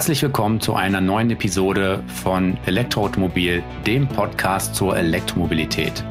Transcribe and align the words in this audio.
Herzlich 0.00 0.22
willkommen 0.22 0.62
zu 0.62 0.72
einer 0.72 1.02
neuen 1.02 1.28
Episode 1.30 2.02
von 2.06 2.56
Elektroautomobil, 2.64 3.62
dem 3.86 4.08
Podcast 4.08 4.74
zur 4.74 4.96
Elektromobilität. 4.96 6.02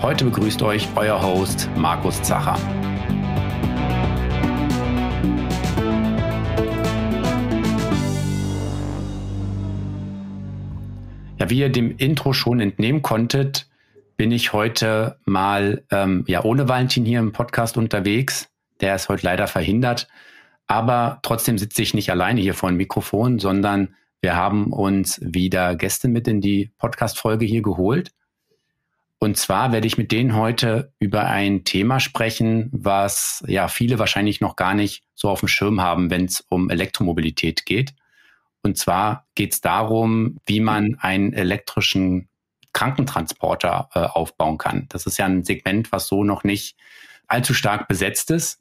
Heute 0.00 0.26
begrüßt 0.26 0.62
euch 0.62 0.86
euer 0.94 1.20
Host 1.20 1.68
Markus 1.74 2.22
Zacher. 2.22 2.56
Ja, 11.40 11.50
wie 11.50 11.58
ihr 11.58 11.68
dem 11.68 11.96
Intro 11.96 12.32
schon 12.32 12.60
entnehmen 12.60 13.02
konntet, 13.02 13.68
bin 14.18 14.30
ich 14.30 14.52
heute 14.52 15.18
mal 15.24 15.82
ähm, 15.90 16.22
ja 16.28 16.44
ohne 16.44 16.68
Valentin 16.68 17.04
hier 17.04 17.18
im 17.18 17.32
Podcast 17.32 17.76
unterwegs. 17.76 18.48
Der 18.80 18.94
ist 18.94 19.08
heute 19.08 19.26
leider 19.26 19.48
verhindert. 19.48 20.06
Aber 20.70 21.18
trotzdem 21.24 21.58
sitze 21.58 21.82
ich 21.82 21.94
nicht 21.94 22.12
alleine 22.12 22.40
hier 22.40 22.54
vor 22.54 22.68
dem 22.68 22.76
Mikrofon, 22.76 23.40
sondern 23.40 23.96
wir 24.20 24.36
haben 24.36 24.72
uns 24.72 25.18
wieder 25.20 25.74
Gäste 25.74 26.06
mit 26.06 26.28
in 26.28 26.40
die 26.40 26.70
Podcast-Folge 26.78 27.44
hier 27.44 27.60
geholt. 27.60 28.12
Und 29.18 29.36
zwar 29.36 29.72
werde 29.72 29.88
ich 29.88 29.98
mit 29.98 30.12
denen 30.12 30.36
heute 30.36 30.92
über 31.00 31.26
ein 31.26 31.64
Thema 31.64 31.98
sprechen, 31.98 32.68
was 32.70 33.42
ja 33.48 33.66
viele 33.66 33.98
wahrscheinlich 33.98 34.40
noch 34.40 34.54
gar 34.54 34.74
nicht 34.74 35.02
so 35.16 35.28
auf 35.28 35.40
dem 35.40 35.48
Schirm 35.48 35.80
haben, 35.80 36.08
wenn 36.08 36.26
es 36.26 36.40
um 36.48 36.70
Elektromobilität 36.70 37.66
geht. 37.66 37.92
Und 38.62 38.78
zwar 38.78 39.26
geht 39.34 39.54
es 39.54 39.60
darum, 39.60 40.36
wie 40.46 40.60
man 40.60 40.94
einen 41.00 41.32
elektrischen 41.32 42.28
Krankentransporter 42.72 43.88
äh, 43.92 43.98
aufbauen 43.98 44.56
kann. 44.56 44.86
Das 44.88 45.04
ist 45.06 45.18
ja 45.18 45.26
ein 45.26 45.42
Segment, 45.42 45.90
was 45.90 46.06
so 46.06 46.22
noch 46.22 46.44
nicht 46.44 46.76
allzu 47.26 47.54
stark 47.54 47.88
besetzt 47.88 48.30
ist. 48.30 48.60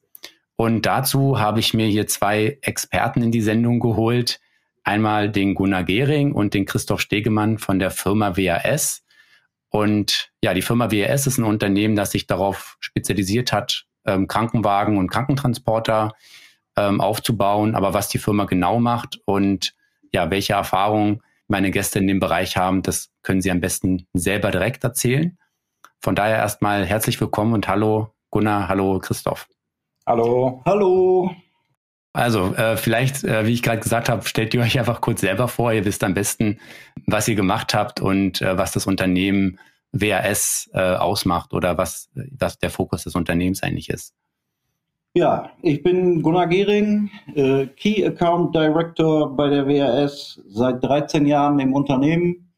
Und 0.59 0.85
dazu 0.85 1.39
habe 1.39 1.61
ich 1.61 1.73
mir 1.73 1.87
hier 1.87 2.05
zwei 2.07 2.57
Experten 2.61 3.23
in 3.23 3.31
die 3.31 3.39
Sendung 3.39 3.79
geholt. 3.79 4.41
Einmal 4.83 5.31
den 5.31 5.55
Gunnar 5.55 5.85
Gehring 5.85 6.33
und 6.33 6.53
den 6.53 6.65
Christoph 6.65 6.99
Stegemann 6.99 7.59
von 7.59 7.79
der 7.79 7.91
Firma 7.91 8.35
WAS. 8.35 9.05
Und 9.69 10.33
ja, 10.43 10.53
die 10.53 10.61
Firma 10.61 10.91
WAS 10.91 11.27
ist 11.27 11.37
ein 11.37 11.45
Unternehmen, 11.45 11.95
das 11.95 12.11
sich 12.11 12.27
darauf 12.27 12.75
spezialisiert 12.81 13.53
hat, 13.53 13.85
ähm, 14.05 14.27
Krankenwagen 14.27 14.97
und 14.97 15.09
Krankentransporter 15.09 16.13
ähm, 16.75 16.99
aufzubauen. 16.99 17.73
Aber 17.73 17.93
was 17.93 18.09
die 18.09 18.19
Firma 18.19 18.43
genau 18.43 18.81
macht 18.81 19.21
und 19.23 19.75
ja, 20.11 20.29
welche 20.29 20.53
Erfahrungen 20.53 21.21
meine 21.47 21.71
Gäste 21.71 21.99
in 21.99 22.07
dem 22.07 22.19
Bereich 22.19 22.57
haben, 22.57 22.81
das 22.81 23.11
können 23.23 23.41
sie 23.41 23.49
am 23.49 23.61
besten 23.61 24.07
selber 24.11 24.51
direkt 24.51 24.83
erzählen. 24.83 25.37
Von 26.01 26.15
daher 26.15 26.35
erstmal 26.35 26.85
herzlich 26.85 27.21
willkommen 27.21 27.53
und 27.53 27.69
hallo 27.69 28.13
Gunnar, 28.29 28.67
hallo 28.67 28.99
Christoph. 28.99 29.47
Hallo. 30.09 30.63
Hallo. 30.65 31.29
Also 32.13 32.55
äh, 32.55 32.77
vielleicht, 32.77 33.23
äh, 33.23 33.45
wie 33.45 33.53
ich 33.53 33.61
gerade 33.61 33.79
gesagt 33.79 34.09
habe, 34.09 34.27
stellt 34.27 34.55
ihr 34.55 34.61
euch 34.61 34.79
einfach 34.79 35.01
kurz 35.01 35.21
selber 35.21 35.47
vor. 35.47 35.71
Ihr 35.71 35.85
wisst 35.85 36.03
am 36.03 36.15
besten, 36.15 36.57
was 37.05 37.27
ihr 37.27 37.35
gemacht 37.35 37.75
habt 37.75 38.01
und 38.01 38.41
äh, 38.41 38.57
was 38.57 38.71
das 38.71 38.87
Unternehmen 38.87 39.59
WAS 39.91 40.67
äh, 40.73 40.95
ausmacht 40.95 41.53
oder 41.53 41.77
was, 41.77 42.09
was 42.15 42.57
der 42.57 42.71
Fokus 42.71 43.03
des 43.03 43.13
Unternehmens 43.13 43.61
eigentlich 43.61 43.89
ist. 43.89 44.15
Ja, 45.13 45.51
ich 45.61 45.83
bin 45.83 46.23
Gunnar 46.23 46.47
Gehring, 46.47 47.11
äh, 47.35 47.67
Key 47.67 48.03
Account 48.03 48.55
Director 48.55 49.35
bei 49.35 49.47
der 49.49 49.67
WAS, 49.67 50.41
seit 50.47 50.83
13 50.83 51.27
Jahren 51.27 51.59
im 51.59 51.73
Unternehmen. 51.73 52.51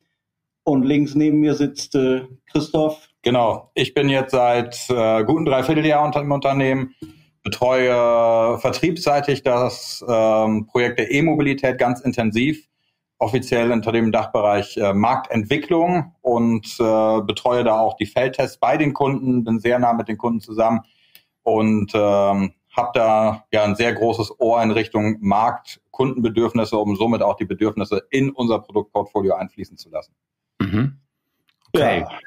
Und 0.64 0.84
links 0.84 1.16
neben 1.16 1.42
mir 1.42 1.56
sitzt 1.56 1.96
äh, 1.96 2.22
Christoph. 2.50 3.10
Genau, 3.24 3.72
ich 3.74 3.94
bin 3.94 4.08
jetzt 4.08 4.32
seit 4.32 4.90
äh, 4.90 5.26
guten 5.26 5.44
Dreivierteljahr 5.44 6.16
im 6.16 6.32
Unternehmen 6.32 6.96
betreue 7.44 8.58
vertriebsseitig 8.60 9.44
das 9.44 10.04
ähm, 10.08 10.68
Projekt 10.68 11.00
der 11.00 11.12
E-Mobilität 11.12 11.78
ganz 11.78 12.02
intensiv, 12.02 12.68
offiziell 13.18 13.72
unter 13.72 13.92
dem 13.92 14.12
Dachbereich 14.12 14.78
äh, 14.78 14.94
Marktentwicklung 14.94 16.16
und 16.22 16.66
äh, 16.80 17.22
betreue 17.22 17.64
da 17.64 17.80
auch 17.80 17.96
die 17.96 18.06
Feldtests 18.06 18.58
bei 18.58 18.78
den 18.78 18.94
Kunden, 18.94 19.44
bin 19.44 19.60
sehr 19.60 19.80
nah 19.80 19.94
mit 19.94 20.08
den 20.08 20.18
Kunden 20.18 20.42
zusammen 20.42 20.82
und 21.44 21.92
ähm, 21.96 22.54
habe 22.76 22.92
da 22.94 23.46
ja 23.52 23.64
ein 23.64 23.76
sehr 23.76 23.94
großes 23.94 24.40
Ohr 24.40 24.62
in 24.64 24.72
Richtung 24.72 25.18
Markt, 25.20 25.82
Kundenbedürfnisse, 25.92 26.78
um 26.78 26.96
somit 26.96 27.22
auch 27.22 27.36
die 27.36 27.46
Bedürfnisse 27.46 28.04
in 28.10 28.30
unser 28.32 28.60
Produktportfolio 28.60 29.36
einfließen 29.36 29.78
zu 29.78 29.90
lassen. 29.90 30.14
Mhm. 30.60 31.00
Okay. 31.74 32.02
Ja. 32.02 32.20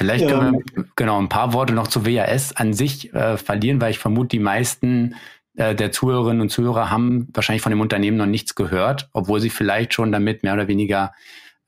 Vielleicht 0.00 0.28
können 0.28 0.52
wir 0.54 0.62
ähm. 0.78 0.90
genau 0.96 1.18
ein 1.18 1.28
paar 1.28 1.52
Worte 1.52 1.74
noch 1.74 1.86
zu 1.86 2.06
WAS 2.06 2.56
an 2.56 2.72
sich 2.72 3.12
äh, 3.12 3.36
verlieren, 3.36 3.82
weil 3.82 3.90
ich 3.90 3.98
vermute, 3.98 4.28
die 4.28 4.38
meisten 4.38 5.14
äh, 5.56 5.74
der 5.74 5.92
Zuhörerinnen 5.92 6.40
und 6.40 6.48
Zuhörer 6.48 6.90
haben 6.90 7.28
wahrscheinlich 7.34 7.60
von 7.60 7.68
dem 7.68 7.82
Unternehmen 7.82 8.16
noch 8.16 8.24
nichts 8.24 8.54
gehört, 8.54 9.10
obwohl 9.12 9.40
sie 9.40 9.50
vielleicht 9.50 9.92
schon 9.92 10.10
damit 10.10 10.42
mehr 10.42 10.54
oder 10.54 10.68
weniger 10.68 11.12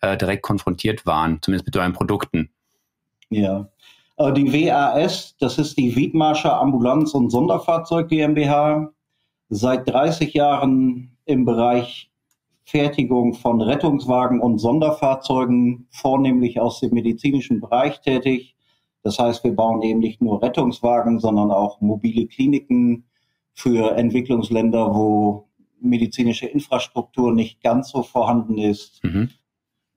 äh, 0.00 0.16
direkt 0.16 0.40
konfrontiert 0.44 1.04
waren, 1.04 1.40
zumindest 1.42 1.66
mit 1.66 1.76
euren 1.76 1.92
Produkten. 1.92 2.48
Ja, 3.28 3.68
äh, 4.16 4.32
die 4.32 4.50
WAS, 4.50 5.36
das 5.38 5.58
ist 5.58 5.76
die 5.76 5.94
Wiedmarscher 5.94 6.58
Ambulanz- 6.58 7.12
und 7.12 7.28
Sonderfahrzeug 7.28 8.08
GmbH, 8.08 8.92
seit 9.50 9.86
30 9.90 10.32
Jahren 10.32 11.18
im 11.26 11.44
Bereich 11.44 12.10
Fertigung 12.64 13.34
von 13.34 13.60
Rettungswagen 13.60 14.40
und 14.40 14.58
Sonderfahrzeugen, 14.58 15.88
vornehmlich 15.90 16.60
aus 16.60 16.80
dem 16.80 16.94
medizinischen 16.94 17.60
Bereich 17.60 18.00
tätig. 18.00 18.54
Das 19.02 19.18
heißt, 19.18 19.42
wir 19.44 19.54
bauen 19.54 19.82
eben 19.82 20.00
nicht 20.00 20.22
nur 20.22 20.42
Rettungswagen, 20.42 21.18
sondern 21.18 21.50
auch 21.50 21.80
mobile 21.80 22.26
Kliniken 22.26 23.04
für 23.52 23.96
Entwicklungsländer, 23.96 24.94
wo 24.94 25.48
medizinische 25.80 26.46
Infrastruktur 26.46 27.32
nicht 27.32 27.60
ganz 27.60 27.90
so 27.90 28.02
vorhanden 28.02 28.58
ist. 28.58 29.02
Mhm. 29.02 29.28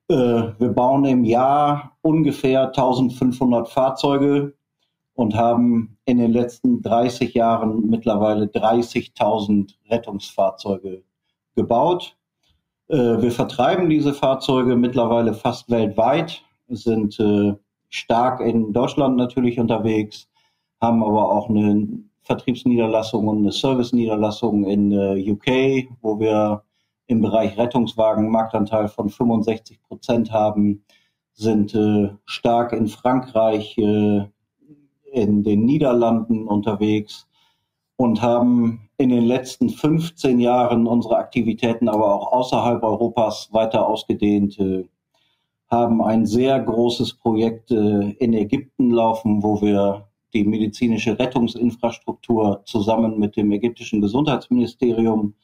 Äh, 0.08 0.14
wir 0.58 0.72
bauen 0.72 1.04
im 1.04 1.24
Jahr 1.24 1.96
ungefähr 2.02 2.66
1500 2.66 3.68
Fahrzeuge 3.68 4.54
und 5.14 5.34
haben 5.34 5.98
in 6.04 6.18
den 6.18 6.32
letzten 6.32 6.82
30 6.82 7.34
Jahren 7.34 7.88
mittlerweile 7.88 8.46
30.000 8.46 9.74
Rettungsfahrzeuge 9.90 11.02
gebaut. 11.54 12.16
Äh, 12.88 13.20
wir 13.20 13.32
vertreiben 13.32 13.88
diese 13.88 14.14
Fahrzeuge 14.14 14.76
mittlerweile 14.76 15.34
fast 15.34 15.70
weltweit, 15.70 16.42
sind 16.68 17.18
äh, 17.18 17.54
stark 17.88 18.40
in 18.40 18.72
Deutschland 18.72 19.16
natürlich 19.16 19.58
unterwegs, 19.58 20.28
haben 20.80 21.02
aber 21.02 21.30
auch 21.32 21.48
eine 21.48 21.88
Vertriebsniederlassung 22.22 23.26
und 23.28 23.38
eine 23.38 23.52
Serviceniederlassung 23.52 24.64
in 24.64 24.92
äh, 24.92 25.30
UK, 25.30 25.88
wo 26.00 26.18
wir 26.20 26.62
im 27.08 27.20
Bereich 27.20 27.56
Rettungswagen 27.56 28.30
Marktanteil 28.30 28.88
von 28.88 29.08
65 29.08 29.80
Prozent 29.82 30.32
haben, 30.32 30.82
sind 31.34 31.76
stark 32.24 32.72
in 32.72 32.88
Frankreich, 32.88 33.76
in 33.76 34.32
den 35.12 35.64
Niederlanden 35.66 36.48
unterwegs 36.48 37.28
und 37.96 38.22
haben 38.22 38.85
in 38.98 39.10
den 39.10 39.24
letzten 39.24 39.68
15 39.68 40.40
Jahren 40.40 40.86
unsere 40.86 41.16
Aktivitäten 41.16 41.88
aber 41.88 42.14
auch 42.14 42.32
außerhalb 42.32 42.82
Europas 42.82 43.48
weiter 43.52 43.86
ausgedehnt, 43.86 44.58
äh, 44.58 44.84
haben 45.70 46.02
ein 46.02 46.26
sehr 46.26 46.58
großes 46.60 47.14
Projekt 47.14 47.70
äh, 47.70 48.10
in 48.18 48.32
Ägypten 48.32 48.90
laufen, 48.90 49.42
wo 49.42 49.60
wir 49.60 50.06
die 50.32 50.44
medizinische 50.44 51.18
Rettungsinfrastruktur 51.18 52.62
zusammen 52.64 53.18
mit 53.18 53.36
dem 53.36 53.50
ägyptischen 53.52 54.00
Gesundheitsministerium 54.00 55.34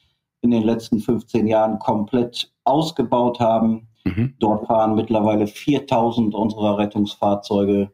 in 0.40 0.50
den 0.50 0.62
letzten 0.62 1.00
15 1.00 1.46
Jahren 1.46 1.78
komplett 1.78 2.52
ausgebaut 2.64 3.40
haben. 3.40 3.88
Mhm. 4.04 4.34
Dort 4.38 4.66
fahren 4.66 4.94
mittlerweile 4.94 5.46
4000 5.46 6.34
unserer 6.34 6.78
Rettungsfahrzeuge 6.78 7.90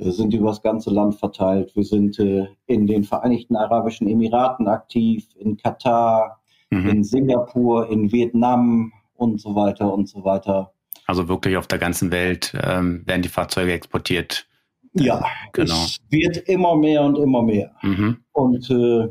sind 0.00 0.34
über 0.34 0.48
das 0.48 0.62
ganze 0.62 0.90
Land 0.90 1.16
verteilt. 1.16 1.74
Wir 1.76 1.84
sind 1.84 2.18
äh, 2.18 2.46
in 2.66 2.86
den 2.86 3.04
Vereinigten 3.04 3.56
Arabischen 3.56 4.08
Emiraten 4.08 4.66
aktiv, 4.68 5.26
in 5.38 5.56
Katar, 5.56 6.40
mhm. 6.70 6.88
in 6.88 7.04
Singapur, 7.04 7.88
in 7.90 8.10
Vietnam 8.10 8.92
und 9.14 9.40
so 9.40 9.54
weiter 9.54 9.92
und 9.92 10.08
so 10.08 10.24
weiter. 10.24 10.72
Also 11.06 11.28
wirklich 11.28 11.56
auf 11.56 11.66
der 11.66 11.78
ganzen 11.78 12.10
Welt 12.10 12.52
ähm, 12.62 13.02
werden 13.06 13.22
die 13.22 13.28
Fahrzeuge 13.28 13.72
exportiert. 13.72 14.46
Ja, 14.94 15.24
genau. 15.52 15.84
Es 15.84 15.98
wird 16.08 16.36
immer 16.48 16.76
mehr 16.76 17.02
und 17.02 17.18
immer 17.18 17.42
mehr. 17.42 17.72
Mhm. 17.82 18.18
Und 18.32 18.70
äh, 18.70 19.08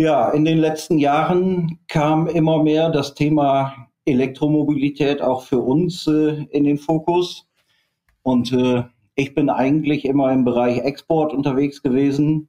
ja, 0.00 0.30
in 0.30 0.44
den 0.44 0.58
letzten 0.58 0.98
Jahren 0.98 1.78
kam 1.88 2.26
immer 2.26 2.62
mehr 2.62 2.90
das 2.90 3.14
Thema 3.14 3.88
Elektromobilität 4.04 5.22
auch 5.22 5.42
für 5.42 5.58
uns 5.58 6.06
äh, 6.06 6.44
in 6.50 6.64
den 6.64 6.78
Fokus. 6.78 7.46
Und 8.22 8.52
äh, 8.52 8.84
ich 9.16 9.34
bin 9.34 9.50
eigentlich 9.50 10.04
immer 10.04 10.30
im 10.32 10.44
Bereich 10.44 10.78
Export 10.78 11.32
unterwegs 11.32 11.82
gewesen, 11.82 12.48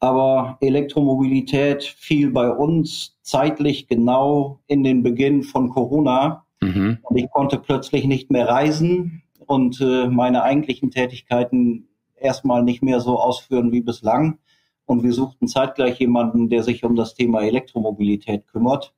aber 0.00 0.56
Elektromobilität 0.60 1.84
fiel 1.84 2.30
bei 2.30 2.50
uns 2.50 3.16
zeitlich 3.22 3.88
genau 3.88 4.60
in 4.66 4.82
den 4.82 5.02
Beginn 5.02 5.42
von 5.42 5.68
Corona. 5.68 6.46
Mhm. 6.60 6.98
Und 7.02 7.16
ich 7.16 7.30
konnte 7.30 7.58
plötzlich 7.58 8.06
nicht 8.06 8.30
mehr 8.30 8.48
reisen 8.48 9.22
und 9.46 9.80
äh, 9.80 10.08
meine 10.08 10.42
eigentlichen 10.42 10.90
Tätigkeiten 10.90 11.88
erstmal 12.16 12.62
nicht 12.62 12.82
mehr 12.82 13.00
so 13.00 13.20
ausführen 13.20 13.70
wie 13.70 13.82
bislang. 13.82 14.38
Und 14.86 15.02
wir 15.02 15.12
suchten 15.12 15.46
zeitgleich 15.46 15.98
jemanden, 16.00 16.48
der 16.48 16.62
sich 16.62 16.84
um 16.84 16.96
das 16.96 17.14
Thema 17.14 17.42
Elektromobilität 17.42 18.46
kümmert. 18.46 18.94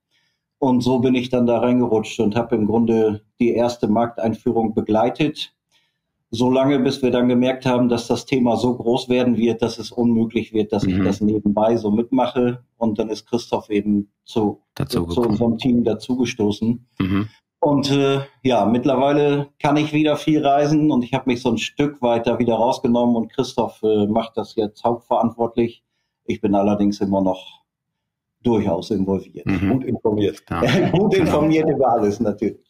Und 0.59 0.83
so 0.83 1.01
bin 1.01 1.17
ich 1.17 1.31
dann 1.31 1.47
da 1.47 1.59
reingerutscht 1.59 2.21
und 2.21 2.37
habe 2.37 2.55
im 2.55 2.67
Grunde 2.67 3.23
die 3.41 3.53
erste 3.53 3.89
Markteinführung 3.89 4.75
begleitet. 4.75 5.55
So 6.33 6.49
lange, 6.49 6.79
bis 6.79 7.03
wir 7.03 7.11
dann 7.11 7.29
gemerkt 7.29 7.67
haben, 7.67 7.89
dass 7.89 8.07
das 8.07 8.25
Thema 8.25 8.57
so 8.57 8.77
groß 8.77 9.09
werden 9.09 9.37
wird, 9.37 9.63
dass 9.63 9.79
es 9.79 9.91
unmöglich 9.91 10.53
wird, 10.53 10.73
dass 10.73 10.85
mhm. 10.85 10.99
ich 10.99 11.05
das 11.05 11.21
nebenbei 11.21 11.77
so 11.77 11.91
mitmache. 11.91 12.65
Und 12.77 12.99
dann 13.01 13.09
ist 13.09 13.27
Christoph 13.27 13.69
eben 13.69 14.13
zu, 14.25 14.63
zu 14.89 15.05
unserem 15.05 15.59
Team 15.59 15.83
dazugestoßen. 15.83 16.87
Mhm. 17.01 17.29
Und 17.59 17.91
äh, 17.91 18.21
ja, 18.43 18.65
mittlerweile 18.65 19.49
kann 19.59 19.77
ich 19.77 19.93
wieder 19.93 20.17
viel 20.17 20.45
reisen 20.45 20.91
und 20.91 21.05
ich 21.05 21.13
habe 21.13 21.29
mich 21.29 21.43
so 21.43 21.51
ein 21.51 21.59
Stück 21.59 22.01
weiter 22.01 22.39
wieder 22.39 22.55
rausgenommen 22.55 23.17
und 23.17 23.33
Christoph 23.33 23.83
äh, 23.83 24.07
macht 24.07 24.37
das 24.37 24.55
jetzt 24.55 24.83
hauptverantwortlich. 24.83 25.85
Ich 26.25 26.41
bin 26.41 26.55
allerdings 26.55 27.01
immer 27.01 27.21
noch 27.21 27.61
durchaus 28.43 28.91
involviert. 28.91 29.45
Mhm. 29.45 29.73
Gut 29.73 29.85
informiert. 29.85 30.43
Ja. 30.49 30.61
gut 30.91 31.13
genau. 31.13 31.27
informiert 31.27 31.69
über 31.69 31.89
alles 31.93 32.19
natürlich. 32.19 32.65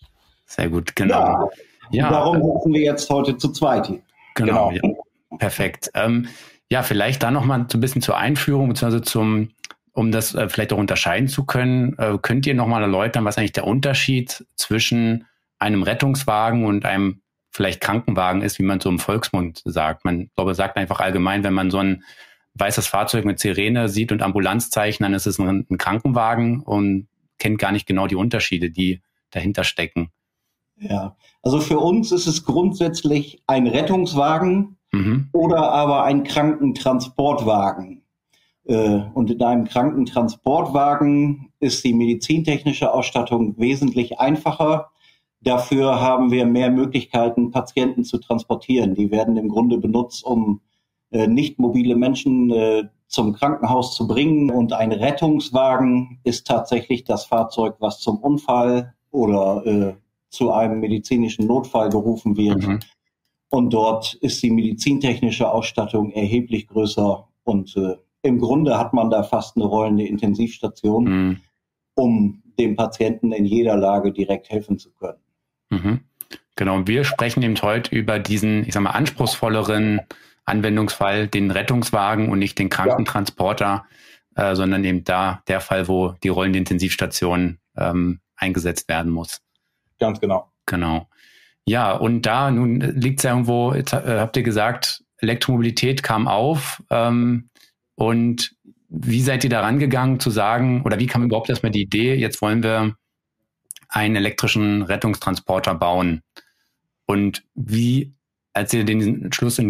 Sehr 0.47 0.69
gut, 0.69 0.97
genau. 0.97 1.15
Ja, 1.15 1.49
ja. 1.91 2.11
Darum 2.11 2.37
sitzen 2.37 2.73
wir 2.73 2.83
jetzt 2.83 3.09
heute 3.11 3.37
zu 3.37 3.53
zweit 3.53 3.87
hier. 3.87 4.01
Genau, 4.35 4.71
genau. 4.71 5.05
Ja. 5.31 5.39
perfekt. 5.39 5.91
Ähm, 5.95 6.29
ja, 6.71 6.83
vielleicht 6.83 7.23
da 7.23 7.31
nochmal 7.31 7.67
so 7.71 7.79
ein 7.79 7.81
bisschen 7.81 8.03
zur 8.03 8.17
Einführung, 8.17 8.69
beziehungsweise 8.69 9.03
zum, 9.03 9.51
um 9.93 10.13
das 10.13 10.35
äh, 10.35 10.49
vielleicht 10.49 10.73
auch 10.73 10.79
unterscheiden 10.79 11.29
zu 11.29 11.45
können, 11.45 11.97
äh, 11.99 12.17
könnt 12.23 12.47
ihr 12.47 12.55
nochmal 12.55 12.83
erläutern, 12.83 13.25
was 13.25 13.39
eigentlich 13.39 13.53
der 13.53 13.67
Unterschied 13.67 14.45
zwischen 14.55 15.27
einem 15.59 15.83
Rettungswagen 15.83 16.65
und 16.65 16.85
einem 16.85 17.23
vielleicht 17.51 17.81
Krankenwagen 17.81 18.43
ist, 18.43 18.59
wie 18.59 18.63
man 18.63 18.81
so 18.81 18.89
im 18.89 19.01
Volksmund 19.01 19.63
sagt. 19.65 20.05
Man 20.05 20.31
glaube, 20.37 20.55
sagt 20.55 20.77
einfach 20.77 21.01
allgemein, 21.01 21.43
wenn 21.43 21.53
man 21.53 21.71
so 21.71 21.79
ein 21.79 22.05
weißes 22.55 22.87
Fahrzeug 22.87 23.25
mit 23.25 23.41
Sirene 23.41 23.89
sieht 23.89 24.13
und 24.13 24.23
Ambulanzzeichen, 24.23 25.03
dann 25.05 25.15
ist 25.15 25.27
es 25.27 25.39
ein, 25.39 25.67
ein 25.69 25.79
Krankenwagen 25.79 26.61
und 26.61 27.09
kennt 27.39 27.59
gar 27.59 27.73
nicht 27.73 27.87
genau 27.87 28.07
die 28.07 28.17
Unterschiede, 28.17 28.71
die 28.71 29.03
dahinter 29.31 29.65
stecken. 29.65 30.11
Ja, 30.81 31.15
also 31.43 31.61
für 31.61 31.79
uns 31.79 32.11
ist 32.11 32.27
es 32.27 32.45
grundsätzlich 32.45 33.43
ein 33.47 33.67
Rettungswagen 33.67 34.79
mhm. 34.93 35.29
oder 35.33 35.71
aber 35.73 36.05
ein 36.05 36.25
Krankentransportwagen. 36.25 38.03
Äh, 38.65 39.01
und 39.13 39.31
in 39.31 39.43
einem 39.43 39.65
Krankentransportwagen 39.65 41.53
ist 41.61 41.85
die 41.85 41.93
medizintechnische 41.93 42.93
Ausstattung 42.93 43.59
wesentlich 43.59 44.19
einfacher. 44.19 44.91
Dafür 45.43 46.01
haben 46.01 46.31
wir 46.31 46.47
mehr 46.47 46.71
Möglichkeiten, 46.71 47.51
Patienten 47.51 48.05
zu 48.05 48.19
transportieren. 48.19 48.95
Die 48.95 49.11
werden 49.11 49.37
im 49.37 49.49
Grunde 49.49 49.77
benutzt, 49.77 50.25
um 50.25 50.61
äh, 51.11 51.27
nicht 51.27 51.59
mobile 51.59 51.97
Menschen 51.97 52.51
äh, 52.51 52.85
zum 53.07 53.35
Krankenhaus 53.35 53.95
zu 53.95 54.07
bringen. 54.07 54.51
Und 54.51 54.73
ein 54.73 54.93
Rettungswagen 54.93 56.21
ist 56.25 56.47
tatsächlich 56.47 57.05
das 57.05 57.27
Fahrzeug, 57.27 57.77
was 57.81 58.01
zum 58.01 58.19
Unfall 58.19 58.95
oder 59.11 59.97
zu 60.31 60.53
einem 60.53 60.81
medizinischen 60.81 61.47
Notfall 61.47 61.91
gerufen 61.91 62.37
wird. 62.37 62.67
Mhm. 62.67 62.81
Und 63.51 63.71
dort 63.71 64.15
ist 64.15 64.43
die 64.43 64.51
medizintechnische 64.51 65.51
Ausstattung 65.51 66.13
erheblich 66.13 66.69
größer. 66.69 67.29
Und 67.43 67.77
äh, 67.77 67.97
im 68.23 68.39
Grunde 68.39 68.79
hat 68.79 68.93
man 68.93 69.11
da 69.11 69.23
fast 69.23 69.57
eine 69.57 69.67
rollende 69.67 70.07
Intensivstation, 70.07 71.05
mhm. 71.05 71.41
um 71.95 72.43
dem 72.59 72.77
Patienten 72.77 73.33
in 73.33 73.45
jeder 73.45 73.77
Lage 73.77 74.13
direkt 74.13 74.51
helfen 74.51 74.79
zu 74.79 74.91
können. 74.93 75.19
Mhm. 75.71 76.01
Genau, 76.57 76.77
und 76.77 76.89
wir 76.89 77.05
sprechen 77.05 77.43
eben 77.43 77.61
heute 77.63 77.95
über 77.95 78.19
diesen, 78.19 78.67
ich 78.67 78.75
sag 78.75 78.83
mal, 78.83 78.91
anspruchsvolleren 78.91 80.01
Anwendungsfall 80.45 81.27
den 81.27 81.51
Rettungswagen 81.51 82.31
und 82.31 82.39
nicht 82.39 82.59
den 82.59 82.69
Krankentransporter, 82.69 83.87
ja. 84.37 84.51
äh, 84.51 84.57
sondern 84.57 84.85
eben 84.85 85.05
da 85.05 85.43
der 85.49 85.61
Fall, 85.61 85.89
wo 85.89 86.15
die 86.23 86.29
rollende 86.29 86.59
Intensivstation 86.59 87.59
ähm, 87.77 88.21
eingesetzt 88.37 88.89
werden 88.89 89.11
muss. 89.11 89.41
Ganz 90.01 90.21
genau. 90.21 90.51
Genau. 90.67 91.09
Ja, 91.67 91.93
und 91.93 92.23
da 92.23 92.51
nun 92.51 92.81
liegt 92.81 93.21
es 93.21 93.25
ja 93.25 93.31
irgendwo, 93.31 93.75
jetzt 93.75 93.93
äh, 93.93 94.19
habt 94.19 94.37
ihr 94.37 94.43
gesagt, 94.43 95.05
Elektromobilität 95.19 96.03
kam 96.03 96.27
auf. 96.27 96.83
Ähm, 96.91 97.51
und 97.95 98.57
wie 98.89 99.21
seid 99.21 99.45
ihr 99.45 99.51
da 99.51 99.61
rangegangen 99.61 100.19
zu 100.19 100.31
sagen, 100.31 100.83
oder 100.83 100.99
wie 100.99 101.07
kam 101.07 101.23
überhaupt 101.23 101.49
erstmal 101.49 101.71
die 101.71 101.83
Idee, 101.83 102.15
jetzt 102.15 102.43
wollen 102.43 102.63
wir 102.63 102.97
einen 103.89 104.17
elektrischen 104.17 104.83
Rettungstransporter 104.83 105.75
bauen? 105.75 106.23
Und 107.07 107.45
wie, 107.55 108.15
als 108.53 108.73
ihr 108.73 108.85
den 108.85 109.25
Entschluss 109.25 109.61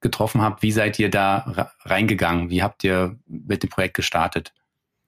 getroffen 0.00 0.40
habt, 0.40 0.62
wie 0.62 0.72
seid 0.72 0.98
ihr 0.98 1.10
da 1.10 1.72
reingegangen? 1.84 2.48
Wie 2.50 2.62
habt 2.62 2.84
ihr 2.84 3.18
mit 3.26 3.62
dem 3.62 3.70
Projekt 3.70 3.94
gestartet? 3.94 4.54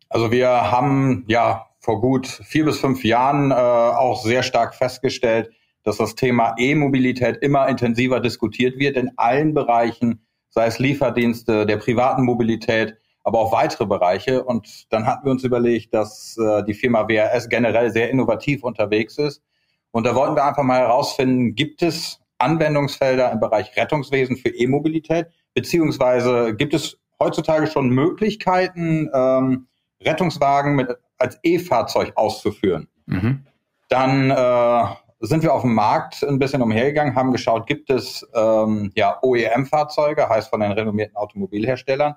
Also 0.08 0.30
wir 0.30 0.48
haben 0.48 1.24
ja 1.28 1.66
vor 1.82 2.00
gut 2.00 2.26
vier 2.26 2.64
bis 2.64 2.78
fünf 2.78 3.04
Jahren 3.04 3.50
äh, 3.50 3.54
auch 3.54 4.22
sehr 4.24 4.44
stark 4.44 4.74
festgestellt, 4.74 5.50
dass 5.82 5.96
das 5.96 6.14
Thema 6.14 6.54
E-Mobilität 6.56 7.38
immer 7.42 7.68
intensiver 7.68 8.20
diskutiert 8.20 8.78
wird 8.78 8.96
in 8.96 9.10
allen 9.16 9.52
Bereichen, 9.52 10.24
sei 10.48 10.66
es 10.66 10.78
Lieferdienste, 10.78 11.66
der 11.66 11.78
privaten 11.78 12.22
Mobilität, 12.22 12.96
aber 13.24 13.40
auch 13.40 13.52
weitere 13.52 13.84
Bereiche. 13.84 14.44
Und 14.44 14.92
dann 14.92 15.06
hatten 15.06 15.24
wir 15.26 15.32
uns 15.32 15.42
überlegt, 15.42 15.92
dass 15.92 16.36
äh, 16.38 16.62
die 16.64 16.74
Firma 16.74 17.08
WRS 17.08 17.48
generell 17.48 17.90
sehr 17.90 18.10
innovativ 18.10 18.62
unterwegs 18.62 19.18
ist. 19.18 19.42
Und 19.90 20.06
da 20.06 20.14
wollten 20.14 20.36
wir 20.36 20.44
einfach 20.44 20.62
mal 20.62 20.78
herausfinden, 20.78 21.56
gibt 21.56 21.82
es 21.82 22.20
Anwendungsfelder 22.38 23.32
im 23.32 23.40
Bereich 23.40 23.76
Rettungswesen 23.76 24.36
für 24.36 24.50
E-Mobilität? 24.50 25.26
Beziehungsweise 25.52 26.54
gibt 26.54 26.74
es 26.74 26.96
heutzutage 27.20 27.66
schon 27.66 27.90
Möglichkeiten, 27.90 29.10
ähm, 29.12 29.66
Rettungswagen 30.04 30.74
mit, 30.74 30.88
als 31.22 31.38
E-Fahrzeug 31.42 32.12
auszuführen? 32.16 32.88
Mhm. 33.06 33.46
Dann 33.88 34.30
äh, 34.30 34.84
sind 35.20 35.42
wir 35.42 35.54
auf 35.54 35.62
dem 35.62 35.74
Markt 35.74 36.22
ein 36.22 36.38
bisschen 36.38 36.62
umhergegangen, 36.62 37.14
haben 37.14 37.32
geschaut, 37.32 37.66
gibt 37.66 37.90
es 37.90 38.26
ähm, 38.34 38.90
ja 38.94 39.18
OEM-Fahrzeuge, 39.22 40.28
heißt 40.28 40.50
von 40.50 40.60
den 40.60 40.72
renommierten 40.72 41.16
Automobilherstellern, 41.16 42.14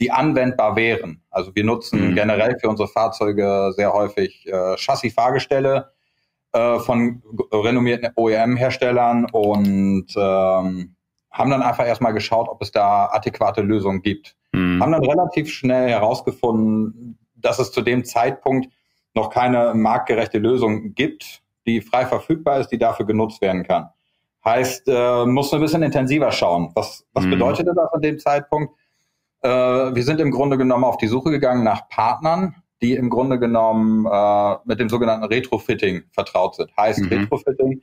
die 0.00 0.10
anwendbar 0.10 0.76
wären. 0.76 1.22
Also 1.30 1.54
wir 1.54 1.64
nutzen 1.64 2.10
mhm. 2.10 2.14
generell 2.14 2.58
für 2.60 2.68
unsere 2.68 2.88
Fahrzeuge 2.88 3.72
sehr 3.76 3.92
häufig 3.92 4.46
äh, 4.46 4.76
Chassis-Fahrgestelle, 4.76 5.92
äh, 6.52 6.78
von 6.80 7.22
renommierten 7.52 8.10
OEM-Herstellern 8.16 9.26
und 9.30 10.06
ähm, 10.16 10.94
haben 11.30 11.50
dann 11.50 11.62
einfach 11.62 11.86
erstmal 11.86 12.14
geschaut, 12.14 12.48
ob 12.48 12.62
es 12.62 12.72
da 12.72 13.10
adäquate 13.12 13.60
Lösungen 13.60 14.02
gibt. 14.02 14.34
Mhm. 14.52 14.82
Haben 14.82 14.92
dann 14.92 15.04
relativ 15.04 15.50
schnell 15.52 15.90
herausgefunden, 15.90 17.18
dass 17.40 17.58
es 17.58 17.72
zu 17.72 17.82
dem 17.82 18.04
Zeitpunkt 18.04 18.68
noch 19.14 19.30
keine 19.30 19.74
marktgerechte 19.74 20.38
Lösung 20.38 20.94
gibt, 20.94 21.42
die 21.66 21.80
frei 21.80 22.06
verfügbar 22.06 22.60
ist, 22.60 22.68
die 22.68 22.78
dafür 22.78 23.06
genutzt 23.06 23.40
werden 23.40 23.64
kann. 23.64 23.90
Heißt, 24.44 24.84
äh, 24.86 25.26
muss 25.26 25.52
ein 25.52 25.60
bisschen 25.60 25.82
intensiver 25.82 26.30
schauen. 26.32 26.70
Was, 26.74 27.04
was 27.12 27.24
mhm. 27.24 27.30
bedeutete 27.30 27.72
das 27.74 27.92
an 27.92 28.00
dem 28.00 28.18
Zeitpunkt? 28.18 28.72
Äh, 29.42 29.48
wir 29.48 30.02
sind 30.04 30.20
im 30.20 30.30
Grunde 30.30 30.56
genommen 30.56 30.84
auf 30.84 30.96
die 30.96 31.08
Suche 31.08 31.30
gegangen 31.30 31.64
nach 31.64 31.88
Partnern, 31.88 32.54
die 32.80 32.94
im 32.94 33.10
Grunde 33.10 33.38
genommen 33.38 34.06
äh, 34.06 34.56
mit 34.64 34.80
dem 34.80 34.88
sogenannten 34.88 35.24
Retrofitting 35.24 36.04
vertraut 36.12 36.54
sind. 36.54 36.70
Heißt 36.76 37.00
mhm. 37.00 37.08
Retrofitting 37.08 37.82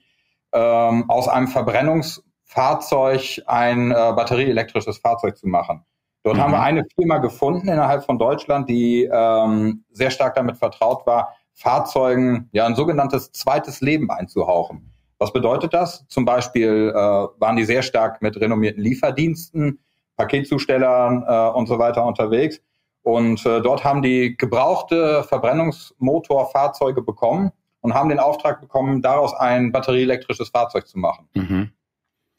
ähm, 0.54 1.10
aus 1.10 1.28
einem 1.28 1.48
Verbrennungsfahrzeug 1.48 3.42
ein 3.46 3.92
äh, 3.92 3.94
batterieelektrisches 3.94 4.98
Fahrzeug 4.98 5.38
zu 5.38 5.48
machen. 5.48 5.86
Dort 6.26 6.38
mhm. 6.38 6.42
haben 6.42 6.52
wir 6.54 6.62
eine 6.62 6.86
Firma 6.96 7.20
gefunden 7.20 7.68
innerhalb 7.68 8.04
von 8.04 8.18
Deutschland, 8.18 8.68
die 8.68 9.08
ähm, 9.10 9.86
sehr 9.92 10.10
stark 10.10 10.34
damit 10.34 10.58
vertraut 10.58 11.06
war, 11.06 11.36
Fahrzeugen 11.54 12.50
ja 12.52 12.66
ein 12.66 12.76
sogenanntes 12.76 13.32
zweites 13.32 13.80
Leben 13.80 14.10
einzuhauchen. 14.10 14.92
Was 15.20 15.32
bedeutet 15.32 15.74
das? 15.74 16.04
Zum 16.08 16.26
Beispiel 16.26 16.90
äh, 16.90 16.96
waren 16.96 17.56
die 17.56 17.64
sehr 17.64 17.84
stark 17.84 18.24
mit 18.24 18.36
renommierten 18.42 18.82
Lieferdiensten, 18.82 19.80
Paketzustellern 20.18 21.24
äh, 21.28 21.58
und 21.58 21.68
so 21.68 21.78
weiter 21.78 22.04
unterwegs 22.04 22.60
und 23.04 23.46
äh, 23.46 23.62
dort 23.62 23.84
haben 23.84 24.02
die 24.02 24.36
gebrauchte 24.36 25.24
Verbrennungsmotorfahrzeuge 25.26 27.04
bekommen 27.04 27.52
und 27.82 27.94
haben 27.94 28.10
den 28.10 28.18
Auftrag 28.18 28.62
bekommen, 28.62 29.04
daraus 29.04 29.36
ein 29.36 29.72
batterieelektrisches 29.72 30.50
Fahrzeug 30.50 30.88
zu 30.88 30.98
machen. 30.98 31.30
Mhm. 31.36 31.70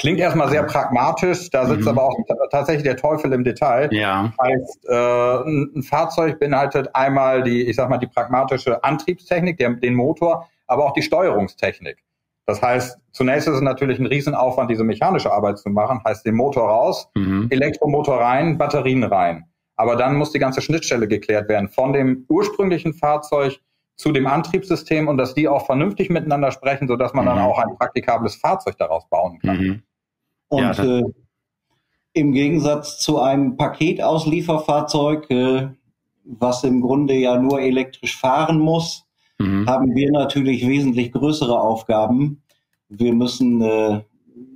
Klingt 0.06 0.20
erstmal 0.20 0.48
sehr 0.48 0.62
pragmatisch, 0.62 1.50
da 1.50 1.66
sitzt 1.66 1.82
mhm. 1.82 1.88
aber 1.88 2.04
auch 2.04 2.16
tatsächlich 2.52 2.84
der 2.84 2.96
Teufel 2.96 3.32
im 3.32 3.42
Detail. 3.42 3.92
Ja. 3.92 4.32
Heißt, 4.40 4.86
äh, 4.88 5.74
ein 5.74 5.82
Fahrzeug 5.82 6.38
beinhaltet 6.38 6.94
einmal 6.94 7.42
die, 7.42 7.62
ich 7.62 7.74
sag 7.74 7.90
mal, 7.90 7.98
die 7.98 8.06
pragmatische 8.06 8.84
Antriebstechnik, 8.84 9.58
der, 9.58 9.70
den 9.70 9.94
Motor, 9.94 10.48
aber 10.68 10.84
auch 10.84 10.92
die 10.92 11.02
Steuerungstechnik. 11.02 12.04
Das 12.46 12.62
heißt, 12.62 13.00
zunächst 13.10 13.48
ist 13.48 13.56
es 13.56 13.60
natürlich 13.62 13.98
ein 13.98 14.06
Riesenaufwand, 14.06 14.70
diese 14.70 14.84
mechanische 14.84 15.32
Arbeit 15.32 15.58
zu 15.58 15.70
machen. 15.70 16.00
Heißt, 16.06 16.24
den 16.24 16.36
Motor 16.36 16.68
raus, 16.68 17.08
mhm. 17.16 17.48
Elektromotor 17.50 18.20
rein, 18.20 18.58
Batterien 18.58 19.02
rein. 19.02 19.46
Aber 19.74 19.96
dann 19.96 20.14
muss 20.14 20.30
die 20.30 20.38
ganze 20.38 20.62
Schnittstelle 20.62 21.08
geklärt 21.08 21.48
werden 21.48 21.68
von 21.68 21.92
dem 21.92 22.26
ursprünglichen 22.28 22.94
Fahrzeug 22.94 23.58
zu 23.96 24.12
dem 24.12 24.28
Antriebssystem 24.28 25.08
und 25.08 25.16
dass 25.16 25.34
die 25.34 25.48
auch 25.48 25.66
vernünftig 25.66 26.10
miteinander 26.10 26.52
sprechen, 26.52 26.86
sodass 26.86 27.12
man 27.12 27.24
mhm. 27.24 27.30
dann 27.30 27.38
auch 27.40 27.58
ein 27.58 27.76
praktikables 27.76 28.36
Fahrzeug 28.36 28.78
daraus 28.78 29.08
bauen 29.08 29.40
kann. 29.40 29.58
Mhm. 29.58 29.82
Und 30.48 30.60
ja, 30.60 30.98
äh, 30.98 31.04
im 32.12 32.32
Gegensatz 32.32 32.98
zu 32.98 33.20
einem 33.20 33.56
Paketauslieferfahrzeug, 33.56 35.30
äh, 35.30 35.68
was 36.24 36.64
im 36.64 36.80
Grunde 36.80 37.14
ja 37.14 37.38
nur 37.38 37.60
elektrisch 37.60 38.16
fahren 38.16 38.58
muss, 38.58 39.04
mhm. 39.38 39.68
haben 39.68 39.94
wir 39.94 40.10
natürlich 40.12 40.66
wesentlich 40.66 41.12
größere 41.12 41.60
Aufgaben. 41.60 42.42
Wir 42.88 43.12
müssen 43.12 43.60
äh, 43.62 44.00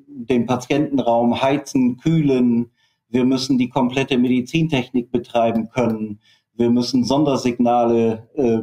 den 0.07 0.47
Patientenraum 0.47 1.41
heizen, 1.41 1.97
kühlen. 1.97 2.71
Wir 3.09 3.25
müssen 3.25 3.59
die 3.59 3.69
komplette 3.69 4.19
Medizintechnik 4.19 5.11
betreiben 5.11 5.69
können. 5.69 6.21
Wir 6.55 6.71
müssen 6.71 7.05
Sondersignale 7.05 8.29
äh, 8.35 8.59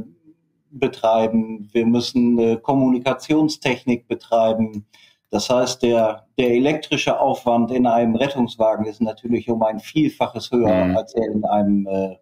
betreiben. 0.71 1.69
Wir 1.71 1.85
müssen 1.85 2.37
äh, 2.39 2.57
Kommunikationstechnik 2.61 4.07
betreiben. 4.07 4.85
Das 5.29 5.49
heißt, 5.49 5.83
der, 5.83 6.26
der 6.37 6.51
elektrische 6.51 7.19
Aufwand 7.19 7.71
in 7.71 7.87
einem 7.87 8.15
Rettungswagen 8.15 8.85
ist 8.85 9.01
natürlich 9.01 9.49
um 9.49 9.63
ein 9.63 9.79
Vielfaches 9.79 10.51
höher, 10.51 10.85
mhm. 10.85 10.97
als 10.97 11.13
er 11.13 11.25
in 11.31 11.43
einem 11.45 11.87
äh, 11.87 12.17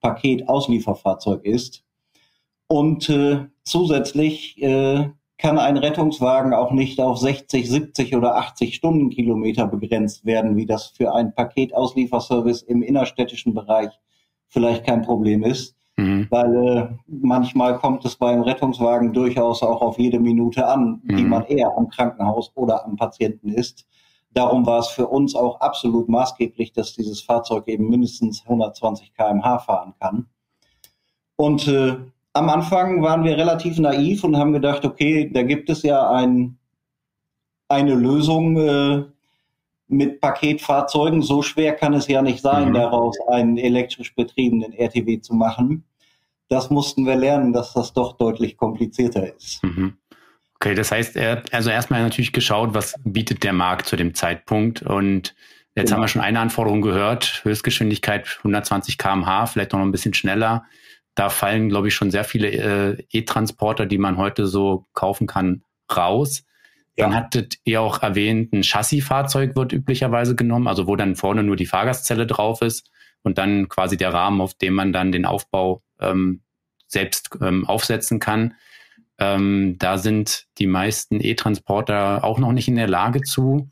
Paketauslieferfahrzeug 0.00 1.44
ist. 1.44 1.84
Und 2.68 3.08
äh, 3.08 3.46
zusätzlich 3.64 4.60
äh, 4.62 5.08
kann 5.38 5.58
ein 5.58 5.76
Rettungswagen 5.76 6.54
auch 6.54 6.70
nicht 6.70 7.00
auf 7.00 7.18
60, 7.18 7.68
70 7.68 8.16
oder 8.16 8.36
80 8.36 8.74
Stundenkilometer 8.74 9.66
begrenzt 9.66 10.24
werden, 10.24 10.56
wie 10.56 10.66
das 10.66 10.86
für 10.86 11.12
einen 11.12 11.34
Paketauslieferservice 11.34 12.62
im 12.62 12.82
innerstädtischen 12.82 13.52
Bereich 13.52 13.90
vielleicht 14.48 14.84
kein 14.84 15.02
Problem 15.02 15.42
ist. 15.42 15.76
Mhm. 15.96 16.26
Weil 16.30 16.56
äh, 16.56 16.88
manchmal 17.06 17.78
kommt 17.78 18.04
es 18.04 18.16
beim 18.16 18.42
Rettungswagen 18.42 19.12
durchaus 19.12 19.62
auch 19.62 19.80
auf 19.80 19.98
jede 19.98 20.20
Minute 20.20 20.66
an, 20.66 21.00
mhm. 21.04 21.16
die 21.16 21.24
man 21.24 21.44
eher 21.44 21.72
am 21.76 21.88
Krankenhaus 21.88 22.52
oder 22.54 22.84
am 22.84 22.96
Patienten 22.96 23.48
ist. 23.48 23.86
Darum 24.34 24.66
war 24.66 24.80
es 24.80 24.88
für 24.88 25.06
uns 25.06 25.34
auch 25.34 25.60
absolut 25.60 26.10
maßgeblich, 26.10 26.74
dass 26.74 26.92
dieses 26.92 27.22
Fahrzeug 27.22 27.66
eben 27.68 27.88
mindestens 27.88 28.42
120 28.42 29.14
kmh 29.14 29.58
fahren 29.60 29.94
kann. 29.98 30.26
Und 31.36 31.66
äh, 31.68 31.96
am 32.34 32.50
Anfang 32.50 33.02
waren 33.02 33.24
wir 33.24 33.38
relativ 33.38 33.78
naiv 33.78 34.24
und 34.24 34.36
haben 34.36 34.52
gedacht, 34.52 34.84
okay, 34.84 35.30
da 35.32 35.42
gibt 35.42 35.70
es 35.70 35.82
ja 35.82 36.10
ein, 36.10 36.58
eine 37.68 37.94
Lösung 37.94 38.58
äh, 38.58 39.04
mit 39.88 40.20
Paketfahrzeugen. 40.20 41.22
So 41.22 41.42
schwer 41.42 41.74
kann 41.74 41.94
es 41.94 42.08
ja 42.08 42.22
nicht 42.22 42.42
sein, 42.42 42.70
mhm. 42.70 42.74
daraus 42.74 43.16
einen 43.28 43.56
elektrisch 43.56 44.14
betriebenen 44.14 44.72
RTW 44.72 45.20
zu 45.20 45.34
machen. 45.34 45.84
Das 46.48 46.70
mussten 46.70 47.06
wir 47.06 47.16
lernen, 47.16 47.52
dass 47.52 47.72
das 47.72 47.92
doch 47.92 48.16
deutlich 48.16 48.56
komplizierter 48.56 49.34
ist. 49.34 49.62
Mhm. 49.62 49.96
Okay, 50.56 50.74
das 50.74 50.90
heißt, 50.90 51.18
also 51.52 51.70
erstmal 51.70 52.02
natürlich 52.02 52.32
geschaut, 52.32 52.72
was 52.72 52.94
bietet 53.04 53.42
der 53.42 53.52
Markt 53.52 53.86
zu 53.86 53.96
dem 53.96 54.14
Zeitpunkt 54.14 54.82
und 54.82 55.34
Jetzt 55.78 55.88
genau. 55.88 55.96
haben 55.96 56.04
wir 56.04 56.08
schon 56.08 56.22
eine 56.22 56.40
Anforderung 56.40 56.80
gehört, 56.80 57.42
Höchstgeschwindigkeit 57.44 58.26
120 58.38 58.96
kmh, 58.96 59.44
vielleicht 59.44 59.74
noch 59.74 59.80
ein 59.80 59.92
bisschen 59.92 60.14
schneller 60.14 60.64
da 61.16 61.30
fallen, 61.30 61.70
glaube 61.70 61.88
ich, 61.88 61.94
schon 61.94 62.12
sehr 62.12 62.24
viele 62.24 62.48
äh, 62.50 63.04
E-Transporter, 63.10 63.86
die 63.86 63.98
man 63.98 64.18
heute 64.18 64.46
so 64.46 64.86
kaufen 64.92 65.26
kann, 65.26 65.62
raus. 65.94 66.44
Dann 66.96 67.14
hattet 67.14 67.58
ihr 67.64 67.80
auch 67.82 68.02
erwähnt, 68.02 68.52
ein 68.52 68.62
Chassisfahrzeug 68.62 69.54
wird 69.54 69.72
üblicherweise 69.72 70.34
genommen, 70.34 70.66
also 70.66 70.86
wo 70.86 70.96
dann 70.96 71.14
vorne 71.14 71.42
nur 71.42 71.56
die 71.56 71.66
Fahrgastzelle 71.66 72.26
drauf 72.26 72.62
ist 72.62 72.90
und 73.22 73.38
dann 73.38 73.68
quasi 73.68 73.96
der 73.96 74.14
Rahmen, 74.14 74.40
auf 74.40 74.54
dem 74.54 74.74
man 74.74 74.92
dann 74.92 75.12
den 75.12 75.26
Aufbau 75.26 75.82
ähm, 76.00 76.42
selbst 76.86 77.30
ähm, 77.42 77.66
aufsetzen 77.66 78.18
kann. 78.18 78.54
Ähm, 79.18 79.76
da 79.78 79.98
sind 79.98 80.46
die 80.58 80.66
meisten 80.66 81.20
E-Transporter 81.20 82.24
auch 82.24 82.38
noch 82.38 82.52
nicht 82.52 82.68
in 82.68 82.76
der 82.76 82.88
Lage 82.88 83.22
zu. 83.22 83.70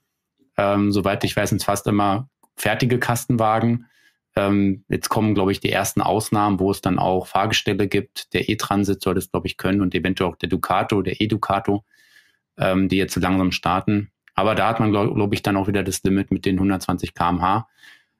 Ähm, 0.56 0.92
soweit 0.92 1.24
ich 1.24 1.36
weiß, 1.36 1.50
sind 1.50 1.60
es 1.60 1.64
fast 1.64 1.86
immer 1.86 2.28
fertige 2.56 2.98
Kastenwagen. 2.98 3.86
Ähm, 4.36 4.84
jetzt 4.88 5.08
kommen, 5.08 5.34
glaube 5.34 5.52
ich, 5.52 5.60
die 5.60 5.70
ersten 5.70 6.00
Ausnahmen, 6.00 6.58
wo 6.58 6.70
es 6.70 6.80
dann 6.80 6.98
auch 6.98 7.26
Fahrgestelle 7.26 7.88
gibt. 7.88 8.32
Der 8.34 8.48
E-Transit 8.48 9.02
soll 9.02 9.14
das, 9.14 9.30
glaube 9.30 9.46
ich, 9.46 9.56
können 9.56 9.80
und 9.80 9.94
eventuell 9.94 10.30
auch 10.30 10.36
der 10.36 10.48
Ducato, 10.48 11.02
der 11.02 11.20
E-Ducato, 11.20 11.84
ähm, 12.58 12.88
die 12.88 12.96
jetzt 12.96 13.14
so 13.14 13.20
langsam 13.20 13.52
starten. 13.52 14.10
Aber 14.34 14.54
da 14.54 14.68
hat 14.68 14.80
man, 14.80 14.90
glaube 14.90 15.14
glaub 15.14 15.32
ich, 15.32 15.42
dann 15.42 15.56
auch 15.56 15.68
wieder 15.68 15.82
das 15.82 16.02
Limit 16.02 16.30
mit 16.30 16.44
den 16.44 16.56
120 16.56 17.14
kmh. 17.14 17.68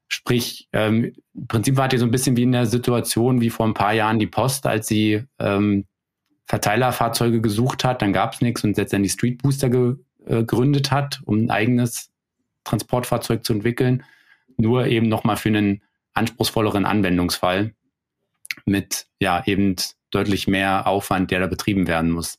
Sprich, 0.07 0.69
ähm, 0.73 1.13
im 1.35 1.47
Prinzip 1.49 1.77
war 1.77 1.93
ihr 1.93 1.99
so 1.99 2.05
ein 2.05 2.11
bisschen 2.11 2.37
wie 2.37 2.45
in 2.45 2.53
der 2.53 2.67
Situation 2.67 3.41
wie 3.41 3.51
vor 3.51 3.67
ein 3.67 3.75
paar 3.75 3.93
Jahren 3.93 4.19
die 4.19 4.27
Post, 4.27 4.67
als 4.67 4.87
sie 4.87 5.25
ähm, 5.39 5.87
Verteilerfahrzeuge 6.47 7.41
gesucht 7.41 7.85
hat, 7.85 8.03
dann 8.03 8.13
gab 8.13 8.35
es 8.35 8.41
nichts 8.41 8.65
und 8.65 8.77
letztendlich 8.77 9.13
Street 9.13 9.43
Booster 9.43 9.71
ge, 9.71 9.97
äh, 10.27 10.37
gegründet 10.37 10.91
hat, 10.91 11.21
um 11.25 11.45
ein 11.45 11.51
eigenes 11.51 12.11
Transportfahrzeug 12.65 13.45
zu 13.45 13.55
entwickeln. 13.55 14.05
Nur 14.57 14.87
eben 14.87 15.09
nochmal 15.09 15.37
für 15.37 15.49
einen 15.49 15.83
anspruchsvolleren 16.13 16.85
Anwendungsfall 16.85 17.75
mit 18.67 19.07
ja 19.19 19.43
eben 19.47 19.77
deutlich 20.11 20.47
mehr 20.47 20.87
Aufwand, 20.87 21.31
der 21.31 21.41
da 21.41 21.47
betrieben 21.47 21.87
werden 21.87 22.11
muss. 22.11 22.39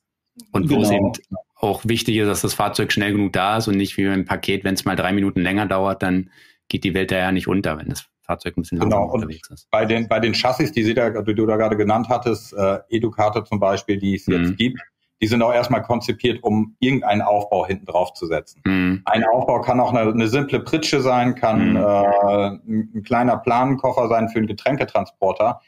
Und 0.51 0.69
wo 0.69 0.81
es 0.81 0.89
genau. 0.89 1.13
eben 1.13 1.39
auch 1.65 1.81
wichtig 1.85 2.17
ist, 2.17 2.27
dass 2.27 2.41
das 2.41 2.53
Fahrzeug 2.53 2.91
schnell 2.91 3.11
genug 3.11 3.33
da 3.33 3.57
ist 3.57 3.67
und 3.67 3.77
nicht 3.77 3.97
wie 3.97 4.05
beim 4.05 4.25
Paket, 4.25 4.63
wenn 4.63 4.75
es 4.75 4.85
mal 4.85 4.95
drei 4.95 5.11
Minuten 5.11 5.41
länger 5.41 5.65
dauert, 5.65 6.01
dann 6.03 6.29
geht 6.67 6.83
die 6.83 6.93
Welt 6.93 7.11
da 7.11 7.17
ja 7.17 7.31
nicht 7.31 7.47
unter, 7.47 7.77
wenn 7.77 7.89
das 7.89 8.05
Fahrzeug 8.21 8.57
ein 8.57 8.61
bisschen 8.61 8.79
genau. 8.79 9.05
unterwegs 9.05 9.49
ist. 9.49 9.69
Bei 9.69 9.85
den, 9.85 10.07
bei 10.07 10.19
den 10.19 10.33
Chassis, 10.33 10.71
die, 10.71 10.83
Sie 10.83 10.93
da, 10.93 11.09
die 11.21 11.35
du 11.35 11.45
da 11.45 11.57
gerade 11.57 11.77
genannt 11.77 12.07
hattest, 12.09 12.53
äh, 12.53 12.79
Educator 12.89 13.45
zum 13.45 13.59
Beispiel, 13.59 13.97
die 13.97 14.15
es 14.15 14.27
mhm. 14.27 14.33
jetzt 14.33 14.57
gibt, 14.57 14.79
die 15.21 15.27
sind 15.27 15.41
auch 15.41 15.53
erstmal 15.53 15.81
konzipiert, 15.81 16.43
um 16.43 16.75
irgendeinen 16.79 17.21
Aufbau 17.21 17.65
hinten 17.65 17.85
drauf 17.85 18.13
zu 18.13 18.25
setzen. 18.25 18.61
Mhm. 18.65 19.01
Ein 19.05 19.23
Aufbau 19.23 19.61
kann 19.61 19.79
auch 19.79 19.93
eine, 19.93 20.11
eine 20.11 20.27
simple 20.27 20.59
Pritsche 20.59 21.01
sein, 21.01 21.35
kann 21.35 21.71
mhm. 21.71 21.75
äh, 21.77 22.47
ein 22.67 23.03
kleiner 23.03 23.37
Planenkoffer 23.37 24.09
sein 24.09 24.29
für 24.29 24.39
einen 24.39 24.47
Getränketransporter. 24.47 25.61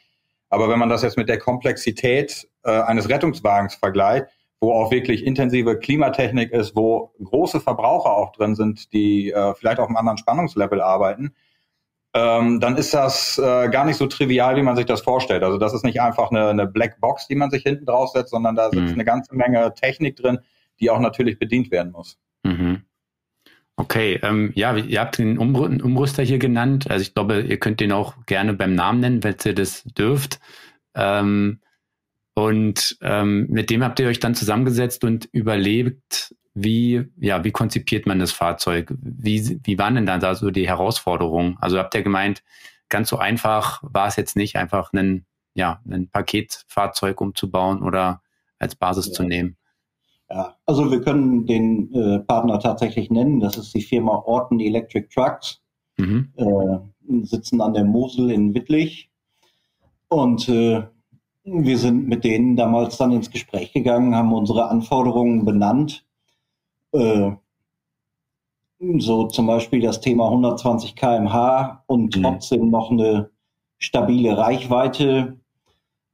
Aber 0.50 0.68
wenn 0.68 0.78
man 0.78 0.88
das 0.88 1.02
jetzt 1.02 1.16
mit 1.16 1.28
der 1.28 1.38
Komplexität 1.38 2.48
äh, 2.64 2.70
eines 2.70 3.08
Rettungswagens 3.08 3.74
vergleicht, 3.74 4.26
wo 4.60 4.72
auch 4.72 4.90
wirklich 4.90 5.24
intensive 5.24 5.78
Klimatechnik 5.78 6.50
ist, 6.52 6.74
wo 6.74 7.12
große 7.22 7.60
Verbraucher 7.60 8.10
auch 8.10 8.32
drin 8.32 8.54
sind, 8.54 8.92
die 8.92 9.30
äh, 9.30 9.54
vielleicht 9.54 9.78
auf 9.78 9.86
einem 9.86 9.96
anderen 9.96 10.18
Spannungslevel 10.18 10.80
arbeiten, 10.80 11.34
ähm, 12.14 12.58
dann 12.58 12.76
ist 12.76 12.94
das 12.94 13.38
äh, 13.38 13.68
gar 13.68 13.84
nicht 13.84 13.96
so 13.96 14.06
trivial, 14.06 14.56
wie 14.56 14.62
man 14.62 14.76
sich 14.76 14.86
das 14.86 15.02
vorstellt. 15.02 15.42
Also 15.42 15.58
das 15.58 15.74
ist 15.74 15.84
nicht 15.84 16.00
einfach 16.00 16.30
eine, 16.30 16.48
eine 16.48 16.66
Black 16.66 17.00
Box, 17.00 17.28
die 17.28 17.34
man 17.36 17.50
sich 17.50 17.62
hinten 17.62 17.86
draufsetzt, 17.86 18.30
sondern 18.30 18.56
da 18.56 18.70
sitzt 18.70 18.86
mhm. 18.86 18.94
eine 18.94 19.04
ganze 19.04 19.36
Menge 19.36 19.72
Technik 19.74 20.16
drin, 20.16 20.38
die 20.80 20.90
auch 20.90 21.00
natürlich 21.00 21.38
bedient 21.38 21.70
werden 21.70 21.92
muss. 21.92 22.18
Mhm. 22.42 22.82
Okay, 23.76 24.18
ähm, 24.24 24.50
ja, 24.56 24.74
ihr 24.74 25.00
habt 25.00 25.18
den 25.18 25.38
Umrüster 25.38 26.24
hier 26.24 26.38
genannt. 26.38 26.90
Also 26.90 27.02
ich 27.02 27.14
glaube, 27.14 27.42
ihr 27.42 27.60
könnt 27.60 27.78
den 27.78 27.92
auch 27.92 28.14
gerne 28.26 28.54
beim 28.54 28.74
Namen 28.74 29.00
nennen, 29.00 29.22
wenn 29.22 29.36
ihr 29.44 29.54
das 29.54 29.84
dürft. 29.84 30.40
Ähm, 30.96 31.60
und 32.38 32.96
ähm, 33.02 33.48
mit 33.50 33.68
dem 33.68 33.82
habt 33.82 33.98
ihr 33.98 34.06
euch 34.06 34.20
dann 34.20 34.36
zusammengesetzt 34.36 35.02
und 35.02 35.24
überlegt, 35.32 36.36
wie, 36.54 37.04
ja, 37.18 37.42
wie 37.42 37.50
konzipiert 37.50 38.06
man 38.06 38.20
das 38.20 38.30
Fahrzeug? 38.30 38.94
Wie, 39.00 39.58
wie 39.64 39.76
waren 39.76 39.96
denn 39.96 40.06
da 40.06 40.34
so 40.36 40.52
die 40.52 40.68
Herausforderungen? 40.68 41.56
Also 41.60 41.78
habt 41.78 41.96
ihr 41.96 42.02
gemeint, 42.02 42.44
ganz 42.88 43.08
so 43.08 43.18
einfach 43.18 43.80
war 43.82 44.06
es 44.06 44.14
jetzt 44.14 44.36
nicht, 44.36 44.54
einfach 44.54 44.92
ein, 44.92 45.26
ja, 45.54 45.80
ein 45.84 46.10
Paketfahrzeug 46.10 47.20
umzubauen 47.20 47.82
oder 47.82 48.22
als 48.60 48.76
Basis 48.76 49.08
ja. 49.08 49.12
zu 49.14 49.24
nehmen? 49.24 49.56
Ja, 50.30 50.54
also 50.64 50.92
wir 50.92 51.00
können 51.00 51.44
den 51.44 51.92
äh, 51.92 52.20
Partner 52.20 52.60
tatsächlich 52.60 53.10
nennen. 53.10 53.40
Das 53.40 53.56
ist 53.56 53.74
die 53.74 53.82
Firma 53.82 54.12
Orton 54.12 54.60
Electric 54.60 55.08
Trucks. 55.12 55.60
Mhm. 55.96 56.32
Äh, 56.36 57.24
sitzen 57.24 57.60
an 57.60 57.74
der 57.74 57.84
Mosel 57.84 58.30
in 58.30 58.54
Wittlich. 58.54 59.10
Und 60.06 60.48
äh, 60.48 60.84
wir 61.50 61.78
sind 61.78 62.08
mit 62.08 62.24
denen 62.24 62.56
damals 62.56 62.96
dann 62.96 63.12
ins 63.12 63.30
Gespräch 63.30 63.72
gegangen, 63.72 64.14
haben 64.14 64.32
unsere 64.32 64.68
Anforderungen 64.68 65.44
benannt 65.44 66.04
äh, 66.92 67.32
so 68.98 69.26
zum 69.26 69.46
Beispiel 69.46 69.80
das 69.80 70.00
Thema 70.00 70.26
120 70.26 70.94
kmh 70.94 71.82
und 71.86 72.16
mhm. 72.16 72.22
trotzdem 72.22 72.70
noch 72.70 72.90
eine 72.90 73.30
stabile 73.78 74.36
Reichweite 74.38 75.38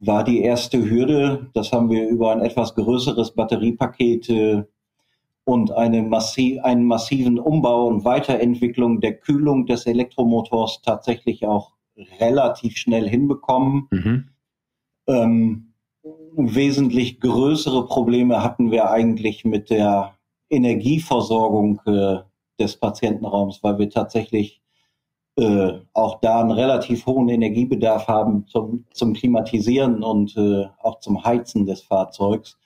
war 0.00 0.24
die 0.24 0.42
erste 0.42 0.88
Hürde. 0.88 1.50
Das 1.54 1.72
haben 1.72 1.90
wir 1.90 2.08
über 2.08 2.32
ein 2.32 2.40
etwas 2.40 2.74
größeres 2.74 3.32
Batteriepaket 3.32 4.28
äh, 4.30 4.64
und 5.44 5.72
eine 5.72 6.02
massi 6.02 6.60
einen 6.62 6.84
massiven 6.84 7.38
Umbau 7.38 7.86
und 7.86 8.04
Weiterentwicklung 8.04 9.00
der 9.00 9.14
Kühlung 9.14 9.66
des 9.66 9.86
Elektromotors 9.86 10.80
tatsächlich 10.82 11.46
auch 11.46 11.72
relativ 12.18 12.76
schnell 12.76 13.08
hinbekommen. 13.08 13.88
Mhm. 13.90 14.28
Ähm, 15.06 15.74
wesentlich 16.36 17.20
größere 17.20 17.86
Probleme 17.86 18.42
hatten 18.42 18.70
wir 18.70 18.90
eigentlich 18.90 19.44
mit 19.44 19.70
der 19.70 20.14
Energieversorgung 20.50 21.80
äh, 21.86 22.18
des 22.58 22.76
Patientenraums, 22.76 23.62
weil 23.62 23.78
wir 23.78 23.90
tatsächlich 23.90 24.60
äh, 25.36 25.80
auch 25.92 26.20
da 26.20 26.40
einen 26.40 26.52
relativ 26.52 27.06
hohen 27.06 27.28
Energiebedarf 27.28 28.06
haben 28.06 28.46
zum, 28.46 28.84
zum 28.92 29.14
Klimatisieren 29.14 30.02
und 30.02 30.36
äh, 30.36 30.66
auch 30.80 31.00
zum 31.00 31.24
Heizen 31.24 31.66
des 31.66 31.82
Fahrzeugs. 31.82 32.56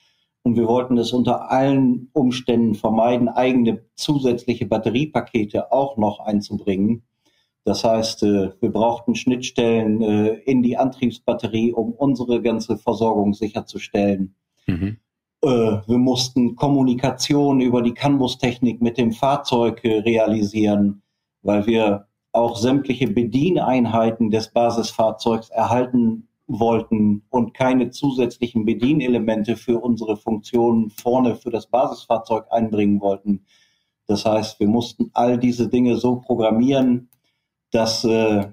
Und 0.42 0.56
wir 0.56 0.66
wollten 0.66 0.98
es 0.98 1.12
unter 1.12 1.50
allen 1.50 2.10
Umständen 2.12 2.74
vermeiden, 2.74 3.28
eigene 3.28 3.84
zusätzliche 3.94 4.66
Batteriepakete 4.66 5.72
auch 5.72 5.96
noch 5.96 6.20
einzubringen. 6.20 7.02
Das 7.68 7.84
heißt, 7.84 8.22
äh, 8.22 8.50
wir 8.62 8.72
brauchten 8.72 9.14
Schnittstellen 9.14 10.00
äh, 10.00 10.28
in 10.46 10.62
die 10.62 10.78
Antriebsbatterie, 10.78 11.74
um 11.74 11.92
unsere 11.92 12.40
ganze 12.40 12.78
Versorgung 12.78 13.34
sicherzustellen. 13.34 14.34
Mhm. 14.66 14.96
Äh, 15.42 15.48
wir 15.48 15.98
mussten 15.98 16.56
Kommunikation 16.56 17.60
über 17.60 17.82
die 17.82 17.92
CAN-Bus-Technik 17.92 18.80
mit 18.80 18.96
dem 18.96 19.12
Fahrzeug 19.12 19.84
realisieren, 19.84 21.02
weil 21.42 21.66
wir 21.66 22.06
auch 22.32 22.56
sämtliche 22.56 23.06
Bedieneinheiten 23.06 24.30
des 24.30 24.48
Basisfahrzeugs 24.50 25.50
erhalten 25.50 26.26
wollten 26.46 27.22
und 27.28 27.52
keine 27.52 27.90
zusätzlichen 27.90 28.64
Bedienelemente 28.64 29.56
für 29.56 29.78
unsere 29.78 30.16
Funktionen 30.16 30.88
vorne 30.88 31.36
für 31.36 31.50
das 31.50 31.66
Basisfahrzeug 31.66 32.46
einbringen 32.48 33.02
wollten. 33.02 33.44
Das 34.06 34.24
heißt, 34.24 34.58
wir 34.58 34.68
mussten 34.68 35.10
all 35.12 35.36
diese 35.36 35.68
Dinge 35.68 35.96
so 35.96 36.16
programmieren, 36.16 37.10
dass 37.70 38.04
äh, 38.04 38.46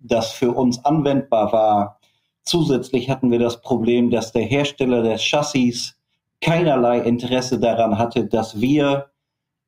das 0.00 0.32
für 0.32 0.52
uns 0.52 0.84
anwendbar 0.84 1.52
war. 1.52 2.00
Zusätzlich 2.44 3.08
hatten 3.08 3.30
wir 3.30 3.38
das 3.38 3.60
Problem, 3.62 4.10
dass 4.10 4.32
der 4.32 4.42
Hersteller 4.42 5.02
des 5.02 5.22
Chassis 5.22 5.96
keinerlei 6.40 6.98
Interesse 6.98 7.58
daran 7.60 7.98
hatte, 7.98 8.26
dass 8.26 8.60
wir 8.60 9.10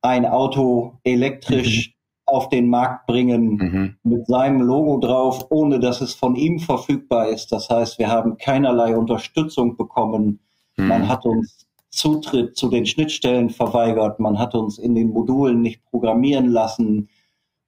ein 0.03 0.27
Auto 0.27 0.99
elektrisch 1.05 1.89
mhm. 1.89 1.93
auf 2.27 2.49
den 2.49 2.69
Markt 2.69 3.07
bringen 3.07 3.55
mhm. 3.55 3.97
mit 4.03 4.27
seinem 4.27 4.61
Logo 4.61 4.99
drauf, 4.99 5.47
ohne 5.51 5.79
dass 5.79 6.01
es 6.01 6.15
von 6.15 6.35
ihm 6.35 6.59
verfügbar 6.59 7.29
ist. 7.29 7.53
Das 7.53 7.71
heißt, 7.71 7.99
wir 7.99 8.09
haben 8.09 8.37
keinerlei 8.37 8.97
Unterstützung 8.97 9.77
bekommen. 9.77 10.41
Mhm. 10.77 10.89
Man 10.89 11.09
hat 11.09 11.25
uns 11.25 11.67
Zutritt 11.91 12.57
zu 12.57 12.69
den 12.69 12.87
Schnittstellen 12.87 13.51
verweigert. 13.51 14.19
Man 14.19 14.39
hat 14.39 14.57
uns 14.57 14.79
in 14.79 14.97
den 14.97 15.11
Modulen 15.11 15.63
nicht 15.63 15.85
programmieren 15.85 16.49
lassen. 16.49 17.09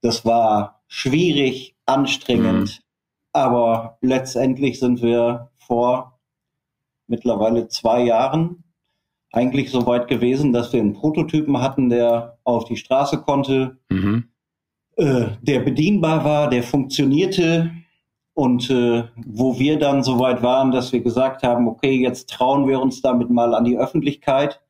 Das 0.02 0.24
war 0.24 0.75
schwierig, 0.88 1.76
anstrengend. 1.86 2.80
Mhm. 2.80 2.84
Aber 3.32 3.98
letztendlich 4.00 4.78
sind 4.78 5.02
wir 5.02 5.50
vor 5.58 6.18
mittlerweile 7.06 7.68
zwei 7.68 8.02
Jahren 8.02 8.64
eigentlich 9.32 9.70
so 9.70 9.86
weit 9.86 10.08
gewesen, 10.08 10.52
dass 10.52 10.72
wir 10.72 10.80
einen 10.80 10.94
Prototypen 10.94 11.60
hatten, 11.60 11.90
der 11.90 12.38
auf 12.44 12.64
die 12.64 12.76
Straße 12.76 13.20
konnte, 13.20 13.78
mhm. 13.90 14.28
äh, 14.96 15.26
der 15.42 15.60
bedienbar 15.60 16.24
war, 16.24 16.48
der 16.48 16.62
funktionierte 16.62 17.70
und 18.32 18.70
äh, 18.70 19.04
wo 19.16 19.58
wir 19.58 19.78
dann 19.78 20.02
so 20.02 20.18
weit 20.18 20.42
waren, 20.42 20.70
dass 20.70 20.92
wir 20.92 21.00
gesagt 21.00 21.42
haben, 21.42 21.68
okay, 21.68 22.00
jetzt 22.00 22.30
trauen 22.30 22.66
wir 22.66 22.80
uns 22.80 23.02
damit 23.02 23.30
mal 23.30 23.54
an 23.54 23.64
die 23.64 23.78
Öffentlichkeit 23.78 24.62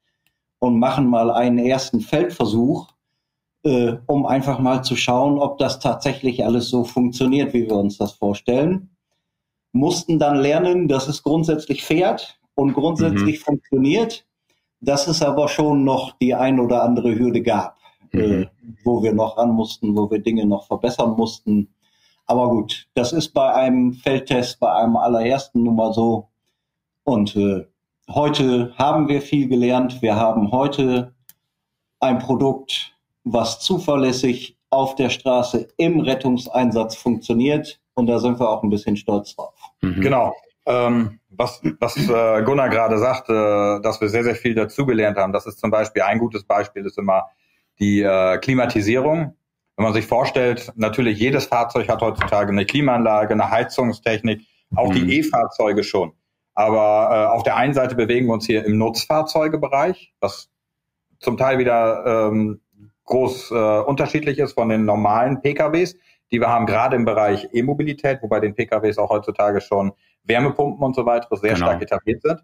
und 0.58 0.78
machen 0.78 1.08
mal 1.08 1.30
einen 1.30 1.58
ersten 1.58 2.00
Feldversuch, 2.00 2.88
äh, 3.66 3.98
um 4.06 4.26
einfach 4.26 4.58
mal 4.58 4.82
zu 4.82 4.96
schauen, 4.96 5.38
ob 5.38 5.58
das 5.58 5.78
tatsächlich 5.80 6.44
alles 6.44 6.70
so 6.70 6.84
funktioniert, 6.84 7.52
wie 7.52 7.66
wir 7.66 7.76
uns 7.76 7.98
das 7.98 8.12
vorstellen. 8.12 8.90
Mussten 9.72 10.18
dann 10.18 10.36
lernen, 10.36 10.88
dass 10.88 11.08
es 11.08 11.22
grundsätzlich 11.22 11.84
fährt 11.84 12.38
und 12.54 12.72
grundsätzlich 12.72 13.40
mhm. 13.40 13.44
funktioniert 13.44 14.26
dass 14.80 15.06
es 15.08 15.22
aber 15.22 15.48
schon 15.48 15.84
noch 15.84 16.12
die 16.18 16.34
ein 16.34 16.60
oder 16.60 16.82
andere 16.82 17.18
Hürde 17.18 17.42
gab, 17.42 17.78
mhm. 18.12 18.20
äh, 18.20 18.46
wo 18.84 19.02
wir 19.02 19.12
noch 19.12 19.36
ran 19.36 19.50
mussten, 19.50 19.96
wo 19.96 20.10
wir 20.10 20.20
Dinge 20.20 20.46
noch 20.46 20.66
verbessern 20.66 21.16
mussten. 21.16 21.68
Aber 22.26 22.48
gut, 22.50 22.88
das 22.94 23.12
ist 23.12 23.32
bei 23.32 23.52
einem 23.52 23.92
Feldtest, 23.92 24.60
bei 24.60 24.72
einem 24.72 24.96
allerersten 24.96 25.62
nun 25.62 25.76
mal 25.76 25.92
so. 25.92 26.28
Und 27.04 27.36
äh, 27.36 27.66
heute 28.08 28.74
haben 28.76 29.08
wir 29.08 29.22
viel 29.22 29.48
gelernt. 29.48 30.02
Wir 30.02 30.16
haben 30.16 30.50
heute 30.50 31.14
ein 32.00 32.18
Produkt, 32.18 32.95
was 33.26 33.58
zuverlässig 33.58 34.56
auf 34.70 34.94
der 34.94 35.10
Straße 35.10 35.68
im 35.76 36.00
Rettungseinsatz 36.00 36.96
funktioniert. 36.96 37.80
Und 37.94 38.06
da 38.06 38.18
sind 38.18 38.38
wir 38.38 38.48
auch 38.48 38.62
ein 38.62 38.70
bisschen 38.70 38.96
stolz 38.96 39.34
drauf. 39.34 39.54
Mhm. 39.82 40.00
Genau. 40.00 40.34
Ähm, 40.64 41.20
was, 41.28 41.60
was 41.80 41.96
äh, 41.96 42.42
Gunnar 42.42 42.68
gerade 42.68 42.98
sagte, 42.98 43.80
dass 43.82 44.00
wir 44.00 44.08
sehr, 44.08 44.24
sehr 44.24 44.34
viel 44.34 44.54
dazugelernt 44.54 45.16
haben, 45.16 45.32
das 45.32 45.46
ist 45.46 45.60
zum 45.60 45.70
Beispiel 45.70 46.02
ein 46.02 46.18
gutes 46.18 46.44
Beispiel, 46.44 46.84
ist 46.86 46.98
immer 46.98 47.26
die 47.78 48.00
äh, 48.00 48.38
Klimatisierung. 48.38 49.36
Wenn 49.76 49.84
man 49.84 49.92
sich 49.92 50.06
vorstellt, 50.06 50.72
natürlich 50.76 51.18
jedes 51.18 51.46
Fahrzeug 51.46 51.88
hat 51.88 52.00
heutzutage 52.00 52.50
eine 52.50 52.64
Klimaanlage, 52.64 53.34
eine 53.34 53.50
Heizungstechnik, 53.50 54.42
auch 54.74 54.90
mhm. 54.90 54.94
die 54.94 55.18
E-Fahrzeuge 55.18 55.84
schon. 55.84 56.12
Aber 56.54 57.10
äh, 57.12 57.34
auf 57.34 57.42
der 57.42 57.56
einen 57.56 57.74
Seite 57.74 57.94
bewegen 57.94 58.26
wir 58.26 58.34
uns 58.34 58.46
hier 58.46 58.64
im 58.64 58.78
Nutzfahrzeugebereich, 58.78 60.14
was 60.20 60.48
zum 61.18 61.36
Teil 61.36 61.58
wieder 61.58 62.30
ähm, 62.30 62.60
groß 63.06 63.50
äh, 63.50 63.54
unterschiedlich 63.80 64.38
ist 64.38 64.52
von 64.52 64.68
den 64.68 64.84
normalen 64.84 65.40
PKWs, 65.40 65.96
die 66.30 66.40
wir 66.40 66.48
haben, 66.48 66.66
gerade 66.66 66.96
im 66.96 67.04
Bereich 67.04 67.48
E-Mobilität, 67.52 68.18
wo 68.20 68.28
bei 68.28 68.40
den 68.40 68.54
PKWs 68.54 68.98
auch 68.98 69.10
heutzutage 69.10 69.60
schon 69.60 69.92
Wärmepumpen 70.24 70.84
und 70.84 70.94
so 70.94 71.06
weiter 71.06 71.28
sehr 71.36 71.54
genau. 71.54 71.66
stark 71.66 71.82
etabliert 71.82 72.22
sind. 72.22 72.40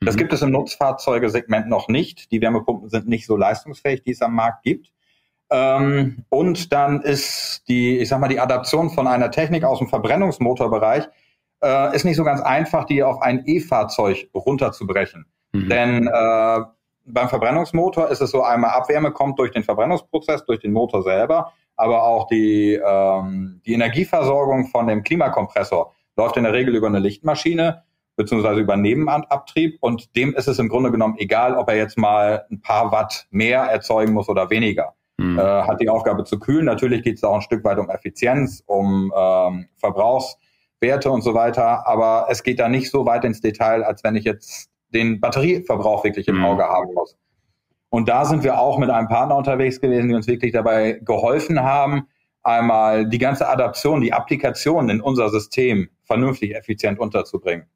Das 0.00 0.14
mhm. 0.14 0.18
gibt 0.18 0.32
es 0.32 0.42
im 0.42 0.50
Nutzfahrzeugesegment 0.50 1.68
noch 1.68 1.88
nicht. 1.88 2.30
Die 2.30 2.40
Wärmepumpen 2.40 2.88
sind 2.88 3.08
nicht 3.08 3.26
so 3.26 3.36
leistungsfähig, 3.36 4.02
die 4.02 4.12
es 4.12 4.22
am 4.22 4.34
Markt 4.34 4.62
gibt. 4.62 4.92
Ähm, 5.50 6.24
und 6.30 6.72
dann 6.72 7.02
ist 7.02 7.64
die, 7.68 7.98
ich 7.98 8.08
sag 8.08 8.20
mal, 8.20 8.28
die 8.28 8.40
Adaption 8.40 8.90
von 8.90 9.06
einer 9.06 9.30
Technik 9.30 9.64
aus 9.64 9.78
dem 9.78 9.88
Verbrennungsmotorbereich 9.88 11.08
äh, 11.62 11.94
ist 11.94 12.04
nicht 12.04 12.16
so 12.16 12.24
ganz 12.24 12.40
einfach, 12.40 12.84
die 12.84 13.02
auf 13.02 13.20
ein 13.20 13.42
E-Fahrzeug 13.46 14.28
runterzubrechen. 14.34 15.26
Mhm. 15.52 15.68
Denn 15.68 16.06
äh, 16.06 16.60
beim 17.04 17.28
Verbrennungsmotor 17.28 18.08
ist 18.08 18.20
es 18.20 18.30
so, 18.30 18.42
einmal 18.42 18.70
Abwärme 18.70 19.12
kommt 19.12 19.38
durch 19.38 19.52
den 19.52 19.62
Verbrennungsprozess, 19.62 20.44
durch 20.44 20.60
den 20.60 20.72
Motor 20.72 21.02
selber, 21.02 21.52
aber 21.76 22.04
auch 22.04 22.26
die, 22.26 22.74
ähm, 22.74 23.60
die 23.66 23.74
Energieversorgung 23.74 24.68
von 24.68 24.86
dem 24.86 25.02
Klimakompressor 25.02 25.92
läuft 26.16 26.36
in 26.36 26.44
der 26.44 26.52
Regel 26.52 26.74
über 26.74 26.86
eine 26.86 27.00
Lichtmaschine 27.00 27.82
beziehungsweise 28.16 28.60
über 28.60 28.76
Nebenabtrieb 28.76 29.78
und 29.80 30.14
dem 30.16 30.34
ist 30.34 30.46
es 30.46 30.58
im 30.58 30.68
Grunde 30.68 30.90
genommen 30.90 31.16
egal, 31.18 31.56
ob 31.56 31.68
er 31.68 31.76
jetzt 31.76 31.98
mal 31.98 32.46
ein 32.50 32.60
paar 32.60 32.92
Watt 32.92 33.26
mehr 33.30 33.62
erzeugen 33.62 34.12
muss 34.12 34.28
oder 34.28 34.50
weniger. 34.50 34.94
Mhm. 35.16 35.38
Äh, 35.38 35.42
hat 35.42 35.80
die 35.80 35.88
Aufgabe 35.88 36.24
zu 36.24 36.38
kühlen. 36.38 36.64
Natürlich 36.64 37.02
geht 37.02 37.16
es 37.16 37.24
auch 37.24 37.34
ein 37.34 37.42
Stück 37.42 37.64
weit 37.64 37.78
um 37.78 37.90
Effizienz, 37.90 38.62
um 38.66 39.12
ähm, 39.16 39.68
Verbrauchswerte 39.76 41.10
und 41.10 41.22
so 41.22 41.34
weiter, 41.34 41.86
aber 41.86 42.26
es 42.30 42.42
geht 42.42 42.60
da 42.60 42.68
nicht 42.68 42.90
so 42.90 43.06
weit 43.06 43.24
ins 43.24 43.40
Detail, 43.40 43.84
als 43.84 44.04
wenn 44.04 44.16
ich 44.16 44.24
jetzt 44.24 44.70
den 44.94 45.20
Batterieverbrauch 45.20 46.04
wirklich 46.04 46.28
im 46.28 46.38
mhm. 46.38 46.44
Auge 46.44 46.64
haben 46.64 46.94
muss. 46.94 47.16
Und 47.90 48.08
da 48.08 48.24
sind 48.24 48.42
wir 48.42 48.58
auch 48.58 48.78
mit 48.78 48.90
einem 48.90 49.08
Partner 49.08 49.36
unterwegs 49.36 49.80
gewesen, 49.80 50.08
die 50.08 50.14
uns 50.14 50.26
wirklich 50.26 50.52
dabei 50.52 51.00
geholfen 51.04 51.60
haben, 51.60 52.08
einmal 52.42 53.08
die 53.08 53.18
ganze 53.18 53.48
Adaption, 53.48 54.00
die 54.00 54.12
Applikation 54.12 54.88
in 54.88 55.00
unser 55.00 55.28
System 55.30 55.88
vernünftig, 56.02 56.54
effizient 56.54 56.98
unterzubringen. 56.98 57.66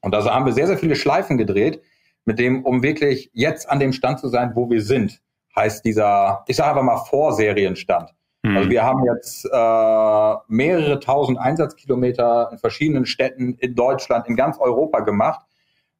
Und 0.00 0.12
da 0.12 0.24
haben 0.24 0.46
wir 0.46 0.52
sehr, 0.52 0.66
sehr 0.66 0.78
viele 0.78 0.96
Schleifen 0.96 1.38
gedreht, 1.38 1.80
mit 2.24 2.38
dem, 2.38 2.64
um 2.64 2.82
wirklich 2.82 3.30
jetzt 3.32 3.68
an 3.68 3.80
dem 3.80 3.92
Stand 3.92 4.20
zu 4.20 4.28
sein, 4.28 4.52
wo 4.54 4.68
wir 4.70 4.82
sind, 4.82 5.20
heißt 5.56 5.84
dieser, 5.84 6.44
ich 6.46 6.56
sage 6.56 6.70
einfach 6.70 6.82
mal 6.82 7.04
Vorserienstand. 7.04 8.10
Mhm. 8.42 8.56
Also 8.56 8.70
wir 8.70 8.82
haben 8.82 9.04
jetzt 9.04 9.44
äh, 9.44 10.34
mehrere 10.48 11.00
tausend 11.00 11.38
Einsatzkilometer 11.38 12.50
in 12.52 12.58
verschiedenen 12.58 13.06
Städten 13.06 13.54
in 13.54 13.74
Deutschland, 13.74 14.26
in 14.28 14.36
ganz 14.36 14.58
Europa 14.58 15.00
gemacht. 15.00 15.44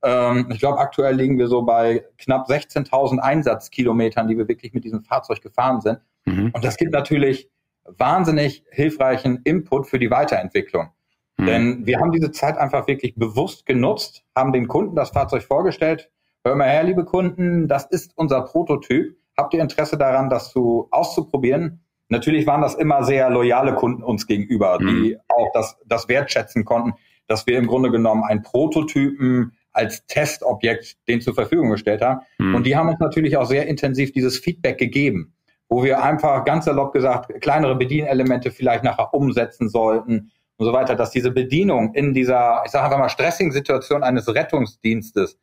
Ähm, 0.03 0.49
ich 0.51 0.59
glaube, 0.59 0.79
aktuell 0.79 1.15
liegen 1.15 1.39
wir 1.39 1.49
so 1.49 1.63
bei 1.63 2.05
knapp 2.19 2.49
16.000 2.49 3.19
Einsatzkilometern, 3.19 4.29
die 4.29 4.37
wir 4.37 4.49
wirklich 4.49 4.73
mit 4.73 4.85
diesem 4.85 5.03
Fahrzeug 5.03 5.41
gefahren 5.41 5.81
sind. 5.81 6.01
Mhm. 6.25 6.51
Und 6.53 6.65
das 6.65 6.77
gibt 6.77 6.93
natürlich 6.93 7.49
wahnsinnig 7.85 8.65
hilfreichen 8.71 9.41
Input 9.45 9.87
für 9.87 9.99
die 9.99 10.11
Weiterentwicklung. 10.11 10.91
Mhm. 11.37 11.47
Denn 11.47 11.87
wir 11.87 12.01
haben 12.01 12.13
diese 12.13 12.31
Zeit 12.31 12.59
einfach 12.59 12.87
wirklich 12.87 13.15
bewusst 13.15 13.67
genutzt, 13.67 14.25
haben 14.35 14.53
den 14.53 14.69
Kunden 14.69 14.97
das 14.97 15.11
Fahrzeug 15.11 15.43
vorgestellt. 15.43 16.11
Hör 16.45 16.57
mal 16.57 16.69
her, 16.69 16.83
liebe 16.83 17.05
Kunden, 17.05 17.69
das 17.69 17.85
ist 17.87 18.13
unser 18.17 18.43
Prototyp. 18.43 19.17
Habt 19.37 19.55
ihr 19.55 19.63
Interesse 19.63 19.97
daran, 19.97 20.29
das 20.29 20.53
zu, 20.53 20.89
auszuprobieren? 20.91 21.81
Natürlich 22.09 22.47
waren 22.47 22.61
das 22.61 22.75
immer 22.75 23.05
sehr 23.05 23.31
loyale 23.31 23.75
Kunden 23.75 24.03
uns 24.03 24.27
gegenüber, 24.27 24.79
mhm. 24.81 24.87
die 24.89 25.19
auch 25.29 25.49
das, 25.55 25.79
das 25.87 26.09
wertschätzen 26.09 26.65
konnten, 26.65 26.95
dass 27.27 27.47
wir 27.47 27.59
im 27.59 27.67
Grunde 27.67 27.91
genommen 27.91 28.25
einen 28.25 28.43
Prototypen 28.43 29.53
als 29.73 30.07
Testobjekt 30.07 30.97
den 31.09 31.21
zur 31.21 31.35
Verfügung 31.35 31.71
gestellt 31.71 32.03
haben. 32.03 32.21
Mhm. 32.39 32.55
Und 32.55 32.67
die 32.67 32.77
haben 32.77 32.89
uns 32.89 33.01
natürlich 33.01 33.37
auch 33.37 33.47
sehr 33.47 33.67
intensiv 33.67 34.13
dieses 34.13 34.39
Feedback 34.39 34.79
gegeben 34.79 35.35
wo 35.73 35.83
wir 35.83 36.03
einfach 36.03 36.45
ganz 36.45 36.67
salopp 36.67 36.93
gesagt 36.93 37.41
kleinere 37.41 37.75
Bedienelemente 37.75 38.51
vielleicht 38.51 38.85
nachher 38.85 39.15
umsetzen 39.15 39.71
sollten 39.71 40.31
und 40.59 40.67
so 40.67 40.73
weiter, 40.75 40.95
dass 40.95 41.11
diese 41.11 41.31
Bedienung 41.31 41.95
in 41.95 42.13
dieser, 42.13 42.63
ich 42.67 42.71
sage 42.71 42.85
einfach 42.85 42.99
mal, 42.99 43.09
stressigen 43.09 43.53
Situation 43.53 44.03
eines 44.03 44.29
Rettungsdienstes 44.29 45.39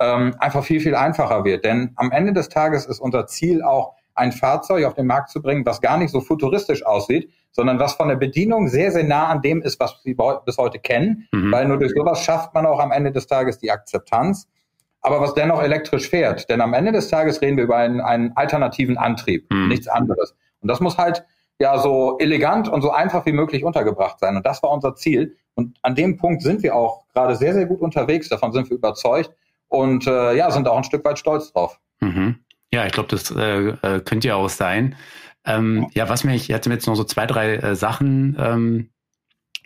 ähm, 0.00 0.34
einfach 0.38 0.64
viel, 0.64 0.80
viel 0.80 0.94
einfacher 0.94 1.44
wird. 1.44 1.66
Denn 1.66 1.92
am 1.96 2.12
Ende 2.12 2.32
des 2.32 2.48
Tages 2.48 2.86
ist 2.86 2.98
unser 2.98 3.26
Ziel 3.26 3.62
auch, 3.62 3.94
ein 4.16 4.30
Fahrzeug 4.30 4.84
auf 4.84 4.94
den 4.94 5.06
Markt 5.06 5.30
zu 5.30 5.42
bringen, 5.42 5.66
was 5.66 5.80
gar 5.80 5.98
nicht 5.98 6.12
so 6.12 6.20
futuristisch 6.20 6.86
aussieht, 6.86 7.32
sondern 7.54 7.78
was 7.78 7.94
von 7.94 8.08
der 8.08 8.16
Bedienung 8.16 8.68
sehr, 8.68 8.92
sehr 8.92 9.04
nah 9.04 9.28
an 9.28 9.40
dem 9.40 9.62
ist, 9.62 9.80
was 9.80 10.02
Sie 10.02 10.16
bis 10.44 10.58
heute 10.58 10.78
kennen, 10.78 11.26
mhm. 11.32 11.50
weil 11.50 11.66
nur 11.66 11.78
durch 11.78 11.92
sowas 11.96 12.22
schafft 12.22 12.52
man 12.52 12.66
auch 12.66 12.80
am 12.80 12.92
Ende 12.92 13.12
des 13.12 13.26
Tages 13.26 13.58
die 13.58 13.70
Akzeptanz 13.70 14.48
aber 15.04 15.20
was 15.20 15.34
dennoch 15.34 15.62
elektrisch 15.62 16.08
fährt. 16.08 16.48
Denn 16.48 16.62
am 16.62 16.72
Ende 16.72 16.90
des 16.90 17.08
Tages 17.08 17.42
reden 17.42 17.58
wir 17.58 17.64
über 17.64 17.76
einen, 17.76 18.00
einen 18.00 18.32
alternativen 18.36 18.96
Antrieb, 18.96 19.46
mhm. 19.52 19.68
nichts 19.68 19.86
anderes. 19.86 20.34
Und 20.60 20.68
das 20.68 20.80
muss 20.80 20.96
halt 20.96 21.24
ja 21.60 21.78
so 21.78 22.16
elegant 22.18 22.68
und 22.68 22.80
so 22.80 22.90
einfach 22.90 23.26
wie 23.26 23.32
möglich 23.32 23.64
untergebracht 23.64 24.18
sein. 24.18 24.34
Und 24.34 24.46
das 24.46 24.62
war 24.62 24.70
unser 24.70 24.94
Ziel. 24.94 25.36
Und 25.54 25.76
an 25.82 25.94
dem 25.94 26.16
Punkt 26.16 26.42
sind 26.42 26.62
wir 26.62 26.74
auch 26.74 27.04
gerade 27.12 27.36
sehr, 27.36 27.52
sehr 27.52 27.66
gut 27.66 27.80
unterwegs. 27.80 28.30
Davon 28.30 28.52
sind 28.52 28.70
wir 28.70 28.78
überzeugt. 28.78 29.30
und 29.68 30.06
äh, 30.06 30.36
ja, 30.36 30.50
sind 30.50 30.66
auch 30.68 30.76
ein 30.76 30.84
Stück 30.84 31.04
weit 31.04 31.18
stolz 31.18 31.52
drauf. 31.52 31.78
Mhm. 32.00 32.36
Ja, 32.72 32.86
ich 32.86 32.92
glaube, 32.92 33.08
das 33.10 33.30
äh, 33.30 33.68
äh, 33.68 34.00
könnte 34.00 34.28
ja 34.28 34.36
auch 34.36 34.48
sein. 34.48 34.96
Ähm, 35.44 35.88
ja, 35.94 36.08
was 36.08 36.24
mir, 36.24 36.34
ich 36.34 36.52
hatte 36.52 36.68
mir 36.68 36.76
jetzt 36.76 36.86
noch 36.86 36.94
so 36.94 37.04
zwei, 37.04 37.26
drei 37.26 37.56
äh, 37.56 37.76
Sachen 37.76 38.36
ähm, 38.38 38.90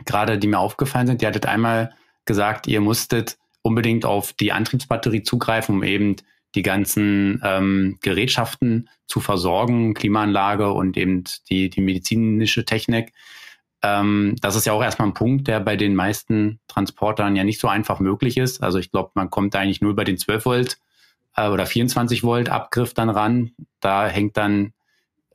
gerade, 0.05 0.39
die 0.39 0.49
mir 0.49 0.59
aufgefallen 0.59 1.07
sind. 1.07 1.23
Ihr 1.23 1.29
hattet 1.29 1.47
einmal 1.47 1.95
gesagt, 2.25 2.67
ihr 2.67 2.81
musstet 2.81 3.39
unbedingt 3.63 4.05
auf 4.05 4.33
die 4.33 4.53
Antriebsbatterie 4.53 5.23
zugreifen, 5.23 5.77
um 5.77 5.83
eben 5.83 6.17
die 6.55 6.63
ganzen 6.63 7.41
ähm, 7.45 7.99
Gerätschaften 8.01 8.89
zu 9.07 9.21
versorgen, 9.21 9.95
Klimaanlage 9.95 10.73
und 10.73 10.97
eben 10.97 11.25
die, 11.51 11.71
die 11.71 11.81
medizinische 11.81 12.65
Technik. 12.65 13.13
Ähm, 13.83 14.37
das 14.41 14.57
ist 14.57 14.67
ja 14.67 14.73
auch 14.73 14.83
erstmal 14.83 15.09
ein 15.09 15.15
Punkt, 15.15 15.47
der 15.47 15.61
bei 15.61 15.77
den 15.77 15.95
meisten 15.95 16.61
Transportern 16.67 17.37
ja 17.37 17.45
nicht 17.45 17.61
so 17.61 17.69
einfach 17.69 18.01
möglich 18.01 18.37
ist. 18.37 18.63
Also 18.63 18.79
ich 18.79 18.91
glaube, 18.91 19.11
man 19.15 19.31
kommt 19.31 19.55
eigentlich 19.55 19.81
nur 19.81 19.93
über 19.93 20.05
den 20.05 20.19
12 20.19 20.45
Volt 20.45 20.79
äh, 21.37 21.49
oder 21.49 21.67
24 21.67 22.23
Volt 22.25 22.49
Abgriff 22.49 22.95
dann 22.95 23.11
ran. 23.11 23.53
Da 23.81 24.09
hängt 24.09 24.37
dann, 24.37 24.73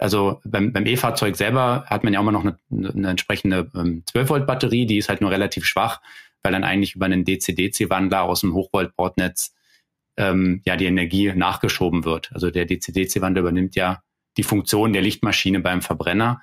also 0.03 0.41
beim, 0.43 0.73
beim 0.73 0.85
E-Fahrzeug 0.85 1.37
selber 1.37 1.85
hat 1.87 2.03
man 2.03 2.11
ja 2.11 2.19
auch 2.19 2.23
immer 2.23 2.33
noch 2.33 2.43
eine, 2.43 2.57
eine 2.69 3.09
entsprechende 3.09 3.71
ähm, 3.73 4.03
12 4.11 4.29
Volt 4.29 4.47
Batterie, 4.47 4.85
die 4.85 4.97
ist 4.97 5.07
halt 5.07 5.21
nur 5.21 5.31
relativ 5.31 5.65
schwach, 5.65 6.01
weil 6.41 6.51
dann 6.51 6.65
eigentlich 6.65 6.95
über 6.95 7.05
einen 7.05 7.23
DC-DC-Wandler 7.23 8.23
aus 8.23 8.41
dem 8.41 8.53
Hochvolt-Bordnetz 8.53 9.55
ähm, 10.17 10.61
ja 10.65 10.75
die 10.75 10.87
Energie 10.87 11.31
nachgeschoben 11.33 12.03
wird. 12.03 12.31
Also 12.33 12.51
der 12.51 12.65
DC-DC-Wandler 12.65 13.41
übernimmt 13.41 13.75
ja 13.77 14.03
die 14.35 14.43
Funktion 14.43 14.91
der 14.91 15.01
Lichtmaschine 15.01 15.61
beim 15.61 15.81
Verbrenner. 15.81 16.41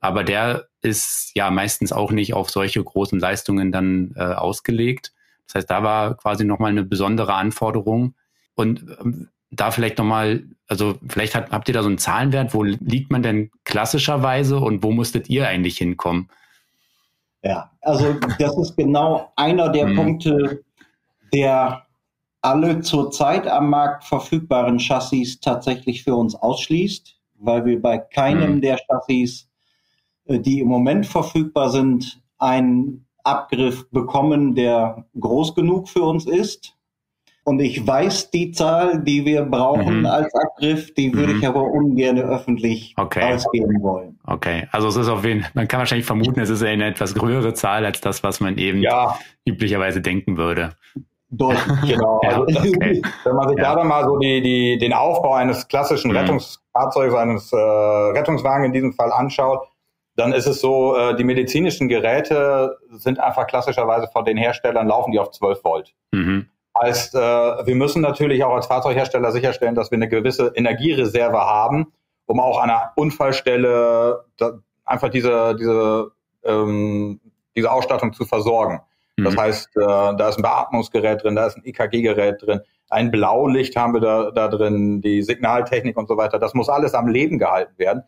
Aber 0.00 0.24
der 0.24 0.68
ist 0.80 1.32
ja 1.34 1.50
meistens 1.50 1.92
auch 1.92 2.12
nicht 2.12 2.32
auf 2.32 2.48
solche 2.48 2.82
großen 2.82 3.20
Leistungen 3.20 3.72
dann 3.72 4.12
äh, 4.16 4.22
ausgelegt. 4.22 5.12
Das 5.46 5.56
heißt, 5.56 5.70
da 5.70 5.82
war 5.82 6.16
quasi 6.16 6.44
nochmal 6.44 6.70
eine 6.70 6.82
besondere 6.82 7.34
Anforderung. 7.34 8.14
Und 8.54 8.86
ähm, 9.00 9.28
da 9.52 9.70
vielleicht 9.70 9.98
nochmal, 9.98 10.44
also 10.66 10.98
vielleicht 11.08 11.34
hat, 11.34 11.50
habt 11.50 11.68
ihr 11.68 11.74
da 11.74 11.82
so 11.82 11.88
einen 11.88 11.98
Zahlenwert, 11.98 12.54
wo 12.54 12.62
liegt 12.62 13.10
man 13.10 13.22
denn 13.22 13.50
klassischerweise 13.64 14.58
und 14.58 14.82
wo 14.82 14.90
musstet 14.90 15.28
ihr 15.30 15.46
eigentlich 15.46 15.78
hinkommen? 15.78 16.28
Ja, 17.42 17.70
also 17.80 18.14
das 18.38 18.56
ist 18.56 18.76
genau 18.76 19.32
einer 19.36 19.68
der 19.68 19.88
hm. 19.88 19.96
Punkte, 19.96 20.64
der 21.32 21.86
alle 22.40 22.80
zurzeit 22.80 23.46
am 23.46 23.70
Markt 23.70 24.04
verfügbaren 24.04 24.78
Chassis 24.78 25.40
tatsächlich 25.40 26.02
für 26.02 26.16
uns 26.16 26.34
ausschließt, 26.34 27.16
weil 27.38 27.64
wir 27.64 27.80
bei 27.80 27.98
keinem 27.98 28.54
hm. 28.54 28.60
der 28.60 28.78
Chassis 28.78 29.48
äh, 30.26 30.38
die 30.38 30.60
im 30.60 30.68
Moment 30.68 31.06
verfügbar 31.06 31.70
sind, 31.70 32.20
einen 32.38 33.06
Abgriff 33.24 33.88
bekommen, 33.90 34.54
der 34.54 35.04
groß 35.18 35.54
genug 35.54 35.88
für 35.88 36.02
uns 36.02 36.26
ist. 36.26 36.76
Und 37.44 37.60
ich 37.60 37.84
weiß 37.84 38.30
die 38.30 38.52
Zahl, 38.52 39.02
die 39.02 39.24
wir 39.24 39.42
brauchen 39.42 40.00
mhm. 40.00 40.06
als 40.06 40.32
Abgriff, 40.32 40.94
die 40.94 41.12
würde 41.12 41.32
mhm. 41.32 41.38
ich 41.40 41.46
aber 41.46 41.62
ungern 41.62 42.18
öffentlich 42.18 42.94
okay. 42.96 43.34
ausgeben 43.34 43.82
wollen. 43.82 44.18
Okay, 44.24 44.68
also 44.70 44.86
es 44.88 44.96
ist 44.96 45.08
auf 45.08 45.24
jeden 45.24 45.44
man 45.54 45.66
kann 45.66 45.80
wahrscheinlich 45.80 46.06
vermuten, 46.06 46.38
es 46.38 46.50
ist 46.50 46.62
eine 46.62 46.86
etwas 46.86 47.14
größere 47.14 47.52
Zahl 47.54 47.84
als 47.84 48.00
das, 48.00 48.22
was 48.22 48.38
man 48.38 48.58
eben 48.58 48.80
ja. 48.80 49.18
üblicherweise 49.44 50.00
denken 50.00 50.36
würde. 50.36 50.70
Deutlich, 51.30 51.64
genau. 51.88 52.20
ja, 52.22 52.28
also, 52.28 52.42
okay. 52.42 53.02
Wenn 53.24 53.34
man 53.34 53.48
sich 53.48 53.58
ja. 53.58 53.74
da 53.74 53.82
mal 53.82 54.04
so 54.04 54.18
die, 54.18 54.40
die, 54.40 54.78
den 54.78 54.92
Aufbau 54.92 55.34
eines 55.34 55.66
klassischen 55.66 56.12
mhm. 56.12 56.18
Rettungsfahrzeugs, 56.18 57.14
eines 57.14 57.52
äh, 57.52 57.56
Rettungswagens 57.56 58.66
in 58.66 58.72
diesem 58.72 58.92
Fall 58.92 59.10
anschaut, 59.10 59.66
dann 60.14 60.32
ist 60.32 60.46
es 60.46 60.60
so, 60.60 60.96
äh, 60.96 61.16
die 61.16 61.24
medizinischen 61.24 61.88
Geräte 61.88 62.78
sind 62.90 63.18
einfach 63.18 63.46
klassischerweise 63.46 64.08
von 64.12 64.24
den 64.24 64.36
Herstellern 64.36 64.86
laufen 64.86 65.10
die 65.10 65.18
auf 65.18 65.30
12 65.30 65.64
Volt. 65.64 65.94
Mhm. 66.12 66.48
Heißt, 66.80 67.14
äh, 67.14 67.18
wir 67.18 67.74
müssen 67.74 68.00
natürlich 68.00 68.44
auch 68.44 68.54
als 68.54 68.66
Fahrzeughersteller 68.66 69.30
sicherstellen, 69.32 69.74
dass 69.74 69.90
wir 69.90 69.96
eine 69.96 70.08
gewisse 70.08 70.52
Energiereserve 70.54 71.38
haben, 71.38 71.92
um 72.26 72.40
auch 72.40 72.58
an 72.58 72.70
einer 72.70 72.92
Unfallstelle 72.96 74.24
da, 74.38 74.58
einfach 74.84 75.10
diese, 75.10 75.54
diese, 75.56 76.12
ähm, 76.44 77.20
diese 77.54 77.70
Ausstattung 77.70 78.12
zu 78.14 78.24
versorgen. 78.24 78.80
Mhm. 79.16 79.24
Das 79.24 79.36
heißt, 79.36 79.76
äh, 79.76 79.80
da 79.80 80.28
ist 80.28 80.38
ein 80.38 80.42
Beatmungsgerät 80.42 81.22
drin, 81.22 81.36
da 81.36 81.46
ist 81.46 81.56
ein 81.56 81.64
EKG-Gerät 81.64 82.42
drin, 82.42 82.60
ein 82.92 83.10
Blaulicht 83.10 83.74
haben 83.74 83.94
wir 83.94 84.00
da, 84.00 84.30
da 84.30 84.48
drin, 84.48 85.00
die 85.00 85.22
Signaltechnik 85.22 85.96
und 85.96 86.08
so 86.08 86.18
weiter. 86.18 86.38
Das 86.38 86.52
muss 86.52 86.68
alles 86.68 86.92
am 86.92 87.08
Leben 87.08 87.38
gehalten 87.38 87.72
werden. 87.78 88.02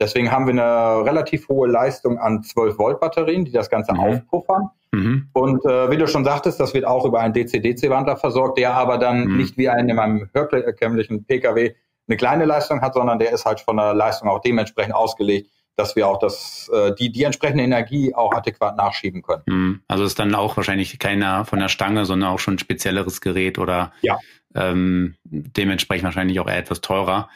Deswegen 0.00 0.30
haben 0.30 0.46
wir 0.46 0.52
eine 0.52 1.04
relativ 1.04 1.48
hohe 1.48 1.68
Leistung 1.68 2.18
an 2.18 2.42
12 2.42 2.78
Volt 2.78 3.00
Batterien, 3.00 3.44
die 3.44 3.50
das 3.50 3.68
Ganze 3.68 3.92
mhm. 3.92 4.00
aufpuffern. 4.00 4.70
Mhm. 4.92 5.28
Und 5.32 5.64
äh, 5.64 5.90
wie 5.90 5.96
du 5.96 6.06
schon 6.06 6.24
sagtest, 6.24 6.60
das 6.60 6.72
wird 6.72 6.86
auch 6.86 7.04
über 7.04 7.20
einen 7.20 7.34
DC-DC-Wandler 7.34 8.16
versorgt, 8.16 8.58
der 8.58 8.74
aber 8.74 8.98
dann 8.98 9.24
mhm. 9.24 9.36
nicht 9.36 9.56
wie 9.58 9.68
ein 9.68 9.88
in 9.88 9.96
meinem 9.96 10.28
herkömmlichen 10.32 11.24
Pkw 11.24 11.74
eine 12.08 12.16
kleine 12.16 12.44
Leistung 12.46 12.80
hat, 12.80 12.94
sondern 12.94 13.18
der 13.18 13.32
ist 13.32 13.44
halt 13.44 13.60
von 13.60 13.76
der 13.76 13.92
Leistung 13.92 14.28
auch 14.28 14.40
dementsprechend 14.40 14.94
ausgelegt, 14.94 15.50
dass 15.76 15.94
wir 15.94 16.08
auch 16.08 16.18
das, 16.18 16.70
äh, 16.72 16.94
die, 16.94 17.12
die 17.12 17.22
entsprechende 17.22 17.62
Energie 17.62 18.14
auch 18.14 18.32
adäquat 18.32 18.76
nachschieben 18.76 19.22
können. 19.22 19.42
Mhm. 19.46 19.82
Also 19.88 20.04
ist 20.04 20.18
dann 20.18 20.34
auch 20.34 20.56
wahrscheinlich 20.56 20.98
keiner 20.98 21.44
von 21.44 21.58
der 21.58 21.68
Stange, 21.68 22.04
sondern 22.04 22.30
auch 22.30 22.38
schon 22.38 22.54
ein 22.54 22.58
spezielleres 22.58 23.20
Gerät 23.20 23.58
oder 23.58 23.92
ja. 24.00 24.18
ähm, 24.54 25.16
dementsprechend 25.24 26.04
wahrscheinlich 26.04 26.40
auch 26.40 26.48
eher 26.48 26.58
etwas 26.58 26.80
teurer. 26.80 27.28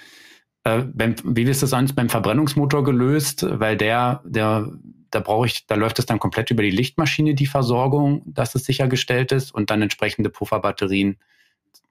Äh, 0.64 0.82
beim, 0.92 1.16
wie 1.24 1.42
ist 1.42 1.62
das 1.62 1.70
sonst 1.70 1.94
beim 1.94 2.08
Verbrennungsmotor 2.08 2.84
gelöst? 2.84 3.44
Weil 3.48 3.76
der, 3.76 4.22
der, 4.24 4.70
da 5.10 5.20
brauche 5.20 5.46
ich, 5.46 5.66
da 5.66 5.74
läuft 5.74 5.98
es 5.98 6.06
dann 6.06 6.18
komplett 6.18 6.50
über 6.50 6.62
die 6.62 6.70
Lichtmaschine, 6.70 7.34
die 7.34 7.46
Versorgung, 7.46 8.22
dass 8.26 8.54
es 8.54 8.64
sichergestellt 8.64 9.32
ist 9.32 9.52
und 9.54 9.70
dann 9.70 9.82
entsprechende 9.82 10.30
Pufferbatterien 10.30 11.16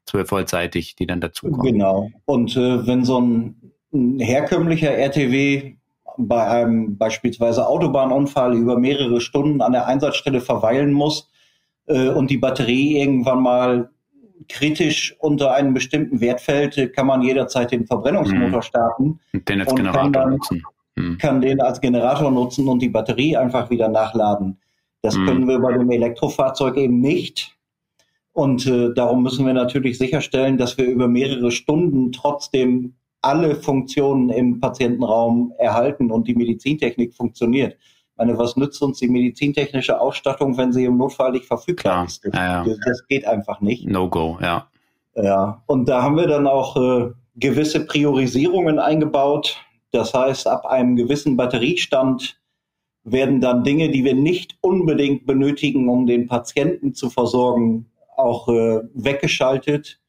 12 0.05 0.29
Voltseitig, 0.29 0.95
die 0.95 1.05
dann 1.05 1.21
dazukommen. 1.21 1.73
Genau. 1.73 2.09
Und 2.25 2.55
äh, 2.55 2.85
wenn 2.87 3.03
so 3.05 3.19
ein, 3.19 3.73
ein 3.93 4.19
herkömmlicher 4.19 4.91
RTW 4.91 5.75
bei 6.17 6.47
einem 6.47 6.97
beispielsweise 6.97 7.67
Autobahnunfall 7.67 8.55
über 8.55 8.77
mehrere 8.77 9.21
Stunden 9.21 9.61
an 9.61 9.73
der 9.73 9.87
Einsatzstelle 9.87 10.41
verweilen 10.41 10.91
muss 10.91 11.29
äh, 11.87 12.09
und 12.09 12.29
die 12.29 12.37
Batterie 12.37 12.99
irgendwann 12.99 13.41
mal 13.41 13.89
kritisch 14.49 15.15
unter 15.19 15.53
einem 15.53 15.73
bestimmten 15.73 16.21
Wert 16.21 16.41
fällt, 16.41 16.93
kann 16.93 17.07
man 17.07 17.21
jederzeit 17.21 17.71
den 17.71 17.85
Verbrennungsmotor 17.85 18.59
mhm. 18.59 18.61
starten. 18.61 19.19
Den 19.33 19.61
als 19.61 19.75
Generator 19.75 20.01
kann 20.01 20.13
dann, 20.13 20.29
nutzen. 20.31 20.63
Mhm. 20.95 21.17
Kann 21.17 21.41
den 21.41 21.61
als 21.61 21.81
Generator 21.81 22.31
nutzen 22.31 22.67
und 22.67 22.81
die 22.81 22.89
Batterie 22.89 23.37
einfach 23.37 23.69
wieder 23.69 23.87
nachladen. 23.87 24.57
Das 25.01 25.17
mhm. 25.17 25.25
können 25.25 25.47
wir 25.47 25.59
bei 25.59 25.73
dem 25.73 25.89
Elektrofahrzeug 25.89 26.77
eben 26.77 26.99
nicht. 26.99 27.55
Und 28.33 28.65
äh, 28.65 28.93
darum 28.93 29.23
müssen 29.23 29.45
wir 29.45 29.53
natürlich 29.53 29.97
sicherstellen, 29.97 30.57
dass 30.57 30.77
wir 30.77 30.85
über 30.85 31.07
mehrere 31.07 31.51
Stunden 31.51 32.11
trotzdem 32.11 32.93
alle 33.21 33.55
Funktionen 33.55 34.29
im 34.29 34.59
Patientenraum 34.59 35.53
erhalten 35.57 36.11
und 36.11 36.27
die 36.27 36.35
Medizintechnik 36.35 37.13
funktioniert 37.13 37.77
meine, 38.21 38.37
was 38.37 38.55
nützt 38.55 38.81
uns 38.83 38.99
die 38.99 39.07
medizintechnische 39.07 39.99
Ausstattung, 39.99 40.55
wenn 40.55 40.71
sie 40.71 40.85
im 40.85 40.97
Notfall 40.97 41.31
nicht 41.31 41.45
verfügbar 41.45 42.05
ist? 42.05 42.23
Das, 42.23 42.33
ja, 42.33 42.63
ja. 42.63 42.75
das, 42.85 43.07
geht 43.07 43.25
einfach 43.25 43.61
nicht. 43.61 43.87
No 43.87 44.09
go, 44.09 44.37
ja. 44.41 44.67
Ja, 45.15 45.63
und 45.65 45.89
da 45.89 46.03
haben 46.03 46.17
wir 46.17 46.27
dann 46.27 46.45
auch 46.45 46.77
äh, 46.77 47.11
gewisse 47.35 47.85
Priorisierungen 47.85 48.77
eingebaut. 48.77 49.57
Das 49.91 50.13
heißt, 50.13 50.47
ab 50.47 50.67
einem 50.67 50.95
gewissen 50.95 51.35
Batteriestand 51.35 52.39
werden 53.03 53.41
dann 53.41 53.63
Dinge, 53.63 53.89
die 53.89 54.05
wir 54.05 54.13
nicht 54.13 54.55
unbedingt 54.61 55.25
benötigen, 55.25 55.89
um 55.89 56.05
den 56.05 56.27
Patienten 56.27 56.93
zu 56.93 57.09
versorgen, 57.09 57.87
auch 58.15 58.47
äh, 58.47 58.81
weggeschaltet. 58.93 59.99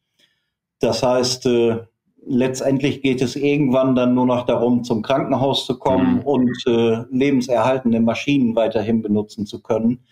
Das 0.81 1.03
heißt, 1.03 1.47
äh, 1.47 1.79
letztendlich 2.27 3.03
geht 3.03 3.23
es 3.23 3.37
irgendwann 3.37 3.95
dann 3.95 4.15
nur 4.15 4.27
noch 4.27 4.47
darum, 4.47 4.85
zum 4.85 5.03
Krankenhaus 5.03 5.67
zu 5.67 5.79
kommen 5.79 6.17
mhm. 6.17 6.21
und 6.21 6.67
äh, 6.67 7.05
lebenserhaltende 7.11 8.01
Maschinen 8.01 8.55
weiterhin 8.57 9.03
benutzen 9.03 9.47
zu 9.47 9.63
können. 9.63 10.05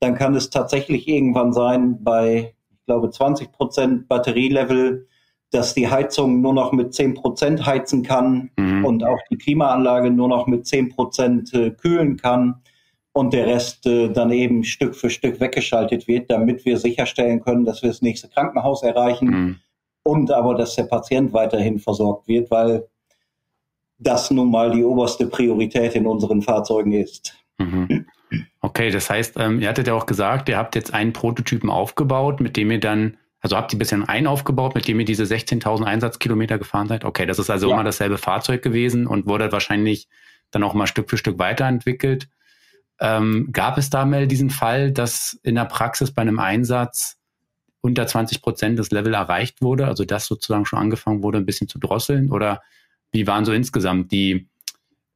Dann 0.00 0.14
kann 0.14 0.34
es 0.34 0.50
tatsächlich 0.50 1.06
irgendwann 1.06 1.52
sein, 1.52 2.02
bei, 2.02 2.54
ich 2.70 2.86
glaube, 2.86 3.10
20 3.10 3.52
Prozent 3.52 4.08
Batterielevel, 4.08 5.06
dass 5.50 5.74
die 5.74 5.88
Heizung 5.88 6.40
nur 6.40 6.54
noch 6.54 6.72
mit 6.72 6.94
10 6.94 7.14
Prozent 7.14 7.64
heizen 7.66 8.02
kann 8.02 8.50
mhm. 8.56 8.84
und 8.84 9.04
auch 9.04 9.20
die 9.30 9.38
Klimaanlage 9.38 10.10
nur 10.10 10.28
noch 10.28 10.46
mit 10.46 10.66
10 10.66 10.88
Prozent 10.88 11.54
äh, 11.54 11.70
kühlen 11.70 12.16
kann 12.16 12.62
und 13.12 13.34
der 13.34 13.46
Rest 13.46 13.86
äh, 13.86 14.08
dann 14.08 14.32
eben 14.32 14.64
Stück 14.64 14.96
für 14.96 15.10
Stück 15.10 15.38
weggeschaltet 15.38 16.08
wird, 16.08 16.30
damit 16.30 16.64
wir 16.64 16.78
sicherstellen 16.78 17.42
können, 17.42 17.66
dass 17.66 17.82
wir 17.82 17.90
das 17.90 18.02
nächste 18.02 18.28
Krankenhaus 18.28 18.82
erreichen. 18.82 19.26
Mhm 19.28 19.56
und 20.04 20.30
aber, 20.30 20.54
dass 20.54 20.74
der 20.74 20.84
Patient 20.84 21.32
weiterhin 21.32 21.78
versorgt 21.78 22.28
wird, 22.28 22.50
weil 22.50 22.86
das 23.98 24.30
nun 24.30 24.50
mal 24.50 24.70
die 24.70 24.84
oberste 24.84 25.26
Priorität 25.26 25.94
in 25.94 26.06
unseren 26.06 26.42
Fahrzeugen 26.42 26.92
ist. 26.92 27.36
Mhm. 27.58 28.06
Okay, 28.60 28.90
das 28.90 29.10
heißt, 29.10 29.36
ähm, 29.38 29.60
ihr 29.60 29.68
hattet 29.68 29.86
ja 29.86 29.94
auch 29.94 30.06
gesagt, 30.06 30.48
ihr 30.48 30.56
habt 30.56 30.74
jetzt 30.74 30.94
einen 30.94 31.12
Prototypen 31.12 31.70
aufgebaut, 31.70 32.40
mit 32.40 32.56
dem 32.56 32.70
ihr 32.70 32.80
dann, 32.80 33.18
also 33.40 33.56
habt 33.56 33.72
ihr 33.72 33.78
bisher 33.78 34.08
einen 34.08 34.26
aufgebaut, 34.26 34.74
mit 34.74 34.88
dem 34.88 34.98
ihr 35.00 35.06
diese 35.06 35.24
16.000 35.24 35.84
Einsatzkilometer 35.84 36.58
gefahren 36.58 36.88
seid? 36.88 37.04
Okay, 37.04 37.26
das 37.26 37.38
ist 37.38 37.50
also 37.50 37.68
ja. 37.68 37.74
immer 37.74 37.84
dasselbe 37.84 38.18
Fahrzeug 38.18 38.62
gewesen 38.62 39.06
und 39.06 39.26
wurde 39.26 39.52
wahrscheinlich 39.52 40.08
dann 40.50 40.62
auch 40.62 40.74
mal 40.74 40.86
Stück 40.86 41.10
für 41.10 41.18
Stück 41.18 41.38
weiterentwickelt. 41.38 42.28
Ähm, 43.00 43.48
gab 43.52 43.78
es 43.78 43.90
da 43.90 44.04
mal 44.04 44.26
diesen 44.26 44.50
Fall, 44.50 44.92
dass 44.92 45.38
in 45.42 45.56
der 45.56 45.64
Praxis 45.64 46.12
bei 46.12 46.22
einem 46.22 46.38
Einsatz 46.38 47.18
unter 47.82 48.06
20 48.06 48.40
Prozent 48.40 48.78
das 48.78 48.90
Level 48.90 49.12
erreicht 49.12 49.60
wurde, 49.60 49.86
also 49.86 50.04
das 50.04 50.26
sozusagen 50.26 50.64
schon 50.64 50.78
angefangen 50.78 51.22
wurde, 51.22 51.38
ein 51.38 51.46
bisschen 51.46 51.68
zu 51.68 51.78
drosseln? 51.78 52.30
Oder 52.30 52.62
wie 53.10 53.26
waren 53.26 53.44
so 53.44 53.52
insgesamt 53.52 54.12
die, 54.12 54.48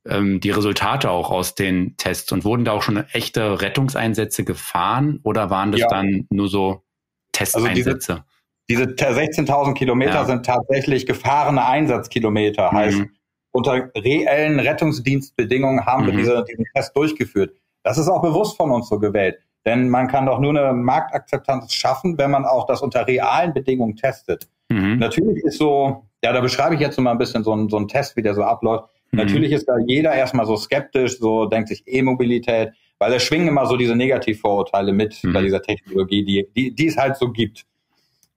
ähm, 0.04 0.40
die 0.40 0.50
Resultate 0.50 1.10
auch 1.10 1.30
aus 1.30 1.54
den 1.54 1.96
Tests 1.96 2.30
und 2.32 2.44
wurden 2.44 2.64
da 2.64 2.72
auch 2.72 2.82
schon 2.82 2.96
echte 3.12 3.62
Rettungseinsätze 3.62 4.44
gefahren 4.44 5.20
oder 5.22 5.48
waren 5.48 5.72
das 5.72 5.82
ja. 5.82 5.88
dann 5.88 6.26
nur 6.28 6.48
so 6.48 6.82
Testeinsätze? 7.32 8.12
Also 8.12 8.24
diese, 8.68 8.94
diese 8.94 9.10
16.000 9.10 9.74
Kilometer 9.74 10.14
ja. 10.14 10.24
sind 10.24 10.44
tatsächlich 10.44 11.06
gefahrene 11.06 11.64
Einsatzkilometer, 11.64 12.72
mhm. 12.72 12.76
heißt 12.76 13.02
unter 13.52 13.90
reellen 13.96 14.60
Rettungsdienstbedingungen 14.60 15.86
haben 15.86 16.02
mhm. 16.02 16.08
wir 16.08 16.16
diese, 16.16 16.44
diesen 16.44 16.64
Test 16.74 16.94
durchgeführt. 16.96 17.56
Das 17.84 17.96
ist 17.96 18.08
auch 18.08 18.20
bewusst 18.20 18.56
von 18.56 18.72
uns 18.72 18.88
so 18.88 18.98
gewählt. 18.98 19.38
Denn 19.66 19.88
man 19.88 20.06
kann 20.06 20.26
doch 20.26 20.38
nur 20.38 20.50
eine 20.50 20.72
Marktakzeptanz 20.72 21.72
schaffen, 21.74 22.16
wenn 22.18 22.30
man 22.30 22.44
auch 22.44 22.66
das 22.66 22.80
unter 22.82 23.06
realen 23.06 23.52
Bedingungen 23.52 23.96
testet. 23.96 24.48
Mhm. 24.68 24.98
Natürlich 24.98 25.44
ist 25.44 25.58
so, 25.58 26.04
ja, 26.22 26.32
da 26.32 26.40
beschreibe 26.40 26.76
ich 26.76 26.80
jetzt 26.80 26.98
mal 26.98 27.10
ein 27.10 27.18
bisschen 27.18 27.42
so 27.42 27.52
einen, 27.52 27.68
so 27.68 27.76
einen 27.76 27.88
Test, 27.88 28.16
wie 28.16 28.22
der 28.22 28.34
so 28.34 28.42
abläuft. 28.42 28.84
Mhm. 29.10 29.18
Natürlich 29.18 29.52
ist 29.52 29.68
da 29.68 29.74
jeder 29.84 30.14
erstmal 30.14 30.46
so 30.46 30.56
skeptisch, 30.56 31.18
so 31.18 31.46
denkt 31.46 31.68
sich 31.68 31.82
E-Mobilität, 31.86 32.70
weil 32.98 33.10
da 33.10 33.18
schwingen 33.18 33.48
immer 33.48 33.66
so 33.66 33.76
diese 33.76 33.96
Negativvorurteile 33.96 34.92
mit 34.92 35.22
mhm. 35.22 35.32
bei 35.32 35.42
dieser 35.42 35.60
Technologie, 35.60 36.24
die, 36.24 36.48
die, 36.56 36.74
die 36.74 36.86
es 36.86 36.96
halt 36.96 37.16
so 37.16 37.30
gibt. 37.30 37.64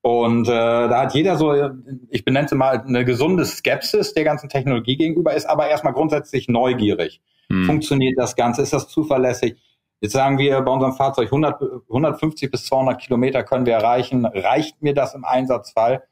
Und 0.01 0.47
äh, 0.47 0.51
da 0.51 1.01
hat 1.01 1.13
jeder 1.13 1.35
so, 1.35 1.53
ich 2.09 2.25
benenne 2.25 2.45
es 2.45 2.51
mal, 2.53 2.81
eine 2.81 3.05
gesunde 3.05 3.45
Skepsis 3.45 4.13
der 4.13 4.23
ganzen 4.23 4.49
Technologie 4.49 4.97
gegenüber, 4.97 5.33
ist 5.33 5.45
aber 5.45 5.67
erstmal 5.67 5.93
grundsätzlich 5.93 6.47
neugierig. 6.47 7.21
Mhm. 7.49 7.65
Funktioniert 7.65 8.17
das 8.17 8.35
Ganze? 8.35 8.61
Ist 8.61 8.73
das 8.73 8.87
zuverlässig? 8.87 9.57
Jetzt 10.01 10.13
sagen 10.13 10.37
wir 10.37 10.61
bei 10.61 10.71
unserem 10.71 10.93
Fahrzeug 10.93 11.25
100, 11.25 11.61
150 11.89 12.49
bis 12.49 12.65
200 12.65 13.01
Kilometer 13.01 13.43
können 13.43 13.65
wir 13.65 13.73
erreichen. 13.73 14.25
Reicht 14.25 14.81
mir 14.81 14.93
das 14.93 15.13
im 15.13 15.25
Einsatzfall? 15.25 16.03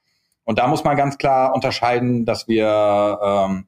Und 0.43 0.59
da 0.59 0.67
muss 0.67 0.83
man 0.83 0.97
ganz 0.97 1.17
klar 1.17 1.53
unterscheiden, 1.53 2.25
dass 2.25 2.47
wir 2.47 3.19
ähm, 3.21 3.67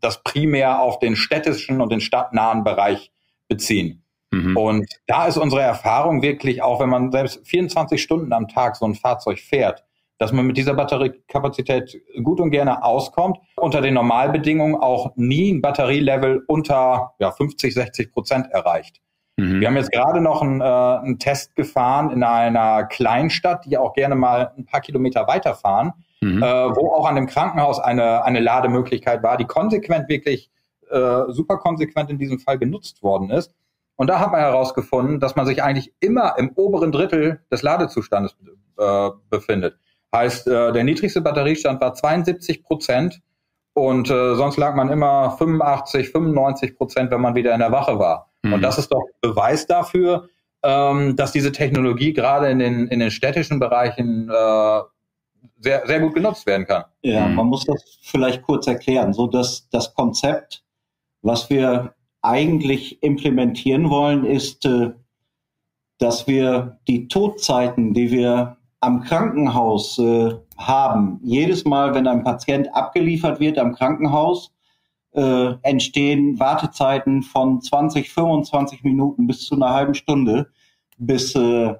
das 0.00 0.22
primär 0.22 0.80
auf 0.80 0.98
den 0.98 1.16
städtischen 1.16 1.80
und 1.80 1.90
den 1.90 2.00
stadtnahen 2.00 2.64
Bereich 2.64 3.12
beziehen. 3.48 4.04
Mhm. 4.30 4.56
Und 4.56 4.86
da 5.06 5.26
ist 5.26 5.36
unsere 5.36 5.62
Erfahrung 5.62 6.22
wirklich, 6.22 6.62
auch 6.62 6.80
wenn 6.80 6.88
man 6.88 7.12
selbst 7.12 7.46
24 7.46 8.02
Stunden 8.02 8.32
am 8.32 8.48
Tag 8.48 8.76
so 8.76 8.86
ein 8.86 8.94
Fahrzeug 8.94 9.38
fährt, 9.38 9.84
dass 10.18 10.32
man 10.32 10.46
mit 10.46 10.56
dieser 10.56 10.74
Batteriekapazität 10.74 12.00
gut 12.22 12.40
und 12.40 12.50
gerne 12.50 12.82
auskommt, 12.82 13.38
unter 13.56 13.80
den 13.80 13.94
Normalbedingungen 13.94 14.76
auch 14.76 15.12
nie 15.16 15.52
ein 15.52 15.60
Batterielevel 15.60 16.44
unter 16.46 17.14
ja, 17.18 17.30
50, 17.30 17.74
60 17.74 18.12
Prozent 18.12 18.50
erreicht. 18.50 19.00
Mhm. 19.36 19.60
Wir 19.60 19.68
haben 19.68 19.76
jetzt 19.76 19.92
gerade 19.92 20.20
noch 20.20 20.42
einen, 20.42 20.60
äh, 20.60 20.64
einen 20.64 21.18
Test 21.18 21.54
gefahren 21.56 22.10
in 22.10 22.22
einer 22.22 22.84
Kleinstadt, 22.84 23.64
die 23.66 23.76
auch 23.78 23.92
gerne 23.92 24.14
mal 24.14 24.52
ein 24.56 24.64
paar 24.64 24.80
Kilometer 24.80 25.26
weiterfahren, 25.26 25.92
mhm. 26.20 26.42
äh, 26.42 26.46
wo 26.46 26.92
auch 26.92 27.06
an 27.06 27.16
dem 27.16 27.26
Krankenhaus 27.26 27.78
eine, 27.78 28.24
eine 28.24 28.40
Lademöglichkeit 28.40 29.22
war, 29.22 29.36
die 29.36 29.44
konsequent 29.44 30.08
wirklich 30.08 30.50
äh, 30.90 31.22
super 31.28 31.58
konsequent 31.58 32.10
in 32.10 32.18
diesem 32.18 32.38
Fall 32.38 32.58
genutzt 32.58 33.02
worden 33.02 33.30
ist. 33.30 33.54
Und 33.96 34.08
da 34.08 34.20
hat 34.20 34.30
man 34.30 34.40
herausgefunden, 34.40 35.20
dass 35.20 35.36
man 35.36 35.46
sich 35.46 35.62
eigentlich 35.62 35.92
immer 36.00 36.34
im 36.38 36.50
oberen 36.54 36.92
Drittel 36.92 37.40
des 37.50 37.62
Ladezustandes 37.62 38.36
äh, 38.78 39.10
befindet. 39.30 39.78
Heißt, 40.14 40.46
äh, 40.46 40.72
der 40.72 40.84
niedrigste 40.84 41.20
Batteriestand 41.20 41.80
war 41.80 41.94
72 41.94 42.62
Prozent 42.62 43.20
und 43.74 44.10
äh, 44.10 44.34
sonst 44.34 44.56
lag 44.56 44.74
man 44.74 44.90
immer 44.90 45.32
85, 45.32 46.10
95 46.10 46.76
Prozent, 46.76 47.10
wenn 47.10 47.20
man 47.20 47.34
wieder 47.34 47.52
in 47.52 47.60
der 47.60 47.72
Wache 47.72 47.98
war. 47.98 48.30
Mhm. 48.42 48.54
Und 48.54 48.62
das 48.62 48.78
ist 48.78 48.92
doch 48.92 49.04
Beweis 49.20 49.66
dafür, 49.66 50.28
ähm, 50.62 51.16
dass 51.16 51.32
diese 51.32 51.52
Technologie 51.52 52.12
gerade 52.12 52.50
in 52.50 52.58
den, 52.58 52.88
in 52.88 53.00
den 53.00 53.10
städtischen 53.10 53.60
Bereichen 53.60 54.28
äh, 54.28 54.80
sehr, 55.58 55.86
sehr 55.86 56.00
gut 56.00 56.14
genutzt 56.14 56.46
werden 56.46 56.66
kann. 56.66 56.84
Ja, 57.02 57.26
mhm. 57.26 57.34
man 57.36 57.46
muss 57.46 57.64
das 57.64 57.98
vielleicht 58.02 58.42
kurz 58.42 58.66
erklären. 58.66 59.12
So 59.12 59.26
dass 59.26 59.68
das 59.70 59.94
Konzept, 59.94 60.64
was 61.22 61.50
wir 61.50 61.94
eigentlich 62.22 63.02
implementieren 63.02 63.90
wollen, 63.90 64.24
ist, 64.24 64.64
äh, 64.66 64.90
dass 65.98 66.26
wir 66.26 66.78
die 66.88 67.08
Todzeiten, 67.08 67.94
die 67.94 68.10
wir 68.10 68.56
am 68.80 69.02
Krankenhaus 69.02 69.98
äh, 69.98 70.34
haben, 70.58 71.20
jedes 71.22 71.64
Mal, 71.64 71.94
wenn 71.94 72.06
ein 72.06 72.24
Patient 72.24 72.74
abgeliefert 72.74 73.40
wird 73.40 73.58
am 73.58 73.74
Krankenhaus, 73.74 74.52
äh, 75.16 75.54
entstehen 75.62 76.38
Wartezeiten 76.38 77.22
von 77.22 77.60
20, 77.60 78.12
25 78.12 78.84
Minuten 78.84 79.26
bis 79.26 79.46
zu 79.46 79.54
einer 79.54 79.72
halben 79.72 79.94
Stunde, 79.94 80.50
bis 80.98 81.34
äh, 81.34 81.74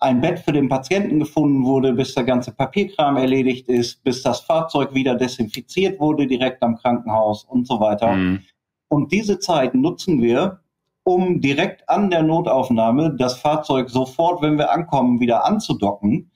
ein 0.00 0.20
Bett 0.22 0.38
für 0.38 0.52
den 0.52 0.70
Patienten 0.70 1.18
gefunden 1.18 1.64
wurde, 1.64 1.92
bis 1.92 2.14
der 2.14 2.24
ganze 2.24 2.52
Papierkram 2.52 3.18
erledigt 3.18 3.68
ist, 3.68 4.02
bis 4.02 4.22
das 4.22 4.40
Fahrzeug 4.40 4.94
wieder 4.94 5.14
desinfiziert 5.14 6.00
wurde 6.00 6.26
direkt 6.26 6.62
am 6.62 6.76
Krankenhaus 6.76 7.44
und 7.44 7.66
so 7.66 7.80
weiter. 7.80 8.12
Mhm. 8.12 8.40
Und 8.88 9.12
diese 9.12 9.38
Zeit 9.38 9.74
nutzen 9.74 10.22
wir, 10.22 10.60
um 11.04 11.40
direkt 11.40 11.86
an 11.88 12.10
der 12.10 12.22
Notaufnahme 12.22 13.14
das 13.14 13.38
Fahrzeug 13.38 13.90
sofort, 13.90 14.40
wenn 14.40 14.56
wir 14.56 14.72
ankommen, 14.72 15.20
wieder 15.20 15.44
anzudocken. 15.44 16.30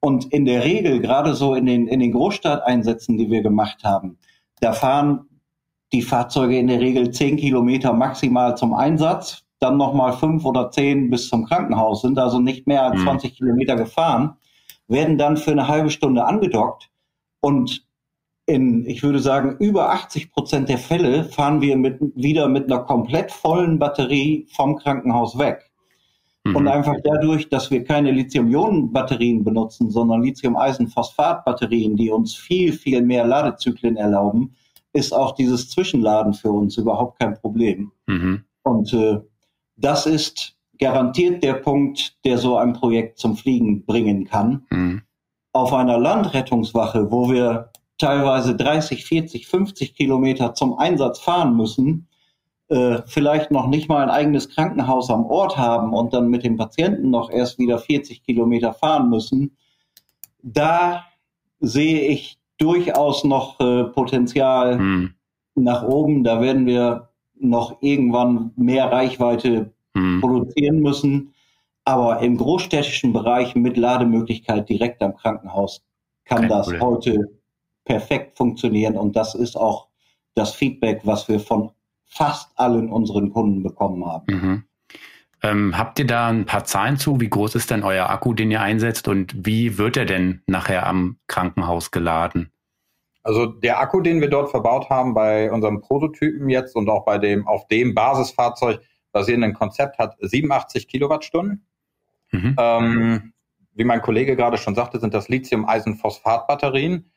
Und 0.00 0.32
in 0.32 0.46
der 0.46 0.64
Regel, 0.64 1.00
gerade 1.00 1.34
so 1.34 1.54
in 1.54 1.66
den, 1.66 1.86
in 1.86 2.00
den 2.00 2.12
Großstadteinsätzen, 2.12 3.18
die 3.18 3.30
wir 3.30 3.42
gemacht 3.42 3.84
haben, 3.84 4.18
da 4.60 4.72
fahren 4.72 5.26
die 5.92 6.02
Fahrzeuge 6.02 6.58
in 6.58 6.68
der 6.68 6.80
Regel 6.80 7.10
zehn 7.10 7.36
Kilometer 7.36 7.92
maximal 7.92 8.56
zum 8.56 8.74
Einsatz, 8.74 9.44
dann 9.58 9.76
nochmal 9.76 10.14
fünf 10.14 10.44
oder 10.44 10.70
zehn 10.70 11.10
bis 11.10 11.28
zum 11.28 11.44
Krankenhaus, 11.46 12.02
sind 12.02 12.18
also 12.18 12.40
nicht 12.40 12.66
mehr 12.66 12.84
als 12.84 13.02
20 13.02 13.32
mhm. 13.32 13.36
Kilometer 13.36 13.76
gefahren, 13.76 14.36
werden 14.88 15.18
dann 15.18 15.36
für 15.36 15.52
eine 15.52 15.68
halbe 15.68 15.90
Stunde 15.90 16.24
angedockt 16.24 16.90
und 17.40 17.86
in, 18.46 18.84
ich 18.86 19.02
würde 19.02 19.20
sagen, 19.20 19.56
über 19.60 19.90
80 19.90 20.32
Prozent 20.32 20.68
der 20.68 20.78
Fälle 20.78 21.24
fahren 21.24 21.60
wir 21.60 21.76
mit, 21.76 21.98
wieder 22.16 22.48
mit 22.48 22.70
einer 22.70 22.82
komplett 22.82 23.30
vollen 23.30 23.78
Batterie 23.78 24.48
vom 24.52 24.76
Krankenhaus 24.76 25.38
weg. 25.38 25.70
Mhm. 26.44 26.56
Und 26.56 26.68
einfach 26.68 26.96
dadurch, 27.04 27.48
dass 27.48 27.70
wir 27.70 27.84
keine 27.84 28.10
Lithium-Ionen-Batterien 28.10 29.44
benutzen, 29.44 29.90
sondern 29.90 30.22
Lithium-Eisen-Phosphat-Batterien, 30.22 31.96
die 31.96 32.10
uns 32.10 32.34
viel, 32.34 32.72
viel 32.72 33.02
mehr 33.02 33.24
Ladezyklen 33.24 33.96
erlauben, 33.96 34.56
ist 34.92 35.12
auch 35.12 35.32
dieses 35.32 35.70
Zwischenladen 35.70 36.34
für 36.34 36.50
uns 36.50 36.76
überhaupt 36.76 37.18
kein 37.18 37.34
Problem. 37.34 37.92
Mhm. 38.06 38.44
Und 38.62 38.92
äh, 38.92 39.20
das 39.76 40.06
ist 40.06 40.56
garantiert 40.78 41.42
der 41.42 41.54
Punkt, 41.54 42.16
der 42.24 42.38
so 42.38 42.56
ein 42.56 42.72
Projekt 42.72 43.18
zum 43.18 43.36
Fliegen 43.36 43.84
bringen 43.84 44.24
kann. 44.24 44.66
Mhm. 44.70 45.02
Auf 45.52 45.72
einer 45.72 45.98
Landrettungswache, 45.98 47.10
wo 47.10 47.30
wir 47.30 47.70
teilweise 47.98 48.56
30, 48.56 49.04
40, 49.04 49.46
50 49.46 49.94
Kilometer 49.94 50.54
zum 50.54 50.78
Einsatz 50.78 51.20
fahren 51.20 51.56
müssen, 51.56 52.08
äh, 52.68 53.02
vielleicht 53.06 53.50
noch 53.50 53.68
nicht 53.68 53.88
mal 53.88 54.02
ein 54.02 54.10
eigenes 54.10 54.48
Krankenhaus 54.48 55.10
am 55.10 55.26
Ort 55.26 55.56
haben 55.56 55.92
und 55.92 56.12
dann 56.14 56.28
mit 56.28 56.42
dem 56.42 56.56
Patienten 56.56 57.10
noch 57.10 57.30
erst 57.30 57.58
wieder 57.58 57.78
40 57.78 58.24
Kilometer 58.24 58.72
fahren 58.72 59.08
müssen, 59.08 59.56
da 60.42 61.04
sehe 61.60 62.00
ich 62.08 62.38
durchaus 62.62 63.24
noch 63.24 63.58
äh, 63.60 63.84
Potenzial 63.84 64.78
hm. 64.78 65.14
nach 65.54 65.82
oben. 65.82 66.22
Da 66.24 66.40
werden 66.40 66.66
wir 66.66 67.08
noch 67.38 67.82
irgendwann 67.82 68.52
mehr 68.56 68.90
Reichweite 68.90 69.72
hm. 69.94 70.20
produzieren 70.20 70.80
müssen. 70.80 71.34
Aber 71.84 72.20
im 72.20 72.36
großstädtischen 72.36 73.12
Bereich 73.12 73.56
mit 73.56 73.76
Lademöglichkeit 73.76 74.68
direkt 74.68 75.02
am 75.02 75.16
Krankenhaus 75.16 75.84
kann 76.24 76.42
Kein 76.42 76.48
das 76.48 76.66
Problem. 76.66 76.82
heute 76.82 77.40
perfekt 77.84 78.38
funktionieren. 78.38 78.96
Und 78.96 79.16
das 79.16 79.34
ist 79.34 79.56
auch 79.56 79.88
das 80.34 80.54
Feedback, 80.54 81.00
was 81.04 81.28
wir 81.28 81.40
von 81.40 81.72
fast 82.04 82.52
allen 82.56 82.92
unseren 82.92 83.32
Kunden 83.32 83.62
bekommen 83.62 84.06
haben. 84.06 84.24
Mhm. 84.32 84.64
Ähm, 85.42 85.76
habt 85.76 85.98
ihr 85.98 86.06
da 86.06 86.28
ein 86.28 86.46
paar 86.46 86.64
Zahlen 86.64 86.96
zu? 86.96 87.20
Wie 87.20 87.28
groß 87.28 87.56
ist 87.56 87.70
denn 87.70 87.82
euer 87.82 88.08
Akku, 88.08 88.32
den 88.32 88.50
ihr 88.50 88.60
einsetzt 88.60 89.08
und 89.08 89.34
wie 89.46 89.76
wird 89.76 89.96
er 89.96 90.04
denn 90.04 90.42
nachher 90.46 90.86
am 90.86 91.18
Krankenhaus 91.26 91.90
geladen? 91.90 92.52
Also 93.24 93.46
der 93.46 93.80
Akku, 93.80 94.00
den 94.00 94.20
wir 94.20 94.30
dort 94.30 94.50
verbaut 94.50 94.88
haben 94.88 95.14
bei 95.14 95.50
unserem 95.50 95.80
Prototypen 95.80 96.48
jetzt 96.48 96.76
und 96.76 96.88
auch 96.88 97.04
bei 97.04 97.18
dem 97.18 97.46
auf 97.46 97.66
dem 97.68 97.94
Basisfahrzeug 97.94 98.80
basierenden 99.12 99.52
Konzept 99.54 99.98
hat 99.98 100.16
87 100.20 100.88
Kilowattstunden. 100.88 101.66
Mhm. 102.30 102.56
Ähm, 102.58 103.32
wie 103.74 103.84
mein 103.84 104.02
Kollege 104.02 104.36
gerade 104.36 104.58
schon 104.58 104.74
sagte, 104.74 104.98
sind 105.00 105.14
das 105.14 105.28
Lithium-Eisen-Phosphat-Batterien. 105.28 107.10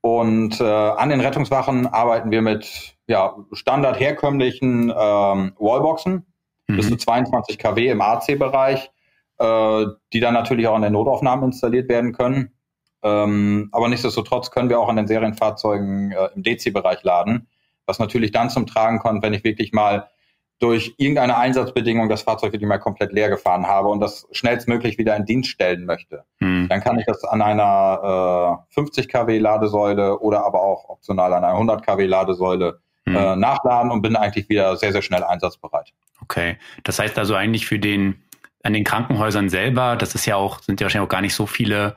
Und 0.00 0.60
äh, 0.60 0.64
an 0.64 1.08
den 1.08 1.20
Rettungswachen 1.20 1.86
arbeiten 1.86 2.30
wir 2.30 2.42
mit 2.42 2.96
ja, 3.06 3.36
standard 3.52 3.98
herkömmlichen 3.98 4.90
ähm, 4.90 5.52
Wallboxen 5.58 6.26
mhm. 6.66 6.76
bis 6.76 6.88
zu 6.88 6.96
22 6.96 7.58
kW 7.58 7.88
im 7.88 8.00
AC-Bereich, 8.00 8.90
äh, 9.38 9.86
die 10.12 10.20
dann 10.20 10.34
natürlich 10.34 10.66
auch 10.68 10.76
in 10.76 10.82
der 10.82 10.90
Notaufnahme 10.90 11.46
installiert 11.46 11.88
werden 11.88 12.12
können. 12.12 12.52
Ähm, 13.02 13.68
aber 13.72 13.88
nichtsdestotrotz 13.88 14.50
können 14.50 14.68
wir 14.68 14.80
auch 14.80 14.88
an 14.88 14.96
den 14.96 15.06
Serienfahrzeugen 15.06 16.12
äh, 16.12 16.28
im 16.34 16.42
DC-Bereich 16.42 17.02
laden, 17.02 17.48
was 17.86 17.98
natürlich 17.98 18.32
dann 18.32 18.50
zum 18.50 18.66
Tragen 18.66 18.98
kommt, 18.98 19.22
wenn 19.22 19.34
ich 19.34 19.44
wirklich 19.44 19.72
mal 19.72 20.08
durch 20.58 20.94
irgendeine 20.96 21.36
Einsatzbedingung 21.36 22.08
das 22.08 22.22
Fahrzeug 22.22 22.52
wirklich 22.52 22.68
mal 22.68 22.78
komplett 22.78 23.12
leer 23.12 23.28
gefahren 23.28 23.66
habe 23.66 23.88
und 23.88 24.00
das 24.00 24.26
schnellstmöglich 24.32 24.96
wieder 24.96 25.14
in 25.14 25.26
Dienst 25.26 25.50
stellen 25.50 25.84
möchte. 25.84 26.24
Mhm. 26.40 26.68
Dann 26.68 26.80
kann 26.80 26.98
ich 26.98 27.04
das 27.04 27.24
an 27.24 27.42
einer 27.42 28.62
äh, 28.70 28.74
50 28.74 29.08
kW 29.08 29.38
Ladesäule 29.38 30.18
oder 30.18 30.46
aber 30.46 30.62
auch 30.62 30.88
optional 30.88 31.34
an 31.34 31.44
einer 31.44 31.52
100 31.52 31.86
kW 31.86 32.06
Ladesäule 32.06 32.80
mhm. 33.06 33.16
äh, 33.16 33.36
nachladen 33.36 33.90
und 33.90 34.02
bin 34.02 34.16
eigentlich 34.16 34.48
wieder 34.48 34.76
sehr, 34.76 34.92
sehr 34.92 35.02
schnell 35.02 35.24
einsatzbereit. 35.24 35.92
Okay. 36.22 36.58
Das 36.84 36.98
heißt 36.98 37.18
also 37.18 37.34
eigentlich 37.34 37.66
für 37.66 37.78
den, 37.78 38.22
an 38.62 38.72
den 38.72 38.84
Krankenhäusern 38.84 39.48
selber, 39.48 39.96
das 39.96 40.14
ist 40.14 40.26
ja 40.26 40.36
auch, 40.36 40.60
sind 40.60 40.80
ja 40.80 40.84
wahrscheinlich 40.84 41.06
auch 41.06 41.12
gar 41.12 41.20
nicht 41.20 41.34
so 41.34 41.46
viele 41.46 41.96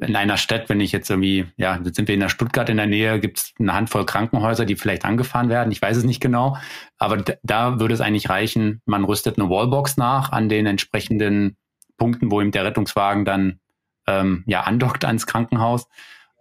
in 0.00 0.16
einer 0.16 0.36
Stadt, 0.36 0.68
wenn 0.68 0.80
ich 0.80 0.92
jetzt 0.92 1.10
irgendwie, 1.10 1.46
ja, 1.56 1.78
jetzt 1.84 1.96
sind 1.96 2.08
wir 2.08 2.14
in 2.14 2.20
der 2.20 2.28
Stuttgart 2.28 2.68
in 2.68 2.78
der 2.78 2.86
Nähe, 2.86 3.20
gibt 3.20 3.38
es 3.38 3.54
eine 3.58 3.74
Handvoll 3.74 4.06
Krankenhäuser, 4.06 4.64
die 4.64 4.76
vielleicht 4.76 5.04
angefahren 5.04 5.48
werden. 5.48 5.72
Ich 5.72 5.82
weiß 5.82 5.96
es 5.96 6.04
nicht 6.04 6.20
genau. 6.20 6.56
Aber 6.98 7.18
da 7.42 7.80
würde 7.80 7.94
es 7.94 8.00
eigentlich 8.00 8.30
reichen, 8.30 8.80
man 8.86 9.04
rüstet 9.04 9.38
eine 9.38 9.50
Wallbox 9.50 9.96
nach 9.98 10.32
an 10.32 10.48
den 10.48 10.66
entsprechenden 10.66 11.56
Punkten, 11.98 12.30
wo 12.30 12.40
ihm 12.40 12.50
der 12.50 12.64
Rettungswagen 12.64 13.24
dann 13.24 13.60
ähm, 14.06 14.44
ja 14.46 14.62
andockt 14.62 15.04
ans 15.04 15.26
Krankenhaus. 15.26 15.86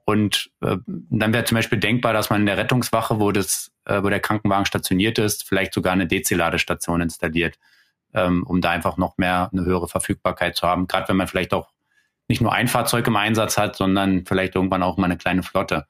Und 0.10 0.50
äh, 0.62 0.78
dann 0.88 1.34
wäre 1.34 1.44
zum 1.44 1.56
Beispiel 1.56 1.78
denkbar, 1.78 2.14
dass 2.14 2.32
man 2.32 2.40
in 2.40 2.48
der 2.48 2.58
Rettungswache, 2.58 3.20
wo 3.20 3.32
das, 3.32 3.72
äh, 3.86 4.02
wo 4.02 4.10
der 4.10 4.20
Krankenwagen 4.20 4.66
stationiert 4.66 5.20
ist, 5.20 5.48
vielleicht 5.48 5.72
sogar 5.72 5.94
eine 5.94 6.08
DC-Ladestation 6.08 7.02
installiert, 7.02 7.60
ähm, 8.16 8.44
um 8.48 8.60
da 8.60 8.72
einfach 8.72 8.98
noch 8.98 9.20
mehr 9.20 9.52
eine 9.54 9.66
höhere 9.66 9.88
Verfügbarkeit 9.88 10.56
zu 10.56 10.66
haben. 10.66 10.88
Gerade 10.88 11.10
wenn 11.10 11.16
man 11.16 11.28
vielleicht 11.28 11.54
auch 11.54 11.70
nicht 12.28 12.42
nur 12.42 12.52
ein 12.52 12.68
Fahrzeug 12.68 13.06
im 13.06 13.18
Einsatz 13.18 13.60
hat, 13.60 13.76
sondern 13.76 14.26
vielleicht 14.26 14.56
irgendwann 14.56 14.82
auch 14.82 14.98
mal 14.98 15.06
eine 15.06 15.18
kleine 15.18 15.44
Flotte 15.44 15.86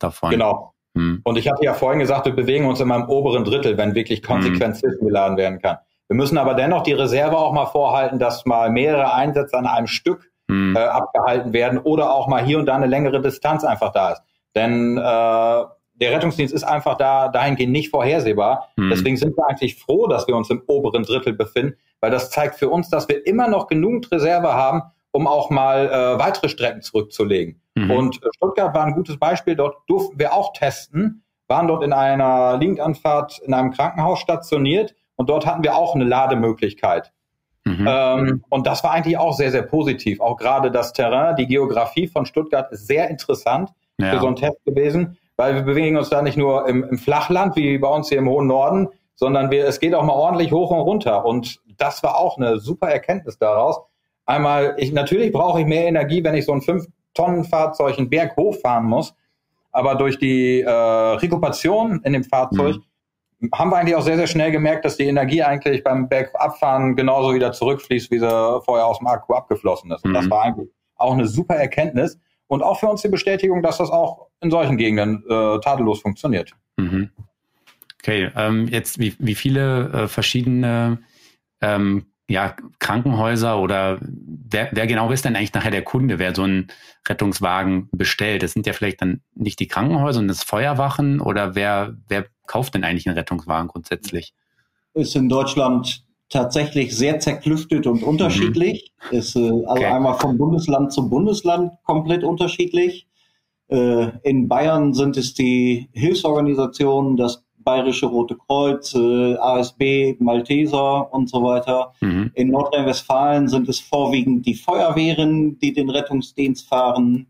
davon. 0.00 0.30
Genau. 0.30 0.74
Hm. 0.96 1.20
Und 1.22 1.38
ich 1.38 1.48
hatte 1.48 1.64
ja 1.64 1.74
vorhin 1.74 2.00
gesagt, 2.00 2.26
wir 2.26 2.34
bewegen 2.34 2.66
uns 2.66 2.80
immer 2.80 2.96
im 2.96 3.08
oberen 3.08 3.44
Drittel, 3.44 3.78
wenn 3.78 3.94
wirklich 3.94 4.24
konsequent 4.24 4.82
hm. 4.82 5.06
geladen 5.06 5.36
werden 5.36 5.62
kann. 5.62 5.76
Wir 6.08 6.16
müssen 6.16 6.36
aber 6.36 6.54
dennoch 6.54 6.82
die 6.82 6.94
Reserve 6.94 7.38
auch 7.38 7.52
mal 7.52 7.66
vorhalten, 7.66 8.18
dass 8.18 8.44
mal 8.44 8.70
mehrere 8.70 9.14
Einsätze 9.14 9.56
an 9.56 9.66
einem 9.66 9.86
Stück 9.86 10.31
hm. 10.52 10.76
äh, 10.76 10.80
abgehalten 10.80 11.52
werden 11.52 11.78
oder 11.78 12.12
auch 12.12 12.28
mal 12.28 12.44
hier 12.44 12.58
und 12.58 12.66
da 12.66 12.74
eine 12.74 12.86
längere 12.86 13.20
Distanz 13.20 13.64
einfach 13.64 13.92
da 13.92 14.12
ist. 14.12 14.22
Denn 14.54 14.98
äh, 14.98 15.00
der 15.00 16.12
Rettungsdienst 16.12 16.54
ist 16.54 16.64
einfach 16.64 16.96
da 16.96 17.28
dahingehend 17.28 17.72
nicht 17.72 17.90
vorhersehbar. 17.90 18.68
Hm. 18.76 18.90
Deswegen 18.90 19.16
sind 19.16 19.36
wir 19.36 19.46
eigentlich 19.48 19.76
froh, 19.76 20.06
dass 20.06 20.26
wir 20.26 20.36
uns 20.36 20.50
im 20.50 20.62
oberen 20.66 21.04
Drittel 21.04 21.32
befinden, 21.32 21.76
weil 22.00 22.10
das 22.10 22.30
zeigt 22.30 22.56
für 22.56 22.68
uns, 22.68 22.90
dass 22.90 23.08
wir 23.08 23.26
immer 23.26 23.48
noch 23.48 23.66
genügend 23.66 24.10
Reserve 24.12 24.52
haben, 24.52 24.82
um 25.10 25.26
auch 25.26 25.50
mal 25.50 25.86
äh, 25.86 26.18
weitere 26.18 26.48
Strecken 26.48 26.82
zurückzulegen. 26.82 27.60
Mhm. 27.74 27.90
Und 27.90 28.22
äh, 28.22 28.28
Stuttgart 28.36 28.74
war 28.74 28.84
ein 28.84 28.94
gutes 28.94 29.18
Beispiel. 29.18 29.56
Dort 29.56 29.76
durften 29.86 30.18
wir 30.18 30.32
auch 30.32 30.52
testen, 30.52 31.22
waren 31.48 31.68
dort 31.68 31.82
in 31.82 31.92
einer 31.92 32.56
Linkanfahrt 32.58 33.38
in 33.40 33.54
einem 33.54 33.70
Krankenhaus 33.70 34.18
stationiert 34.18 34.94
und 35.16 35.28
dort 35.28 35.46
hatten 35.46 35.62
wir 35.62 35.76
auch 35.76 35.94
eine 35.94 36.04
Lademöglichkeit. 36.04 37.12
Mhm. 37.64 37.86
Ähm, 37.88 38.44
und 38.48 38.66
das 38.66 38.82
war 38.82 38.92
eigentlich 38.92 39.18
auch 39.18 39.34
sehr, 39.34 39.50
sehr 39.50 39.62
positiv. 39.62 40.20
Auch 40.20 40.36
gerade 40.36 40.70
das 40.70 40.92
Terrain, 40.92 41.36
die 41.36 41.46
Geografie 41.46 42.08
von 42.08 42.26
Stuttgart 42.26 42.70
ist 42.72 42.86
sehr 42.86 43.08
interessant 43.08 43.70
ja. 43.98 44.10
für 44.10 44.20
so 44.20 44.26
einen 44.26 44.36
Test 44.36 44.64
gewesen, 44.64 45.16
weil 45.36 45.54
wir 45.54 45.62
bewegen 45.62 45.96
uns 45.96 46.10
da 46.10 46.22
nicht 46.22 46.36
nur 46.36 46.68
im, 46.68 46.84
im 46.84 46.98
Flachland 46.98 47.56
wie 47.56 47.78
bei 47.78 47.88
uns 47.88 48.08
hier 48.08 48.18
im 48.18 48.28
hohen 48.28 48.46
Norden, 48.46 48.88
sondern 49.14 49.50
wir, 49.50 49.66
es 49.66 49.78
geht 49.78 49.94
auch 49.94 50.02
mal 50.02 50.14
ordentlich 50.14 50.52
hoch 50.52 50.70
und 50.70 50.80
runter. 50.80 51.24
Und 51.24 51.60
das 51.76 52.02
war 52.02 52.18
auch 52.18 52.36
eine 52.36 52.58
super 52.58 52.88
Erkenntnis 52.88 53.38
daraus. 53.38 53.80
Einmal, 54.26 54.74
ich, 54.78 54.92
natürlich 54.92 55.32
brauche 55.32 55.60
ich 55.60 55.66
mehr 55.66 55.86
Energie, 55.86 56.22
wenn 56.24 56.34
ich 56.34 56.44
so 56.44 56.52
ein 56.52 56.60
5-Tonnen-Fahrzeug 56.60 57.98
einen 57.98 58.10
Berg 58.10 58.36
hochfahren 58.36 58.86
muss. 58.86 59.14
Aber 59.70 59.94
durch 59.94 60.18
die 60.18 60.60
äh, 60.60 60.70
Rekupation 60.70 62.02
in 62.04 62.12
dem 62.12 62.24
Fahrzeug 62.24 62.76
mhm. 62.76 62.84
Haben 63.52 63.70
wir 63.70 63.76
eigentlich 63.76 63.96
auch 63.96 64.02
sehr, 64.02 64.16
sehr 64.16 64.26
schnell 64.26 64.52
gemerkt, 64.52 64.84
dass 64.84 64.96
die 64.96 65.06
Energie 65.06 65.42
eigentlich 65.42 65.82
beim 65.82 66.08
Bergabfahren 66.08 66.94
genauso 66.96 67.34
wieder 67.34 67.52
zurückfließt, 67.52 68.10
wie 68.10 68.18
sie 68.18 68.60
vorher 68.64 68.86
aus 68.86 68.98
dem 68.98 69.06
Akku 69.08 69.34
abgeflossen 69.34 69.90
ist. 69.90 70.04
Und 70.04 70.10
mhm. 70.10 70.14
das 70.14 70.30
war 70.30 70.42
eigentlich 70.42 70.68
auch 70.96 71.12
eine 71.12 71.26
super 71.26 71.56
Erkenntnis. 71.56 72.18
Und 72.46 72.62
auch 72.62 72.78
für 72.78 72.86
uns 72.86 73.02
die 73.02 73.08
Bestätigung, 73.08 73.62
dass 73.62 73.78
das 73.78 73.90
auch 73.90 74.28
in 74.40 74.50
solchen 74.50 74.76
Gegenden 74.76 75.24
äh, 75.28 75.58
tadellos 75.60 76.00
funktioniert. 76.00 76.52
Mhm. 76.76 77.10
Okay, 78.02 78.30
ähm, 78.36 78.68
jetzt 78.68 78.98
wie, 78.98 79.14
wie 79.18 79.34
viele 79.34 79.88
äh, 79.92 80.08
verschiedene 80.08 80.98
ähm, 81.60 82.06
ja, 82.28 82.56
Krankenhäuser 82.78 83.58
oder 83.60 83.98
wer, 84.00 84.68
wer 84.72 84.86
genau 84.86 85.10
ist 85.10 85.24
denn 85.24 85.36
eigentlich 85.36 85.54
nachher 85.54 85.70
der 85.70 85.82
Kunde, 85.82 86.18
wer 86.18 86.34
so 86.34 86.42
einen 86.42 86.68
Rettungswagen 87.08 87.88
bestellt? 87.92 88.42
Das 88.42 88.52
sind 88.52 88.66
ja 88.66 88.72
vielleicht 88.72 89.02
dann 89.02 89.22
nicht 89.34 89.60
die 89.60 89.68
Krankenhäuser 89.68 90.20
und 90.20 90.28
das 90.28 90.42
Feuerwachen 90.42 91.20
oder 91.20 91.54
wer, 91.54 91.94
wer 92.08 92.26
kauft 92.46 92.74
denn 92.74 92.84
eigentlich 92.84 93.06
einen 93.06 93.16
Rettungswagen 93.16 93.68
grundsätzlich? 93.68 94.34
Ist 94.94 95.16
in 95.16 95.28
Deutschland 95.28 96.04
tatsächlich 96.28 96.96
sehr 96.96 97.20
zerklüftet 97.20 97.86
und 97.86 98.02
unterschiedlich. 98.02 98.92
Mhm. 99.10 99.18
Ist 99.18 99.36
äh, 99.36 99.40
also 99.40 99.64
okay. 99.66 99.84
einmal 99.86 100.14
vom 100.14 100.38
Bundesland 100.38 100.92
zu 100.92 101.08
Bundesland 101.08 101.72
komplett 101.84 102.24
unterschiedlich. 102.24 103.06
Äh, 103.68 104.08
in 104.22 104.48
Bayern 104.48 104.94
sind 104.94 105.16
es 105.16 105.34
die 105.34 105.88
Hilfsorganisationen, 105.92 107.16
das 107.16 107.44
Bayerische 107.58 108.06
Rote 108.06 108.36
Kreuz, 108.36 108.94
äh, 108.94 109.34
ASB, 109.36 110.16
Malteser 110.18 111.12
und 111.12 111.28
so 111.28 111.42
weiter. 111.42 111.92
Mhm. 112.00 112.32
In 112.34 112.48
Nordrhein-Westfalen 112.48 113.48
sind 113.48 113.68
es 113.68 113.78
vorwiegend 113.78 114.46
die 114.46 114.54
Feuerwehren, 114.54 115.58
die 115.58 115.72
den 115.72 115.90
Rettungsdienst 115.90 116.68
fahren, 116.68 117.28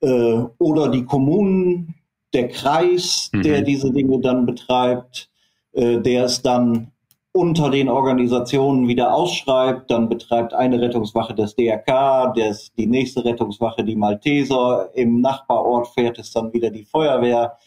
äh, 0.00 0.42
oder 0.58 0.88
die 0.88 1.04
Kommunen, 1.04 1.94
der 2.34 2.48
Kreis, 2.48 3.30
mhm. 3.32 3.42
der 3.42 3.62
diese 3.62 3.92
Dinge 3.92 4.20
dann 4.20 4.46
betreibt, 4.46 5.30
äh, 5.72 6.00
der 6.00 6.24
es 6.24 6.42
dann 6.42 6.92
unter 7.32 7.68
den 7.68 7.88
Organisationen 7.88 8.86
wieder 8.86 9.12
ausschreibt, 9.12 9.90
dann 9.90 10.08
betreibt 10.08 10.54
eine 10.54 10.80
Rettungswache 10.80 11.34
das 11.34 11.56
DRK, 11.56 12.32
das, 12.36 12.72
die 12.74 12.86
nächste 12.86 13.24
Rettungswache 13.24 13.82
die 13.82 13.96
Malteser, 13.96 14.90
im 14.94 15.20
Nachbarort 15.20 15.88
fährt 15.88 16.18
es 16.20 16.30
dann 16.30 16.52
wieder 16.52 16.70
die 16.70 16.84
Feuerwehr. 16.84 17.58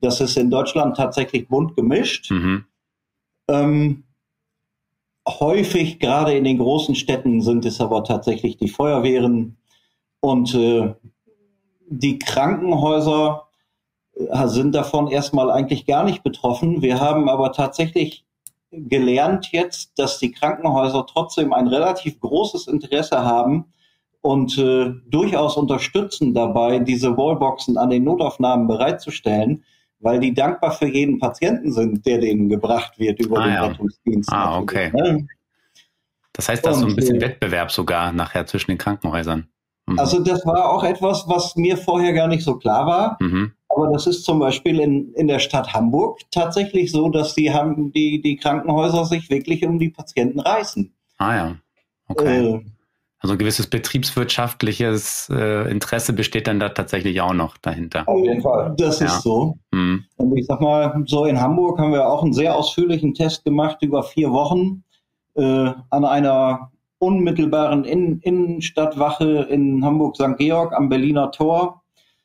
Das 0.00 0.22
ist 0.22 0.38
in 0.38 0.50
Deutschland 0.50 0.96
tatsächlich 0.96 1.48
bunt 1.48 1.76
gemischt. 1.76 2.30
Mhm. 2.30 2.64
Ähm, 3.48 4.04
häufig, 5.28 5.98
gerade 5.98 6.32
in 6.32 6.44
den 6.44 6.56
großen 6.56 6.94
Städten, 6.94 7.42
sind 7.42 7.66
es 7.66 7.78
aber 7.78 8.04
tatsächlich 8.04 8.56
die 8.56 8.68
Feuerwehren 8.68 9.58
und 10.20 10.54
äh, 10.54 10.94
die 11.90 12.18
Krankenhäuser 12.18 13.49
sind 14.46 14.74
davon 14.74 15.08
erstmal 15.08 15.50
eigentlich 15.50 15.86
gar 15.86 16.04
nicht 16.04 16.22
betroffen. 16.22 16.82
Wir 16.82 17.00
haben 17.00 17.28
aber 17.28 17.52
tatsächlich 17.52 18.24
gelernt 18.70 19.48
jetzt, 19.52 19.92
dass 19.96 20.18
die 20.18 20.30
Krankenhäuser 20.30 21.06
trotzdem 21.06 21.52
ein 21.52 21.66
relativ 21.66 22.20
großes 22.20 22.66
Interesse 22.68 23.24
haben 23.24 23.72
und 24.20 24.58
äh, 24.58 24.92
durchaus 25.08 25.56
unterstützen 25.56 26.34
dabei, 26.34 26.78
diese 26.78 27.16
Wallboxen 27.16 27.78
an 27.78 27.90
den 27.90 28.04
Notaufnahmen 28.04 28.68
bereitzustellen 28.68 29.64
weil 30.00 30.18
die 30.18 30.34
dankbar 30.34 30.72
für 30.72 30.86
jeden 30.86 31.18
Patienten 31.18 31.72
sind, 31.72 32.04
der 32.06 32.18
denen 32.18 32.48
gebracht 32.48 32.98
wird 32.98 33.20
über 33.20 33.38
ah, 33.38 33.44
den 33.44 33.54
ja. 33.54 33.66
Rettungsdienst. 33.66 34.32
Ah, 34.32 34.58
okay. 34.58 34.90
Ne? 34.92 35.28
Das 36.32 36.48
heißt, 36.48 36.64
da 36.64 36.70
ist 36.70 36.78
so 36.78 36.86
ein 36.86 36.96
bisschen 36.96 37.16
äh, 37.16 37.20
Wettbewerb 37.20 37.70
sogar 37.70 38.12
nachher 38.12 38.46
zwischen 38.46 38.70
den 38.70 38.78
Krankenhäusern. 38.78 39.48
Mhm. 39.86 39.98
Also 39.98 40.20
das 40.20 40.44
war 40.46 40.70
auch 40.70 40.84
etwas, 40.84 41.24
was 41.26 41.54
mir 41.56 41.76
vorher 41.76 42.12
gar 42.12 42.28
nicht 42.28 42.44
so 42.44 42.56
klar 42.56 42.86
war. 42.86 43.16
Mhm. 43.20 43.52
Aber 43.70 43.88
das 43.92 44.06
ist 44.06 44.24
zum 44.24 44.40
Beispiel 44.40 44.80
in, 44.80 45.14
in 45.14 45.28
der 45.28 45.38
Stadt 45.38 45.72
Hamburg 45.72 46.18
tatsächlich 46.30 46.90
so, 46.90 47.08
dass 47.08 47.34
die 47.34 47.52
haben 47.52 47.92
die, 47.92 48.20
die 48.20 48.36
Krankenhäuser 48.36 49.04
sich 49.04 49.30
wirklich 49.30 49.64
um 49.64 49.78
die 49.78 49.90
Patienten 49.90 50.40
reißen. 50.40 50.92
Ah 51.18 51.36
ja. 51.36 51.56
Okay. 52.08 52.46
Äh, 52.46 52.60
also 53.20 53.34
ein 53.34 53.38
gewisses 53.38 53.68
betriebswirtschaftliches 53.68 55.30
äh, 55.30 55.70
Interesse 55.70 56.14
besteht 56.14 56.46
dann 56.46 56.58
da 56.58 56.70
tatsächlich 56.70 57.20
auch 57.20 57.34
noch 57.34 57.58
dahinter. 57.58 58.08
Auf 58.08 58.24
jeden 58.24 58.40
Fall. 58.40 58.74
Das 58.76 58.98
ja. 58.98 59.06
ist 59.06 59.22
so. 59.22 59.58
Mhm. 59.70 60.06
Und 60.16 60.36
ich 60.36 60.46
sag 60.46 60.60
mal, 60.60 61.02
so 61.06 61.26
in 61.26 61.40
Hamburg 61.40 61.78
haben 61.78 61.92
wir 61.92 62.08
auch 62.08 62.22
einen 62.22 62.32
sehr 62.32 62.56
ausführlichen 62.56 63.14
Test 63.14 63.44
gemacht 63.44 63.78
über 63.82 64.02
vier 64.02 64.32
Wochen 64.32 64.84
äh, 65.34 65.72
an 65.90 66.04
einer 66.04 66.72
unmittelbaren 66.98 67.84
in 67.84 68.20
Innenstadtwache 68.20 69.46
in 69.50 69.84
Hamburg-St. 69.84 70.36
Georg 70.38 70.72
am 70.72 70.88
Berliner 70.88 71.30
Tor 71.30 71.79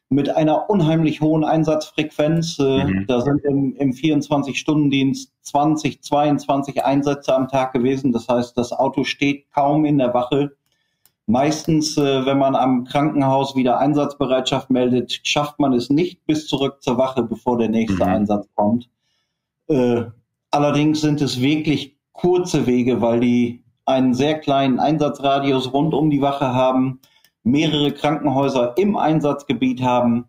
mit 0.10 0.30
einer 0.30 0.70
unheimlich 0.70 1.22
hohen 1.22 1.44
Einsatzfrequenz. 1.44 2.60
Äh, 2.60 2.84
mhm. 2.86 3.06
Da 3.08 3.22
sind 3.22 3.44
im, 3.44 3.76
im 3.76 3.92
24-Stunden-Dienst 3.92 5.34
20, 5.42 6.02
22 6.04 6.86
Einsätze 6.86 7.36
am 7.36 7.48
Tag 7.48 7.74
gewesen. 7.74 8.12
Das 8.12 8.28
heißt, 8.28 8.58
das 8.58 8.72
Auto 8.72 9.04
steht 9.04 9.52
kaum 9.52 9.86
in 9.86 9.98
der 9.98 10.14
Wache. 10.14 10.52
Meistens, 11.28 11.98
äh, 11.98 12.26
wenn 12.26 12.38
man 12.38 12.56
am 12.56 12.84
Krankenhaus 12.84 13.56
wieder 13.56 13.80
Einsatzbereitschaft 13.80 14.70
meldet, 14.70 15.22
schafft 15.24 15.60
man 15.60 15.74
es 15.74 15.90
nicht 15.90 16.26
bis 16.28 16.48
zurück 16.48 16.84
zur 16.84 16.98
Wache, 16.98 17.24
bevor 17.24 17.58
der 17.58 17.70
nächste 17.70 18.06
mhm. 18.06 18.12
Einsatz 18.14 18.48
kommt. 18.54 18.90
Äh, 19.68 20.04
allerdings 20.52 21.02
sind 21.02 21.22
es 21.22 21.42
wirklich 21.42 21.98
kurze 22.12 22.68
Wege, 22.68 23.02
weil 23.02 23.20
die 23.20 23.64
einen 23.86 24.14
sehr 24.14 24.40
kleinen 24.40 24.80
Einsatzradius 24.80 25.74
rund 25.74 25.94
um 25.94 26.10
die 26.10 26.22
Wache 26.22 26.54
haben, 26.54 27.00
mehrere 27.46 27.92
Krankenhäuser 27.92 28.74
im 28.78 28.98
Einsatzgebiet 28.98 29.82
haben, 29.82 30.26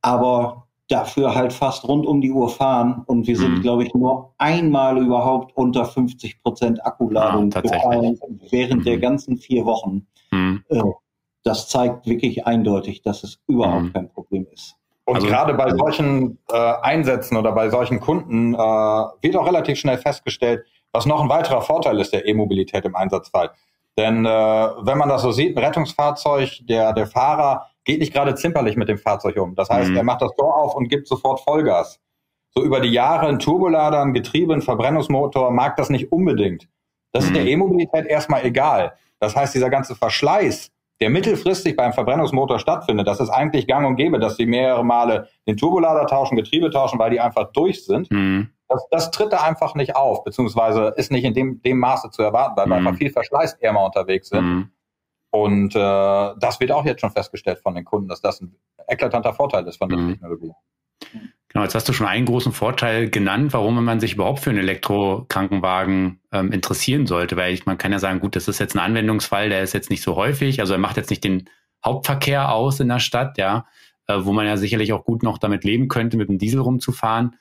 aber 0.00 0.66
dafür 0.88 1.34
halt 1.34 1.52
fast 1.52 1.86
rund 1.86 2.06
um 2.06 2.20
die 2.20 2.30
Uhr 2.30 2.48
fahren. 2.48 3.02
Und 3.06 3.26
wir 3.26 3.36
sind, 3.36 3.58
mhm. 3.58 3.62
glaube 3.62 3.84
ich, 3.84 3.92
nur 3.94 4.32
einmal 4.38 4.96
überhaupt 4.98 5.56
unter 5.56 5.84
50 5.84 6.42
Prozent 6.42 6.86
Akkuladung 6.86 7.52
ah, 7.54 7.60
gefallen 7.60 8.18
während 8.50 8.80
mhm. 8.80 8.84
der 8.84 8.98
ganzen 8.98 9.36
vier 9.36 9.64
Wochen. 9.64 10.06
Mhm. 10.30 10.64
Äh, 10.68 10.82
das 11.42 11.68
zeigt 11.68 12.06
wirklich 12.06 12.46
eindeutig, 12.46 13.02
dass 13.02 13.24
es 13.24 13.40
überhaupt 13.46 13.84
mhm. 13.84 13.92
kein 13.92 14.08
Problem 14.08 14.46
ist. 14.52 14.76
Und 15.04 15.16
also, 15.16 15.26
gerade 15.28 15.54
bei 15.54 15.70
solchen 15.70 16.38
äh, 16.50 16.72
Einsätzen 16.82 17.36
oder 17.36 17.52
bei 17.52 17.70
solchen 17.70 18.00
Kunden 18.00 18.54
äh, 18.54 18.58
wird 18.58 19.36
auch 19.36 19.46
relativ 19.46 19.78
schnell 19.78 19.98
festgestellt, 19.98 20.64
was 20.92 21.06
noch 21.06 21.20
ein 21.20 21.28
weiterer 21.28 21.62
Vorteil 21.62 22.00
ist 22.00 22.12
der 22.12 22.26
E-Mobilität 22.26 22.84
im 22.84 22.96
Einsatzfall. 22.96 23.50
Denn 23.98 24.26
äh, 24.26 24.28
wenn 24.28 24.98
man 24.98 25.08
das 25.08 25.22
so 25.22 25.32
sieht, 25.32 25.56
ein 25.56 25.64
Rettungsfahrzeug, 25.64 26.60
der, 26.68 26.92
der 26.92 27.06
Fahrer 27.06 27.66
geht 27.84 28.00
nicht 28.00 28.12
gerade 28.12 28.34
zimperlich 28.34 28.76
mit 28.76 28.88
dem 28.88 28.98
Fahrzeug 28.98 29.36
um. 29.38 29.54
Das 29.54 29.70
heißt, 29.70 29.90
mhm. 29.90 29.96
er 29.96 30.02
macht 30.02 30.20
das 30.20 30.34
Tor 30.36 30.54
auf 30.54 30.74
und 30.74 30.88
gibt 30.88 31.08
sofort 31.08 31.40
Vollgas. 31.40 32.00
So 32.50 32.62
über 32.62 32.80
die 32.80 32.90
Jahre 32.90 33.26
ein 33.28 33.38
Turbolader, 33.38 34.02
ein 34.02 34.12
Getriebe, 34.12 34.52
ein 34.52 34.62
Verbrennungsmotor 34.62 35.50
mag 35.50 35.76
das 35.76 35.88
nicht 35.88 36.12
unbedingt. 36.12 36.68
Das 37.12 37.24
mhm. 37.24 37.28
ist 37.28 37.36
der. 37.36 37.46
E-Mobilität 37.46 38.06
erstmal 38.06 38.44
egal. 38.44 38.94
Das 39.18 39.34
heißt, 39.34 39.54
dieser 39.54 39.70
ganze 39.70 39.94
Verschleiß, 39.94 40.70
der 41.00 41.10
mittelfristig 41.10 41.76
beim 41.76 41.92
Verbrennungsmotor 41.92 42.58
stattfindet, 42.58 43.06
das 43.06 43.20
ist 43.20 43.30
eigentlich 43.30 43.66
gang 43.66 43.86
und 43.86 43.96
gäbe, 43.96 44.18
dass 44.18 44.36
sie 44.36 44.46
mehrere 44.46 44.84
Male 44.84 45.28
den 45.46 45.56
Turbolader 45.56 46.06
tauschen, 46.06 46.36
Getriebe 46.36 46.70
tauschen, 46.70 46.98
weil 46.98 47.10
die 47.10 47.20
einfach 47.20 47.52
durch 47.52 47.84
sind. 47.84 48.10
Mhm. 48.10 48.50
Das, 48.68 48.86
das 48.90 49.10
tritt 49.10 49.32
da 49.32 49.42
einfach 49.42 49.74
nicht 49.74 49.94
auf, 49.94 50.24
beziehungsweise 50.24 50.92
ist 50.96 51.12
nicht 51.12 51.24
in 51.24 51.34
dem, 51.34 51.62
dem 51.62 51.78
Maße 51.78 52.10
zu 52.10 52.22
erwarten, 52.22 52.56
weil 52.56 52.66
mhm. 52.66 52.70
wir 52.70 52.76
einfach 52.76 52.96
viel 52.96 53.10
verschleißärmer 53.10 53.84
unterwegs 53.84 54.28
sind. 54.28 54.44
Mhm. 54.44 54.70
Und 55.30 55.74
äh, 55.74 55.78
das 55.78 56.60
wird 56.60 56.72
auch 56.72 56.84
jetzt 56.84 57.00
schon 57.00 57.10
festgestellt 57.10 57.60
von 57.60 57.74
den 57.74 57.84
Kunden, 57.84 58.08
dass 58.08 58.20
das 58.20 58.40
ein 58.40 58.56
eklatanter 58.88 59.34
Vorteil 59.34 59.66
ist 59.66 59.76
von 59.76 59.88
der 59.88 59.98
mhm. 59.98 60.10
Technologie. 60.12 60.52
Genau, 61.48 61.64
jetzt 61.64 61.74
hast 61.74 61.88
du 61.88 61.92
schon 61.92 62.06
einen 62.06 62.26
großen 62.26 62.52
Vorteil 62.52 63.08
genannt, 63.08 63.52
warum 63.52 63.82
man 63.82 64.00
sich 64.00 64.14
überhaupt 64.14 64.40
für 64.40 64.50
einen 64.50 64.58
Elektrokrankenwagen 64.58 66.20
ähm, 66.32 66.52
interessieren 66.52 67.06
sollte. 67.06 67.36
Weil 67.36 67.54
ich, 67.54 67.66
man 67.66 67.78
kann 67.78 67.92
ja 67.92 67.98
sagen, 67.98 68.20
gut, 68.20 68.36
das 68.36 68.48
ist 68.48 68.58
jetzt 68.58 68.74
ein 68.74 68.80
Anwendungsfall, 68.80 69.48
der 69.48 69.62
ist 69.62 69.72
jetzt 69.72 69.90
nicht 69.90 70.02
so 70.02 70.16
häufig. 70.16 70.60
Also 70.60 70.74
er 70.74 70.78
macht 70.78 70.96
jetzt 70.96 71.10
nicht 71.10 71.24
den 71.24 71.48
Hauptverkehr 71.84 72.52
aus 72.52 72.80
in 72.80 72.88
der 72.88 72.98
Stadt, 72.98 73.38
ja, 73.38 73.66
äh, 74.06 74.18
wo 74.18 74.32
man 74.32 74.46
ja 74.46 74.56
sicherlich 74.56 74.92
auch 74.92 75.04
gut 75.04 75.22
noch 75.22 75.38
damit 75.38 75.64
leben 75.64 75.88
könnte, 75.88 76.16
mit 76.16 76.28
dem 76.28 76.38
Diesel 76.38 76.60
rumzufahren. 76.60 77.36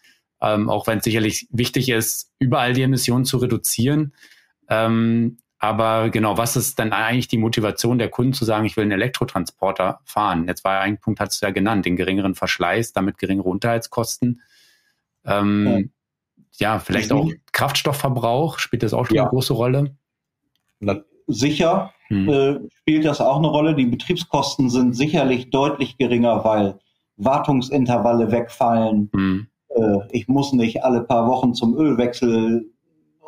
Ähm, 0.45 0.69
auch 0.69 0.85
wenn 0.85 0.99
es 0.99 1.03
sicherlich 1.03 1.47
wichtig 1.49 1.89
ist, 1.89 2.31
überall 2.37 2.73
die 2.73 2.83
Emissionen 2.83 3.25
zu 3.25 3.37
reduzieren. 3.37 4.13
Ähm, 4.69 5.37
aber 5.57 6.11
genau, 6.11 6.37
was 6.37 6.55
ist 6.55 6.77
dann 6.77 6.93
eigentlich 6.93 7.27
die 7.27 7.39
Motivation 7.39 7.97
der 7.97 8.09
Kunden 8.09 8.33
zu 8.33 8.45
sagen, 8.45 8.65
ich 8.65 8.77
will 8.77 8.83
einen 8.83 8.91
Elektrotransporter 8.91 10.01
fahren? 10.03 10.47
Jetzt 10.47 10.63
war 10.63 10.75
ja 10.75 10.81
ein 10.81 10.99
Punkt, 10.99 11.19
hast 11.19 11.41
du 11.41 11.47
ja 11.47 11.51
genannt, 11.51 11.87
den 11.87 11.95
geringeren 11.95 12.35
Verschleiß, 12.35 12.93
damit 12.93 13.17
geringere 13.17 13.49
Unterhaltskosten. 13.49 14.41
Ähm, 15.25 15.91
ja. 16.57 16.73
ja. 16.73 16.79
vielleicht 16.79 17.11
auch 17.11 17.27
Kraftstoffverbrauch, 17.51 18.59
spielt 18.59 18.83
das 18.83 18.93
auch 18.93 19.07
schon 19.07 19.15
ja. 19.15 19.23
eine 19.23 19.31
große 19.31 19.53
Rolle? 19.53 19.95
Na, 20.79 21.01
sicher 21.25 21.91
hm. 22.09 22.29
äh, 22.29 22.59
spielt 22.81 23.05
das 23.05 23.19
auch 23.19 23.37
eine 23.37 23.47
Rolle. 23.47 23.73
Die 23.73 23.87
Betriebskosten 23.87 24.69
sind 24.69 24.93
sicherlich 24.93 25.49
deutlich 25.49 25.97
geringer, 25.97 26.43
weil 26.43 26.77
Wartungsintervalle 27.17 28.31
wegfallen. 28.31 29.09
Hm. 29.11 29.47
Äh, 29.75 29.99
ich 30.11 30.27
muss 30.27 30.53
nicht 30.53 30.83
alle 30.83 31.01
paar 31.01 31.27
Wochen 31.27 31.53
zum 31.53 31.75
Ölwechsel 31.75 32.71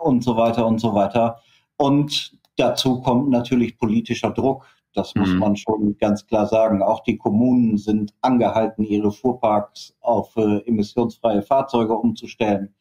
und 0.02 0.24
so 0.24 0.38
weiter 0.38 0.66
und 0.66 0.80
so 0.80 0.94
weiter. 0.94 1.40
Und 1.78 2.38
dazu 2.56 3.02
kommt 3.02 3.30
natürlich 3.30 3.78
politischer 3.78 4.32
Druck. 4.32 4.66
Das 4.94 5.14
muss 5.14 5.30
mhm. 5.30 5.40
man 5.40 5.56
schon 5.56 5.96
ganz 6.00 6.26
klar 6.26 6.48
sagen. 6.48 6.82
Auch 6.82 7.04
die 7.04 7.18
Kommunen 7.18 7.78
sind 7.78 8.14
angehalten, 8.22 8.84
ihre 8.84 9.12
Fuhrparks 9.12 9.94
auf 10.02 10.36
äh, 10.38 10.60
emissionsfreie 10.66 11.44
Fahrzeuge 11.44 11.94
umzustellen. 11.94 12.74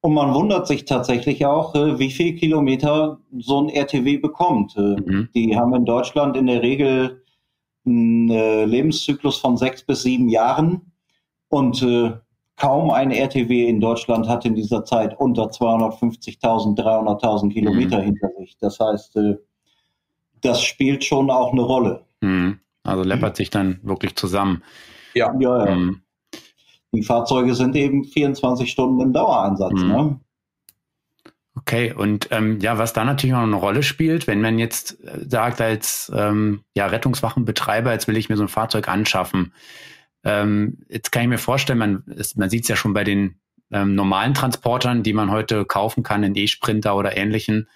Und 0.00 0.14
man 0.14 0.34
wundert 0.34 0.66
sich 0.66 0.84
tatsächlich 0.84 1.46
auch, 1.46 1.74
äh, 1.74 1.98
wie 1.98 2.10
viel 2.10 2.34
Kilometer 2.34 3.18
so 3.38 3.60
ein 3.60 3.68
RTW 3.68 4.18
bekommt. 4.18 4.76
Äh, 4.76 4.96
mhm. 5.00 5.28
Die 5.34 5.56
haben 5.56 5.74
in 5.74 5.84
Deutschland 5.84 6.36
in 6.36 6.46
der 6.46 6.62
Regel 6.62 7.24
einen 7.84 8.30
äh, 8.30 8.64
Lebenszyklus 8.64 9.38
von 9.38 9.56
sechs 9.56 9.84
bis 9.84 10.02
sieben 10.02 10.28
Jahren. 10.28 10.92
Und 11.48 11.82
äh, 11.82 12.12
kaum 12.56 12.90
ein 12.90 13.10
RTW 13.10 13.68
in 13.68 13.80
Deutschland 13.80 14.28
hat 14.28 14.44
in 14.44 14.54
dieser 14.54 14.84
Zeit 14.84 15.18
unter 15.18 15.44
250.000, 15.44 16.76
300.000 16.78 17.52
Kilometer 17.52 17.98
mhm. 17.98 18.04
hinter 18.04 18.28
sich. 18.38 18.56
Das 18.58 18.80
heißt, 18.80 19.16
äh, 19.16 19.36
das 20.40 20.62
spielt 20.62 21.04
schon 21.04 21.30
auch 21.30 21.52
eine 21.52 21.62
Rolle. 21.62 22.04
Mhm. 22.20 22.60
Also 22.82 23.02
läppert 23.02 23.36
sich 23.36 23.50
dann 23.50 23.80
wirklich 23.82 24.16
zusammen. 24.16 24.62
Ja, 25.14 25.34
ja, 25.38 25.66
ja. 25.66 25.74
Mhm. 25.74 26.02
Die 26.92 27.02
Fahrzeuge 27.02 27.54
sind 27.54 27.76
eben 27.76 28.04
24 28.04 28.70
Stunden 28.70 29.00
im 29.00 29.12
Dauereinsatz. 29.12 29.72
Mhm. 29.72 29.88
Ne? 29.88 30.20
Okay, 31.56 31.92
und 31.92 32.28
ähm, 32.30 32.60
ja, 32.60 32.78
was 32.78 32.92
da 32.92 33.04
natürlich 33.04 33.34
auch 33.34 33.40
eine 33.40 33.56
Rolle 33.56 33.82
spielt, 33.82 34.26
wenn 34.26 34.40
man 34.40 34.58
jetzt 34.58 35.02
äh, 35.04 35.24
sagt 35.28 35.60
als 35.60 36.12
ähm, 36.14 36.62
ja, 36.74 36.86
Rettungswachenbetreiber, 36.86 37.92
jetzt 37.92 38.08
will 38.08 38.16
ich 38.16 38.28
mir 38.28 38.36
so 38.36 38.44
ein 38.44 38.48
Fahrzeug 38.48 38.88
anschaffen, 38.88 39.52
ähm, 40.26 40.78
jetzt 40.88 41.12
kann 41.12 41.22
ich 41.22 41.28
mir 41.28 41.38
vorstellen, 41.38 41.78
man, 41.78 42.04
man 42.34 42.50
sieht 42.50 42.64
es 42.64 42.68
ja 42.68 42.74
schon 42.74 42.92
bei 42.92 43.04
den 43.04 43.38
ähm, 43.70 43.94
normalen 43.94 44.34
Transportern, 44.34 45.04
die 45.04 45.12
man 45.12 45.30
heute 45.30 45.64
kaufen 45.64 46.02
kann, 46.02 46.24
in 46.24 46.34
E-Sprinter 46.34 46.96
oder 46.96 47.16
ähnlichen. 47.16 47.68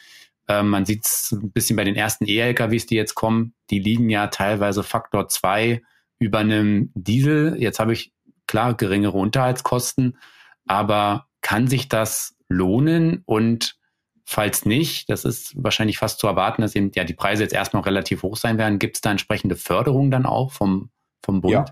Ähm, 0.49 0.69
man 0.69 0.85
sieht 0.85 1.07
es 1.07 1.31
ein 1.31 1.53
bisschen 1.53 1.77
bei 1.77 1.85
den 1.85 1.95
ersten 1.95 2.27
E-LKWs, 2.27 2.87
die 2.87 2.97
jetzt 2.97 3.15
kommen. 3.15 3.55
Die 3.71 3.79
liegen 3.79 4.11
ja 4.11 4.27
teilweise 4.27 4.83
Faktor 4.83 5.29
2 5.29 5.81
über 6.19 6.41
einem 6.41 6.91
Diesel. 6.95 7.55
Jetzt 7.57 7.79
habe 7.79 7.93
ich 7.93 8.13
klar 8.49 8.75
geringere 8.75 9.17
Unterhaltskosten, 9.17 10.19
aber 10.67 11.29
kann 11.43 11.69
sich 11.69 11.89
das 11.89 12.37
lohnen? 12.49 13.23
Und 13.27 13.77
falls 14.25 14.65
nicht, 14.65 15.09
das 15.09 15.25
ist 15.25 15.55
wahrscheinlich 15.57 15.99
fast 15.99 16.19
zu 16.19 16.27
erwarten, 16.27 16.63
dass 16.63 16.75
eben 16.75 16.91
ja 16.97 17.05
die 17.05 17.15
Preise 17.15 17.45
jetzt 17.45 17.55
erstmal 17.55 17.85
relativ 17.85 18.25
hoch 18.25 18.37
sein 18.37 18.59
werden. 18.59 18.81
Gibt 18.81 18.97
es 18.97 19.03
da 19.03 19.13
entsprechende 19.13 19.55
Förderung 19.55 20.11
dann 20.11 20.27
auch 20.27 20.51
vom, 20.51 20.91
vom 21.23 21.43
Bund? 21.43 21.53
Ja. 21.53 21.65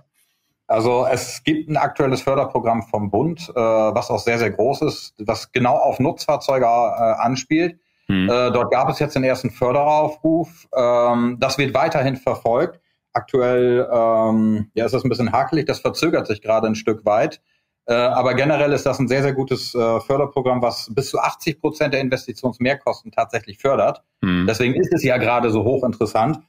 Also 0.68 1.06
es 1.10 1.42
gibt 1.44 1.70
ein 1.70 1.78
aktuelles 1.78 2.20
Förderprogramm 2.20 2.82
vom 2.82 3.10
Bund, 3.10 3.48
äh, 3.48 3.54
was 3.54 4.10
auch 4.10 4.18
sehr, 4.18 4.38
sehr 4.38 4.50
groß 4.50 4.82
ist, 4.82 5.14
was 5.18 5.50
genau 5.50 5.76
auf 5.76 5.98
Nutzfahrzeuge 5.98 6.66
äh, 6.66 6.68
anspielt. 6.68 7.80
Mhm. 8.06 8.28
Äh, 8.28 8.50
dort 8.52 8.70
gab 8.70 8.90
es 8.90 8.98
jetzt 8.98 9.16
den 9.16 9.24
ersten 9.24 9.50
Förderaufruf. 9.50 10.68
Ähm, 10.76 11.38
das 11.40 11.56
wird 11.56 11.72
weiterhin 11.72 12.16
verfolgt. 12.16 12.80
Aktuell 13.14 13.88
ähm, 13.90 14.70
ja, 14.74 14.84
ist 14.84 14.92
das 14.92 15.04
ein 15.04 15.08
bisschen 15.08 15.32
hakelig, 15.32 15.66
das 15.66 15.80
verzögert 15.80 16.26
sich 16.26 16.42
gerade 16.42 16.66
ein 16.66 16.74
Stück 16.74 17.04
weit. 17.06 17.40
Äh, 17.86 17.94
aber 17.94 18.34
generell 18.34 18.72
ist 18.74 18.84
das 18.84 18.98
ein 18.98 19.08
sehr, 19.08 19.22
sehr 19.22 19.32
gutes 19.32 19.74
äh, 19.74 20.00
Förderprogramm, 20.00 20.60
was 20.60 20.94
bis 20.94 21.08
zu 21.08 21.18
80 21.18 21.58
Prozent 21.58 21.94
der 21.94 22.02
Investitionsmehrkosten 22.02 23.10
tatsächlich 23.10 23.58
fördert. 23.58 24.02
Mhm. 24.20 24.46
Deswegen 24.46 24.74
ist 24.74 24.92
es 24.92 25.02
ja 25.02 25.16
gerade 25.16 25.50
so 25.50 25.64
hochinteressant 25.64 26.40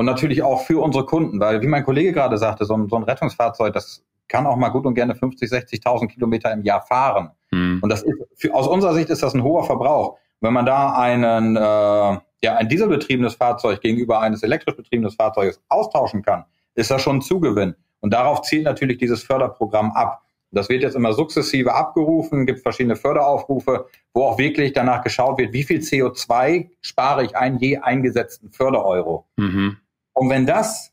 und 0.00 0.06
natürlich 0.06 0.42
auch 0.42 0.62
für 0.62 0.82
unsere 0.82 1.04
Kunden, 1.04 1.40
weil 1.40 1.60
wie 1.60 1.66
mein 1.66 1.84
Kollege 1.84 2.14
gerade 2.14 2.38
sagte, 2.38 2.64
so 2.64 2.72
ein, 2.72 2.88
so 2.88 2.96
ein 2.96 3.02
Rettungsfahrzeug, 3.02 3.74
das 3.74 4.02
kann 4.28 4.46
auch 4.46 4.56
mal 4.56 4.70
gut 4.70 4.86
und 4.86 4.94
gerne 4.94 5.14
50, 5.14 5.50
60.000 5.50 6.06
Kilometer 6.06 6.50
im 6.54 6.62
Jahr 6.62 6.80
fahren. 6.80 7.32
Mhm. 7.50 7.80
Und 7.82 7.90
das 7.90 8.00
ist, 8.00 8.14
für, 8.34 8.54
aus 8.54 8.66
unserer 8.66 8.94
Sicht 8.94 9.10
ist 9.10 9.22
das 9.22 9.34
ein 9.34 9.42
hoher 9.42 9.62
Verbrauch. 9.64 10.16
Wenn 10.40 10.54
man 10.54 10.64
da 10.64 10.94
einen, 10.94 11.54
äh, 11.54 11.60
ja, 11.60 12.56
ein 12.56 12.66
dieselbetriebenes 12.70 13.34
Fahrzeug 13.34 13.82
gegenüber 13.82 14.20
eines 14.20 14.42
elektrisch 14.42 14.74
betriebenes 14.74 15.16
Fahrzeuges 15.16 15.60
austauschen 15.68 16.22
kann, 16.22 16.46
ist 16.74 16.90
das 16.90 17.02
schon 17.02 17.16
ein 17.16 17.20
Zugewinn. 17.20 17.74
Und 18.00 18.14
darauf 18.14 18.40
zielt 18.40 18.64
natürlich 18.64 18.96
dieses 18.96 19.22
Förderprogramm 19.22 19.92
ab. 19.92 20.22
Das 20.50 20.70
wird 20.70 20.82
jetzt 20.82 20.96
immer 20.96 21.12
sukzessive 21.12 21.74
abgerufen, 21.74 22.46
gibt 22.46 22.60
verschiedene 22.60 22.96
Förderaufrufe, 22.96 23.84
wo 24.14 24.24
auch 24.24 24.38
wirklich 24.38 24.72
danach 24.72 25.02
geschaut 25.02 25.36
wird, 25.36 25.52
wie 25.52 25.62
viel 25.62 25.80
CO2 25.80 26.70
spare 26.80 27.24
ich 27.24 27.36
ein 27.36 27.58
je 27.58 27.76
eingesetzten 27.76 28.50
Fördereuro. 28.50 29.26
Mhm. 29.36 29.76
Und 30.12 30.30
wenn 30.30 30.46
das 30.46 30.92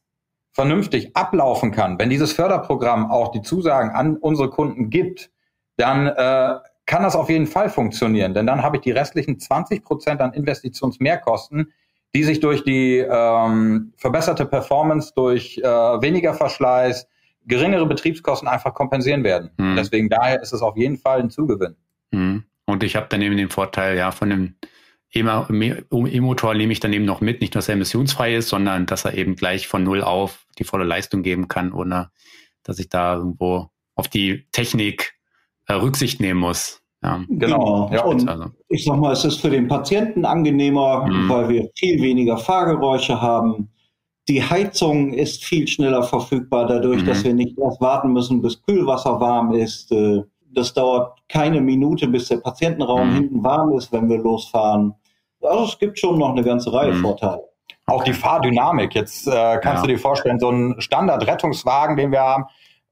vernünftig 0.53 1.15
ablaufen 1.15 1.72
kann, 1.72 1.99
wenn 1.99 2.09
dieses 2.09 2.34
Förderprogramm 2.34 3.11
auch 3.11 3.32
die 3.32 3.41
Zusagen 3.41 3.91
an 3.91 4.18
unsere 4.18 4.49
Kunden 4.49 4.89
gibt, 4.89 5.30
dann 5.76 6.07
äh, 6.07 6.55
kann 6.88 7.03
das 7.03 7.15
auf 7.15 7.30
jeden 7.30 7.45
Fall 7.45 7.70
funktionieren. 7.70 8.34
Denn 8.34 8.47
dann 8.47 8.63
habe 8.63 8.78
ich 8.78 8.82
die 8.82 8.91
restlichen 8.91 9.39
20 9.39 9.84
Prozent 9.84 10.22
an 10.22 10.34
Investitionsmehrkosten, 10.34 11.72
die 12.15 12.24
sich 12.24 12.39
durch 12.39 12.63
die 12.63 12.97
ähm, 12.97 13.93
verbesserte 13.97 14.45
Performance, 14.45 15.13
durch 15.15 15.59
äh, 15.59 15.63
weniger 15.63 16.34
Verschleiß, 16.34 17.07
geringere 17.45 17.86
Betriebskosten 17.86 18.47
einfach 18.47 18.74
kompensieren 18.74 19.24
werden. 19.24 19.51
Mhm. 19.57 19.76
Deswegen 19.76 20.09
daher 20.09 20.41
ist 20.41 20.53
es 20.53 20.61
auf 20.61 20.76
jeden 20.78 20.97
Fall 20.97 21.20
ein 21.20 21.30
Zugewinn. 21.30 21.76
Mhm. 22.11 22.45
Und 22.65 22.84
ich 22.84 22.95
habe 22.95 23.07
dann 23.09 23.22
eben 23.22 23.38
den 23.38 23.49
Vorteil, 23.49 23.97
ja, 23.97 24.11
von 24.11 24.30
dem 24.30 24.55
E-Motor 25.14 26.53
nehme 26.53 26.74
ich 26.74 26.80
dann 26.80 26.93
eben 26.93 27.05
noch 27.05 27.22
mit, 27.22 27.41
nicht 27.41 27.53
nur, 27.53 27.60
dass 27.60 27.70
er 27.70 27.76
emissionsfrei 27.76 28.36
ist, 28.36 28.49
sondern 28.49 28.86
dass 28.86 29.05
er 29.05 29.16
eben 29.16 29.36
gleich 29.36 29.68
von 29.68 29.84
Null 29.84 30.01
auf 30.01 30.45
die 30.60 30.64
volle 30.64 30.84
Leistung 30.84 31.24
geben 31.24 31.47
kann, 31.47 31.72
ohne 31.72 32.10
dass 32.64 32.80
ich 32.80 32.89
da 32.89 33.16
irgendwo 33.16 33.70
auf 33.95 34.08
die 34.08 34.47
Technik 34.51 35.14
äh, 35.68 35.74
Rücksicht 35.74 36.20
nehmen 36.20 36.39
muss. 36.39 36.82
Ja. 37.03 37.24
Genau. 37.30 37.89
Ja, 37.93 38.03
und 38.03 38.28
also. 38.28 38.45
ich 38.70 38.84
sag 38.84 38.97
mal, 38.97 39.14
es 39.14 39.24
ist 39.24 39.39
für 39.39 39.49
den 39.49 39.68
Patienten 39.68 40.26
angenehmer, 40.26 41.08
mhm. 41.08 41.30
weil 41.30 41.49
wir 41.49 41.70
viel 41.78 42.01
weniger 42.01 42.38
Fahrgeräusche 42.38 43.22
haben. 43.22 43.70
Die 44.28 44.43
Heizung 44.43 45.14
ist 45.14 45.45
viel 45.45 45.68
schneller 45.68 46.03
verfügbar, 46.03 46.68
dadurch, 46.68 47.03
mhm. 47.03 47.05
dass 47.05 47.24
wir 47.24 47.34
nicht 47.34 47.58
erst 47.58 47.80
warten 47.80 48.12
müssen, 48.12 48.41
bis 48.41 48.62
Kühlwasser 48.62 49.20
warm 49.20 49.53
ist. 49.53 49.91
Äh, 49.91 50.24
das 50.54 50.74
dauert 50.74 51.18
keine 51.30 51.62
Minute, 51.62 52.08
bis 52.08 52.28
der 52.28 52.38
Patientenraum 52.38 53.10
mhm. 53.10 53.16
hinten 53.16 53.43
warm 53.43 53.74
ist, 53.78 53.91
wenn 53.91 54.10
wir 54.10 54.18
losfahren. 54.18 54.95
Also 55.41 55.66
es 55.66 55.80
gibt 55.80 56.00
schon 56.00 56.18
noch 56.18 56.32
eine 56.32 56.43
ganze 56.43 56.74
Reihe 56.74 56.93
mhm. 56.93 57.02
Vorteile. 57.02 57.43
Auch 57.86 58.04
die 58.04 58.14
Fahrdynamik. 58.14 58.95
Jetzt 58.95 59.28
äh, 59.28 59.60
kannst 59.62 59.84
ja. 59.84 59.88
du 59.88 59.88
dir 59.88 60.00
vorstellen, 60.00 60.39
so 60.39 60.50
ein 60.50 60.76
Standard-Rettungswagen, 60.80 61.95
den 61.95 62.12
wir 62.12 62.22
haben, 62.22 62.45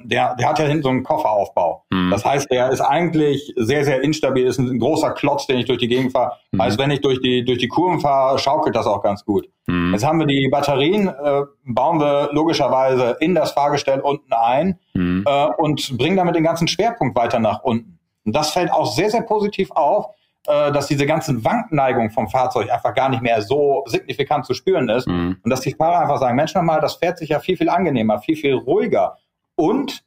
der, 0.04 0.36
der 0.36 0.50
hat 0.50 0.60
ja 0.60 0.66
hinten 0.66 0.84
so 0.84 0.90
einen 0.90 1.04
Kofferaufbau. 1.04 1.86
Mhm. 1.90 2.12
Das 2.12 2.26
heißt, 2.26 2.52
der 2.52 2.70
ist 2.70 2.82
eigentlich 2.82 3.54
sehr, 3.56 3.86
sehr 3.86 4.02
instabil, 4.02 4.46
ist 4.46 4.60
ein 4.60 4.80
großer 4.80 5.12
Klotz, 5.12 5.48
den 5.48 5.58
ich 5.58 5.66
durch 5.66 5.80
die 5.80 5.88
Gegend 5.88 6.12
fahre. 6.12 6.34
Mhm. 6.52 6.62
Also 6.62 6.78
wenn 6.78 6.92
ich 6.92 7.02
durch 7.02 7.22
die, 7.22 7.44
durch 7.46 7.60
die 7.60 7.68
Kurven 7.68 8.00
fahre, 8.00 8.38
schaukelt 8.38 8.76
das 8.76 8.88
auch 8.88 9.02
ganz 9.02 9.24
gut. 9.26 9.50
Mhm. 9.68 9.94
Jetzt 9.94 10.06
haben 10.06 10.20
wir 10.20 10.28
die 10.28 10.48
Batterien, 10.50 11.08
äh, 11.08 11.42
bauen 11.64 12.00
wir 12.00 12.30
logischerweise 12.34 13.18
in 13.20 13.36
das 13.36 13.52
Fahrgestell 13.52 14.02
unten 14.02 14.34
ein 14.34 14.80
mhm. 14.94 15.24
äh, 15.28 15.48
und 15.58 15.98
bringen 15.98 16.18
damit 16.18 16.36
den 16.36 16.44
ganzen 16.44 16.68
Schwerpunkt 16.68 17.18
weiter 17.18 17.40
nach 17.40 17.64
unten. 17.64 18.00
Und 18.26 18.36
das 18.36 18.52
fällt 18.52 18.72
auch 18.72 18.86
sehr, 18.86 19.10
sehr 19.10 19.22
positiv 19.22 19.72
auf, 19.72 20.08
äh, 20.48 20.72
dass 20.72 20.88
diese 20.88 21.06
ganzen 21.06 21.44
Wankneigungen 21.44 22.12
vom 22.12 22.28
Fahrzeug 22.28 22.72
einfach 22.72 22.94
gar 22.94 23.10
nicht 23.10 23.22
mehr 23.22 23.42
so 23.42 23.84
signifikant 23.88 24.46
zu 24.46 24.54
spüren 24.54 24.90
ist. 24.90 25.08
Mhm. 25.08 25.38
Und 25.44 25.50
dass 25.50 25.62
die 25.62 25.74
Fahrer 25.74 26.02
einfach 26.02 26.20
sagen, 26.20 26.36
Mensch, 26.36 26.54
nochmal, 26.54 26.82
das 26.82 26.96
fährt 26.96 27.18
sich 27.18 27.30
ja 27.30 27.40
viel, 27.40 27.58
viel 27.58 27.70
angenehmer, 27.70 28.20
viel, 28.20 28.36
viel 28.36 28.54
ruhiger. 28.54 29.18
Und 29.56 30.04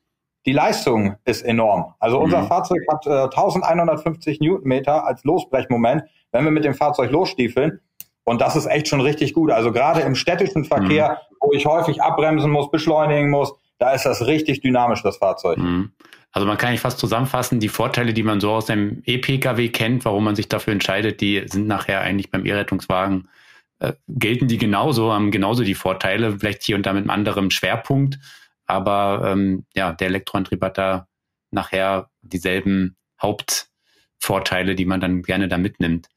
die 0.46 0.52
Leistung 0.52 1.16
ist 1.24 1.42
enorm. 1.42 1.94
Also 1.98 2.18
unser 2.18 2.42
mhm. 2.42 2.46
Fahrzeug 2.46 2.80
hat 2.90 3.06
äh, 3.06 3.24
1150 3.24 4.40
Newtonmeter 4.40 5.06
als 5.06 5.24
Losbrechmoment, 5.24 6.04
wenn 6.32 6.44
wir 6.44 6.50
mit 6.50 6.64
dem 6.64 6.74
Fahrzeug 6.74 7.10
losstiefeln. 7.10 7.80
Und 8.24 8.40
das 8.40 8.56
ist 8.56 8.66
echt 8.66 8.88
schon 8.88 9.00
richtig 9.00 9.32
gut. 9.32 9.50
Also 9.50 9.72
gerade 9.72 10.00
im 10.00 10.14
städtischen 10.14 10.64
Verkehr, 10.64 11.10
mhm. 11.10 11.36
wo 11.40 11.52
ich 11.52 11.66
häufig 11.66 12.02
abbremsen 12.02 12.50
muss, 12.50 12.70
beschleunigen 12.70 13.30
muss, 13.30 13.54
da 13.78 13.92
ist 13.92 14.04
das 14.04 14.26
richtig 14.26 14.60
dynamisch, 14.60 15.02
das 15.02 15.18
Fahrzeug. 15.18 15.58
Mhm. 15.58 15.92
Also 16.32 16.46
man 16.46 16.58
kann 16.58 16.72
nicht 16.72 16.80
fast 16.80 16.98
zusammenfassen, 16.98 17.58
die 17.58 17.68
Vorteile, 17.68 18.12
die 18.12 18.22
man 18.22 18.40
so 18.40 18.52
aus 18.52 18.66
dem 18.66 19.02
E-Pkw 19.06 19.70
kennt, 19.70 20.04
warum 20.04 20.24
man 20.24 20.36
sich 20.36 20.48
dafür 20.48 20.72
entscheidet, 20.72 21.20
die 21.20 21.42
sind 21.46 21.66
nachher 21.66 22.00
eigentlich 22.00 22.30
beim 22.30 22.44
E-Rettungswagen, 22.44 23.28
äh, 23.80 23.94
gelten 24.08 24.48
die 24.48 24.58
genauso, 24.58 25.12
haben 25.12 25.30
genauso 25.30 25.64
die 25.64 25.74
Vorteile, 25.74 26.38
vielleicht 26.38 26.62
hier 26.62 26.76
und 26.76 26.84
da 26.84 26.92
mit 26.92 27.02
einem 27.02 27.10
anderen 27.10 27.50
Schwerpunkt. 27.50 28.18
Aber 28.68 29.22
ähm, 29.32 29.64
ja, 29.74 29.92
der 29.92 30.08
Elektroantrieb 30.08 30.62
hat 30.62 30.78
da 30.78 31.08
nachher 31.50 32.10
dieselben 32.20 32.96
Hauptvorteile, 33.20 34.74
die 34.74 34.84
man 34.84 35.00
dann 35.00 35.22
gerne 35.22 35.48
da 35.48 35.58
mitnimmt. 35.58 36.08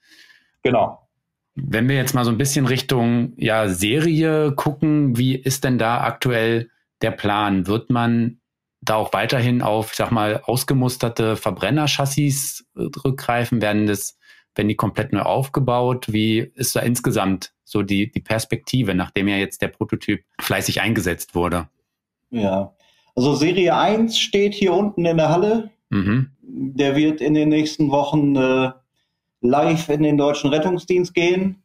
Genau. 0.62 1.10
Wenn 1.56 1.90
wir 1.90 1.96
jetzt 1.96 2.14
mal 2.14 2.26
so 2.26 2.32
ein 2.32 2.38
bisschen 2.38 2.66
Richtung 2.66 3.34
ja, 3.38 3.68
Serie 3.70 4.54
gucken, 4.54 5.18
wie 5.18 5.36
ist 5.36 5.64
denn 5.64 5.78
da 5.78 6.02
aktuell 6.02 6.70
der 7.02 7.12
Plan? 7.12 7.68
Wird 7.68 7.90
man 7.90 8.42
da 8.82 8.96
auch 8.96 9.14
weiterhin 9.14 9.62
auf, 9.62 9.92
ich 9.92 9.98
sag 9.98 10.12
mal, 10.12 10.42
ausgemusterte 10.44 11.36
Verbrennerchassis 11.38 12.66
rückgreifen? 12.76 13.62
Werden 13.62 13.88
das, 13.88 14.18
werden 14.56 14.68
die 14.68 14.76
komplett 14.76 15.14
neu 15.14 15.22
aufgebaut? 15.22 16.12
Wie 16.12 16.40
ist 16.40 16.76
da 16.76 16.82
insgesamt 16.82 17.54
so 17.64 17.82
die, 17.84 18.12
die 18.12 18.22
Perspektive, 18.22 18.94
nachdem 18.94 19.28
ja 19.28 19.38
jetzt 19.38 19.62
der 19.62 19.70
Prototyp 19.70 20.24
fleißig 20.40 20.82
eingesetzt 20.82 21.36
wurde? 21.36 21.70
Ja, 22.32 22.74
also 23.16 23.36
Serie 23.36 23.76
1 23.76 24.18
steht 24.18 24.54
hier 24.54 24.74
unten 24.74 25.06
in 25.06 25.18
der 25.18 25.30
Halle. 25.30 25.70
Mhm. 25.90 26.32
Der 26.42 26.96
wird 26.96 27.22
in 27.22 27.34
den 27.34 27.50
nächsten 27.50 27.92
Wochen 27.92 28.36
äh, 28.36 28.72
live 29.42 29.90
in 29.90 30.04
den 30.04 30.18
deutschen 30.18 30.50
Rettungsdienst 30.50 31.14
gehen. 31.14 31.62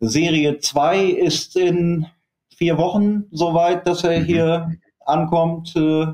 Serie 0.00 0.58
2 0.58 1.04
ist 1.04 1.56
in 1.56 2.06
vier 2.54 2.78
Wochen 2.78 3.24
soweit, 3.30 3.86
dass 3.86 4.04
er 4.04 4.20
mhm. 4.20 4.24
hier 4.24 4.76
ankommt 5.04 5.74
äh, 5.76 6.06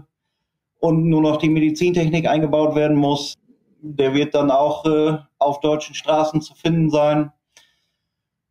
und 0.81 1.09
nur 1.09 1.23
noch 1.23 1.37
die 1.37 1.49
Medizintechnik 1.49 2.29
eingebaut 2.29 2.75
werden 2.75 2.97
muss. 2.97 3.35
Der 3.81 4.15
wird 4.15 4.35
dann 4.35 4.51
auch 4.51 4.85
äh, 4.85 5.19
auf 5.39 5.61
deutschen 5.61 5.95
Straßen 5.95 6.41
zu 6.41 6.55
finden 6.55 6.91
sein. 6.91 7.33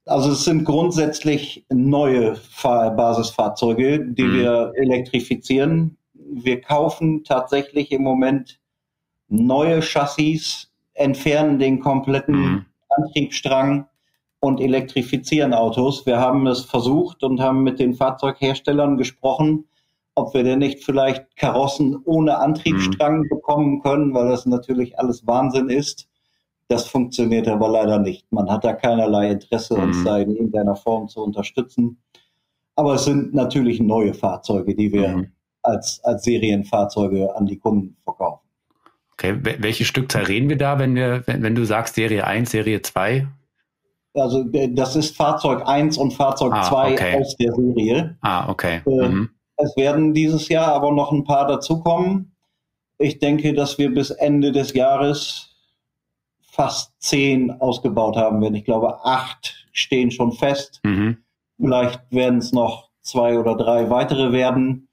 Also 0.05 0.31
es 0.31 0.43
sind 0.43 0.65
grundsätzlich 0.65 1.65
neue 1.69 2.35
Fahr 2.35 2.91
Basisfahrzeuge, 2.95 4.03
die 4.03 4.23
mhm. 4.23 4.33
wir 4.33 4.71
elektrifizieren. 4.75 5.97
Wir 6.13 6.61
kaufen 6.61 7.23
tatsächlich 7.23 7.91
im 7.91 8.01
Moment 8.01 8.59
neue 9.27 9.81
Chassis, 9.81 10.71
entfernen 10.93 11.59
den 11.59 11.79
kompletten 11.79 12.35
mhm. 12.35 12.65
Antriebsstrang 12.89 13.87
und 14.39 14.59
elektrifizieren 14.59 15.53
Autos. 15.53 16.05
Wir 16.05 16.19
haben 16.19 16.47
es 16.47 16.61
versucht 16.61 17.23
und 17.23 17.39
haben 17.39 17.63
mit 17.63 17.79
den 17.79 17.93
Fahrzeugherstellern 17.93 18.97
gesprochen, 18.97 19.65
ob 20.15 20.33
wir 20.33 20.43
denn 20.43 20.59
nicht 20.59 20.83
vielleicht 20.83 21.37
Karossen 21.37 22.01
ohne 22.03 22.39
Antriebsstrang 22.39 23.19
mhm. 23.19 23.29
bekommen 23.29 23.81
können, 23.81 24.13
weil 24.13 24.29
das 24.29 24.45
natürlich 24.45 24.99
alles 24.99 25.25
Wahnsinn 25.25 25.69
ist. 25.69 26.07
Das 26.71 26.87
funktioniert 26.87 27.49
aber 27.49 27.67
leider 27.67 27.99
nicht. 27.99 28.31
Man 28.31 28.49
hat 28.49 28.63
da 28.63 28.71
keinerlei 28.71 29.31
Interesse, 29.31 29.73
uns 29.73 29.97
mhm. 29.97 30.05
da 30.05 30.19
in 30.19 30.31
irgendeiner 30.31 30.77
Form 30.77 31.09
zu 31.09 31.21
unterstützen. 31.21 32.01
Aber 32.77 32.93
es 32.93 33.03
sind 33.03 33.33
natürlich 33.33 33.81
neue 33.81 34.13
Fahrzeuge, 34.13 34.73
die 34.73 34.93
wir 34.93 35.09
mhm. 35.09 35.31
als, 35.63 35.99
als 36.05 36.23
Serienfahrzeuge 36.23 37.35
an 37.35 37.45
die 37.45 37.57
Kunden 37.57 37.97
verkaufen. 38.05 38.47
Okay, 39.11 39.35
welche 39.59 39.83
Stückzahl 39.83 40.23
reden 40.23 40.47
wir 40.47 40.57
da, 40.57 40.79
wenn 40.79 40.95
wir, 40.95 41.23
wenn, 41.25 41.43
wenn 41.43 41.55
du 41.55 41.65
sagst 41.65 41.95
Serie 41.95 42.25
1, 42.25 42.49
Serie 42.49 42.81
2? 42.81 43.27
Also 44.13 44.45
das 44.45 44.95
ist 44.95 45.17
Fahrzeug 45.17 45.67
1 45.67 45.97
und 45.97 46.13
Fahrzeug 46.13 46.53
ah, 46.53 46.63
2 46.63 46.93
okay. 46.93 47.19
aus 47.19 47.35
der 47.35 47.53
Serie. 47.53 48.17
Ah, 48.21 48.49
okay. 48.49 48.79
Äh, 48.85 49.09
mhm. 49.09 49.29
Es 49.57 49.75
werden 49.75 50.13
dieses 50.13 50.47
Jahr 50.47 50.69
aber 50.69 50.93
noch 50.93 51.11
ein 51.11 51.25
paar 51.25 51.49
dazukommen. 51.49 52.33
Ich 52.97 53.19
denke, 53.19 53.53
dass 53.53 53.77
wir 53.77 53.93
bis 53.93 54.09
Ende 54.09 54.53
des 54.53 54.71
Jahres 54.71 55.50
fast 56.51 56.93
zehn 56.99 57.49
ausgebaut 57.61 58.17
haben 58.17 58.41
werden. 58.41 58.55
Ich 58.55 58.65
glaube, 58.65 59.03
acht 59.05 59.67
stehen 59.71 60.11
schon 60.11 60.33
fest. 60.33 60.81
Mhm. 60.83 61.17
Vielleicht 61.57 62.01
werden 62.11 62.39
es 62.39 62.51
noch 62.51 62.89
zwei 63.01 63.39
oder 63.39 63.55
drei 63.55 63.89
weitere 63.89 64.31
werden. 64.31 64.89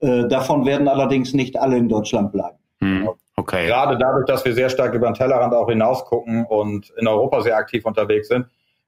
Äh, 0.00 0.28
davon 0.28 0.64
werden 0.64 0.88
allerdings 0.88 1.34
nicht 1.34 1.58
alle 1.58 1.76
in 1.76 1.88
Deutschland 1.88 2.32
bleiben. 2.32 2.58
Mhm. 2.78 3.10
Okay. 3.36 3.66
Gerade 3.66 3.98
dadurch, 3.98 4.26
dass 4.26 4.44
wir 4.44 4.54
sehr 4.54 4.70
stark 4.70 4.94
über 4.94 5.08
den 5.08 5.14
Tellerrand 5.14 5.52
auch 5.52 5.68
hinaus 5.68 6.04
gucken 6.04 6.46
und 6.46 6.90
in 6.98 7.08
Europa 7.08 7.40
sehr 7.40 7.56
aktiv 7.56 7.84
unterwegs 7.84 8.28
sind, 8.28 8.46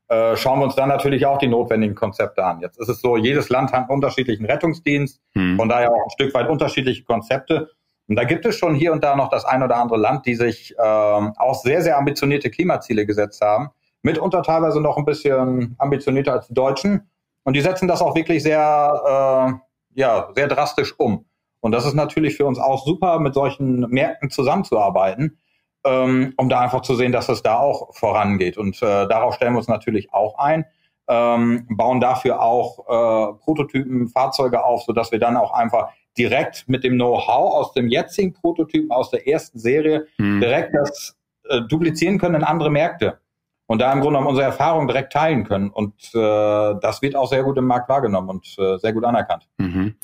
äh, 0.08 0.36
schauen 0.36 0.60
wir 0.60 0.64
uns 0.64 0.74
dann 0.74 0.90
natürlich 0.90 1.26
auch 1.26 1.38
die 1.38 1.48
notwendigen 1.48 1.94
Konzepte 1.94 2.44
an. 2.44 2.60
Jetzt 2.60 2.78
ist 2.78 2.88
es 2.88 3.00
so, 3.00 3.16
jedes 3.16 3.48
Land 3.48 3.72
hat 3.72 3.80
einen 3.80 3.90
unterschiedlichen 3.90 4.44
Rettungsdienst, 4.44 5.20
mhm. 5.34 5.56
von 5.56 5.68
daher 5.68 5.90
auch 5.90 6.04
ein 6.04 6.10
Stück 6.10 6.34
weit 6.34 6.48
unterschiedliche 6.48 7.02
Konzepte. 7.02 7.70
Und 8.08 8.16
da 8.16 8.24
gibt 8.24 8.44
es 8.44 8.56
schon 8.56 8.74
hier 8.74 8.92
und 8.92 9.02
da 9.04 9.16
noch 9.16 9.28
das 9.28 9.44
ein 9.44 9.62
oder 9.62 9.76
andere 9.76 9.98
Land, 9.98 10.26
die 10.26 10.34
sich 10.34 10.74
ähm, 10.78 11.32
auch 11.36 11.54
sehr, 11.54 11.82
sehr 11.82 11.96
ambitionierte 11.98 12.50
Klimaziele 12.50 13.06
gesetzt 13.06 13.40
haben. 13.40 13.70
Mitunter 14.02 14.42
teilweise 14.42 14.80
noch 14.80 14.96
ein 14.96 15.04
bisschen 15.04 15.76
ambitionierter 15.78 16.32
als 16.32 16.48
die 16.48 16.54
Deutschen. 16.54 17.08
Und 17.44 17.54
die 17.54 17.60
setzen 17.60 17.88
das 17.88 18.02
auch 18.02 18.14
wirklich 18.14 18.42
sehr, 18.42 19.60
äh, 19.94 20.00
ja, 20.00 20.28
sehr 20.34 20.48
drastisch 20.48 20.94
um. 20.98 21.24
Und 21.60 21.72
das 21.72 21.86
ist 21.86 21.94
natürlich 21.94 22.36
für 22.36 22.46
uns 22.46 22.58
auch 22.58 22.84
super, 22.84 23.20
mit 23.20 23.34
solchen 23.34 23.88
Märkten 23.88 24.30
zusammenzuarbeiten, 24.30 25.38
ähm, 25.84 26.34
um 26.36 26.48
da 26.48 26.60
einfach 26.60 26.82
zu 26.82 26.96
sehen, 26.96 27.12
dass 27.12 27.28
es 27.28 27.42
da 27.42 27.58
auch 27.58 27.94
vorangeht. 27.94 28.58
Und 28.58 28.82
äh, 28.82 29.06
darauf 29.06 29.34
stellen 29.34 29.54
wir 29.54 29.58
uns 29.58 29.68
natürlich 29.68 30.12
auch 30.12 30.38
ein, 30.38 30.64
ähm, 31.08 31.66
bauen 31.70 32.00
dafür 32.00 32.42
auch 32.42 32.78
äh, 32.80 33.38
Prototypen, 33.44 34.08
Fahrzeuge 34.08 34.64
auf, 34.64 34.82
sodass 34.82 35.12
wir 35.12 35.20
dann 35.20 35.36
auch 35.36 35.52
einfach 35.52 35.90
direkt 36.18 36.68
mit 36.68 36.84
dem 36.84 36.94
Know-how 36.94 37.54
aus 37.54 37.72
dem 37.72 37.88
jetzigen 37.88 38.32
Prototypen, 38.32 38.90
aus 38.90 39.10
der 39.10 39.26
ersten 39.26 39.58
Serie, 39.58 40.06
mhm. 40.18 40.40
direkt 40.40 40.74
das 40.74 41.16
äh, 41.48 41.62
duplizieren 41.62 42.18
können 42.18 42.36
in 42.36 42.44
andere 42.44 42.70
Märkte. 42.70 43.18
Und 43.66 43.78
da 43.80 43.92
im 43.92 44.00
Grunde 44.00 44.18
genommen 44.18 44.26
unsere 44.26 44.46
Erfahrung 44.46 44.86
direkt 44.86 45.12
teilen 45.12 45.44
können. 45.44 45.70
Und 45.70 45.94
äh, 46.14 46.74
das 46.80 47.00
wird 47.00 47.16
auch 47.16 47.28
sehr 47.28 47.42
gut 47.42 47.56
im 47.56 47.64
Markt 47.64 47.88
wahrgenommen 47.88 48.28
und 48.28 48.56
äh, 48.58 48.76
sehr 48.78 48.92
gut 48.92 49.04
anerkannt. 49.04 49.48
Mhm. 49.56 49.94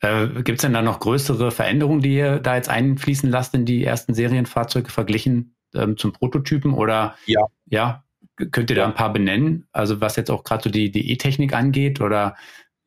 Äh, 0.00 0.28
Gibt 0.42 0.58
es 0.58 0.62
denn 0.62 0.74
da 0.74 0.82
noch 0.82 1.00
größere 1.00 1.50
Veränderungen, 1.50 2.00
die 2.00 2.14
ihr 2.14 2.38
da 2.38 2.54
jetzt 2.54 2.68
einfließen 2.68 3.28
lasst 3.28 3.54
in 3.54 3.64
die 3.64 3.84
ersten 3.84 4.14
Serienfahrzeuge 4.14 4.90
verglichen 4.90 5.56
ähm, 5.74 5.96
zum 5.96 6.12
Prototypen? 6.12 6.74
Oder 6.74 7.16
ja. 7.26 7.46
ja, 7.66 8.04
könnt 8.52 8.70
ihr 8.70 8.76
da 8.76 8.86
ein 8.86 8.94
paar 8.94 9.12
benennen? 9.12 9.66
Also 9.72 10.00
was 10.00 10.16
jetzt 10.16 10.30
auch 10.30 10.44
gerade 10.44 10.62
so 10.64 10.70
die, 10.70 10.92
die 10.92 11.10
E-Technik 11.10 11.54
angeht 11.54 12.00
oder 12.00 12.36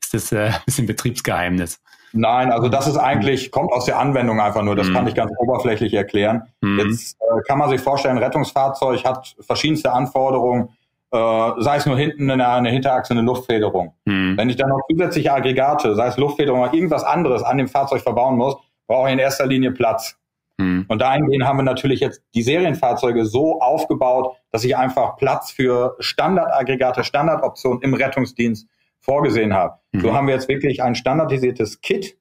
ist 0.02 0.14
das 0.14 0.32
äh, 0.32 0.46
ein 0.54 0.62
bisschen 0.66 0.88
Betriebsgeheimnis? 0.88 1.82
Nein, 2.14 2.52
also 2.52 2.70
das 2.70 2.88
ist 2.88 2.98
eigentlich, 2.98 3.52
kommt 3.52 3.72
aus 3.72 3.86
der 3.86 4.00
Anwendung 4.00 4.40
einfach 4.40 4.64
nur. 4.64 4.76
Das 4.76 4.90
mhm. 4.90 4.94
kann 4.94 5.08
ich 5.08 5.16
ganz 5.16 5.32
oberflächlich 5.38 5.94
erklären. 5.94 6.44
Mhm. 6.62 6.80
Jetzt 6.80 7.18
äh, 7.22 7.42
kann 7.48 7.58
man 7.58 7.70
sich 7.70 7.82
vorstellen, 7.82 8.18
ein 8.18 8.24
Rettungsfahrzeug 8.24 9.04
hat 9.06 9.36
verschiedenste 9.40 9.92
Anforderungen, 9.92 10.70
äh, 11.12 11.52
sei 11.58 11.78
es 11.78 11.86
nur 11.86 11.98
hinten 11.98 12.30
eine, 12.30 12.48
eine 12.48 12.70
Hinterachse, 12.70 13.14
eine 13.14 13.22
Luftfederung. 13.22 13.94
Mhm. 14.06 14.38
Wenn 14.38 14.50
ich 14.50 14.56
dann 14.56 14.70
noch 14.70 14.82
zusätzliche 14.90 15.34
Aggregate, 15.34 15.96
sei 15.96 16.08
es 16.08 16.18
Luftfederung 16.18 16.62
oder 16.62 16.74
irgendwas 16.74 17.04
anderes 17.04 17.44
an 17.44 17.58
dem 17.58 17.68
Fahrzeug 17.68 18.02
verbauen 18.02 18.38
muss, 18.38 18.56
brauche 18.88 19.08
ich 19.08 19.14
in 19.14 19.20
erster 19.20 19.46
Linie 19.46 19.72
Platz. 19.72 20.18
Mhm. 20.58 20.86
Und 20.88 21.02
dahingehend 21.02 21.46
haben 21.46 21.58
wir 21.58 21.64
natürlich 21.64 22.00
jetzt 22.00 22.22
die 22.34 22.44
Serienfahrzeuge 22.44 23.26
so 23.26 23.60
aufgebaut, 23.62 24.36
dass 24.52 24.64
ich 24.64 24.78
einfach 24.78 25.18
Platz 25.18 25.52
für 25.52 25.96
Standardaggregate, 26.00 27.04
Standardoptionen 27.04 27.82
im 27.82 27.94
Rettungsdienst 27.94 28.68
vorgesehen 29.02 29.54
habe. 29.54 29.76
Mhm. 29.92 30.02
So 30.02 30.14
haben 30.14 30.28
wir 30.28 30.34
jetzt 30.34 30.48
wirklich 30.48 30.82
ein 30.82 30.96
standardisiertes 30.96 31.82
Kit, 31.82 32.18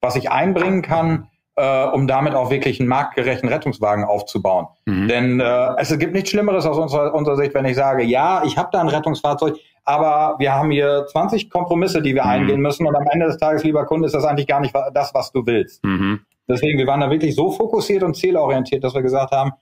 was 0.00 0.16
ich 0.16 0.30
einbringen 0.30 0.82
kann, 0.82 1.28
äh, 1.56 1.84
um 1.86 2.06
damit 2.06 2.34
auch 2.34 2.50
wirklich 2.50 2.80
einen 2.80 2.88
marktgerechten 2.88 3.48
Rettungswagen 3.48 4.04
aufzubauen. 4.04 4.66
Mhm. 4.86 5.08
Denn 5.08 5.40
äh, 5.40 5.74
es 5.78 5.96
gibt 5.98 6.12
nichts 6.12 6.30
Schlimmeres 6.30 6.66
aus 6.66 6.78
unserer, 6.78 7.14
unserer 7.14 7.36
Sicht, 7.36 7.54
wenn 7.54 7.64
ich 7.64 7.76
sage, 7.76 8.02
ja, 8.02 8.42
ich 8.44 8.58
habe 8.58 8.68
da 8.72 8.80
ein 8.80 8.88
Rettungsfahrzeug, 8.88 9.56
aber 9.84 10.36
wir 10.38 10.52
haben 10.52 10.70
hier 10.70 11.06
20 11.10 11.50
Kompromisse, 11.50 12.02
die 12.02 12.14
wir 12.14 12.24
mhm. 12.24 12.30
eingehen 12.30 12.60
müssen 12.60 12.86
und 12.86 12.96
am 12.96 13.06
Ende 13.10 13.26
des 13.26 13.38
Tages, 13.38 13.62
lieber 13.62 13.86
Kunde, 13.86 14.06
ist 14.06 14.14
das 14.14 14.24
eigentlich 14.24 14.48
gar 14.48 14.60
nicht 14.60 14.74
das, 14.92 15.14
was 15.14 15.30
du 15.32 15.46
willst. 15.46 15.84
Mhm. 15.84 16.20
Deswegen, 16.48 16.78
wir 16.78 16.86
waren 16.86 17.00
da 17.00 17.10
wirklich 17.10 17.34
so 17.34 17.52
fokussiert 17.52 18.02
und 18.02 18.16
zielorientiert, 18.16 18.84
dass 18.84 18.94
wir 18.94 19.02
gesagt 19.02 19.32
haben, 19.32 19.52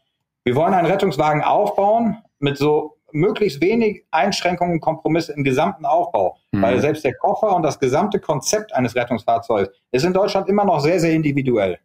wir 0.44 0.56
wollen 0.56 0.74
einen 0.74 0.86
Rettungswagen 0.86 1.42
aufbauen 1.42 2.18
mit 2.40 2.56
so 2.56 2.96
möglichst 3.12 3.60
wenig 3.60 4.04
Einschränkungen 4.10 4.74
und 4.74 4.80
Kompromisse 4.80 5.32
im 5.32 5.44
gesamten 5.44 5.84
Aufbau. 5.84 6.36
Mhm. 6.52 6.62
Weil 6.62 6.80
selbst 6.80 7.04
der 7.04 7.14
Koffer 7.14 7.54
und 7.54 7.62
das 7.62 7.78
gesamte 7.78 8.18
Konzept 8.20 8.74
eines 8.74 8.94
Rettungsfahrzeugs 8.94 9.70
ist 9.90 10.04
in 10.04 10.12
Deutschland 10.12 10.48
immer 10.48 10.64
noch 10.64 10.80
sehr, 10.80 11.00
sehr 11.00 11.12
individuell. 11.12 11.78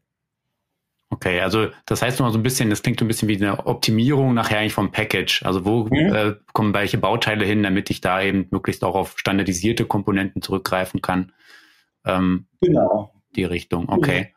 Okay, 1.09 1.39
also 1.39 1.67
das 1.85 2.01
heißt 2.01 2.19
noch 2.19 2.29
so 2.31 2.37
ein 2.37 2.43
bisschen, 2.43 2.69
das 2.69 2.83
klingt 2.83 2.99
so 2.99 3.05
ein 3.05 3.07
bisschen 3.07 3.29
wie 3.29 3.37
eine 3.37 3.65
Optimierung 3.65 4.33
nachher 4.33 4.59
eigentlich 4.59 4.73
vom 4.73 4.91
Package. 4.91 5.43
Also 5.45 5.65
wo 5.65 5.85
mhm. 5.85 6.13
äh, 6.13 6.33
kommen 6.53 6.73
welche 6.73 6.97
Bauteile 6.97 7.45
hin, 7.45 7.63
damit 7.63 7.89
ich 7.89 8.01
da 8.01 8.21
eben 8.21 8.47
möglichst 8.51 8.83
auch 8.83 8.95
auf 8.95 9.17
standardisierte 9.17 9.85
Komponenten 9.85 10.41
zurückgreifen 10.41 11.01
kann. 11.01 11.31
Ähm, 12.05 12.47
genau. 12.61 13.13
Die 13.35 13.45
Richtung, 13.45 13.87
okay. 13.89 14.33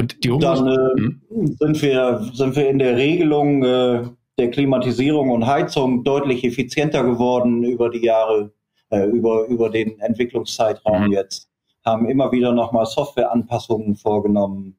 Und 0.00 0.24
die 0.24 0.30
Dann 0.38 0.66
äh, 0.66 1.00
hm? 1.00 1.20
sind, 1.58 1.82
wir, 1.82 2.26
sind 2.32 2.56
wir 2.56 2.70
in 2.70 2.78
der 2.78 2.96
Regelung 2.96 3.62
äh, 3.62 4.04
der 4.40 4.50
Klimatisierung 4.50 5.30
und 5.30 5.46
Heizung 5.46 6.02
deutlich 6.02 6.44
effizienter 6.44 7.04
geworden 7.04 7.62
über 7.62 7.90
die 7.90 8.04
Jahre, 8.04 8.50
äh, 8.90 9.04
über, 9.06 9.46
über 9.46 9.70
den 9.70 10.00
Entwicklungszeitraum 10.00 11.06
mhm. 11.06 11.12
jetzt. 11.12 11.48
Haben 11.84 12.08
immer 12.08 12.32
wieder 12.32 12.52
nochmal 12.52 12.86
Softwareanpassungen 12.86 13.96
vorgenommen 13.96 14.76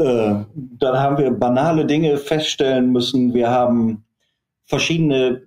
äh, 0.00 0.44
dann 0.54 0.98
haben 0.98 1.18
wir 1.18 1.30
banale 1.30 1.84
Dinge 1.84 2.16
feststellen 2.16 2.90
müssen. 2.90 3.34
Wir 3.34 3.50
haben 3.50 4.04
verschiedene 4.64 5.42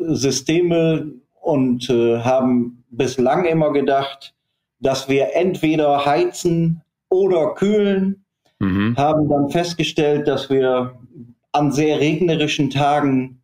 Systeme 0.00 1.12
und 1.40 1.88
äh, 1.90 2.18
haben 2.18 2.84
bislang 2.90 3.44
immer 3.44 3.72
gedacht, 3.72 4.34
dass 4.80 5.08
wir 5.08 5.36
entweder 5.36 6.04
heizen 6.04 6.82
oder 7.08 7.54
kühlen, 7.54 8.24
mhm. 8.58 8.96
haben 8.96 9.28
dann 9.28 9.48
festgestellt, 9.50 10.26
dass 10.26 10.50
wir 10.50 10.98
an 11.52 11.72
sehr 11.72 12.00
regnerischen 12.00 12.70
Tagen 12.70 13.42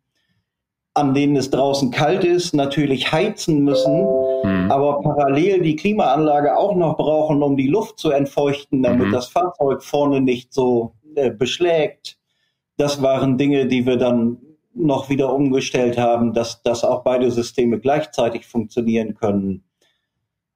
an 0.99 1.13
denen 1.13 1.35
es 1.35 1.49
draußen 1.49 1.91
kalt 1.91 2.23
ist, 2.23 2.53
natürlich 2.53 3.11
heizen 3.11 3.63
müssen, 3.63 4.01
mhm. 4.01 4.71
aber 4.71 5.01
parallel 5.01 5.61
die 5.61 5.75
Klimaanlage 5.75 6.57
auch 6.57 6.75
noch 6.75 6.97
brauchen, 6.97 7.41
um 7.41 7.55
die 7.55 7.67
Luft 7.67 7.99
zu 7.99 8.11
entfeuchten, 8.11 8.83
damit 8.83 9.07
mhm. 9.07 9.11
das 9.11 9.27
Fahrzeug 9.27 9.83
vorne 9.83 10.21
nicht 10.21 10.53
so 10.53 10.93
äh, 11.15 11.31
beschlägt. 11.31 12.17
Das 12.77 13.01
waren 13.01 13.37
Dinge, 13.37 13.67
die 13.67 13.85
wir 13.85 13.97
dann 13.97 14.37
noch 14.73 15.09
wieder 15.09 15.33
umgestellt 15.33 15.97
haben, 15.97 16.33
dass, 16.33 16.61
dass 16.63 16.83
auch 16.83 17.03
beide 17.03 17.31
Systeme 17.31 17.79
gleichzeitig 17.79 18.45
funktionieren 18.45 19.15
können. 19.15 19.63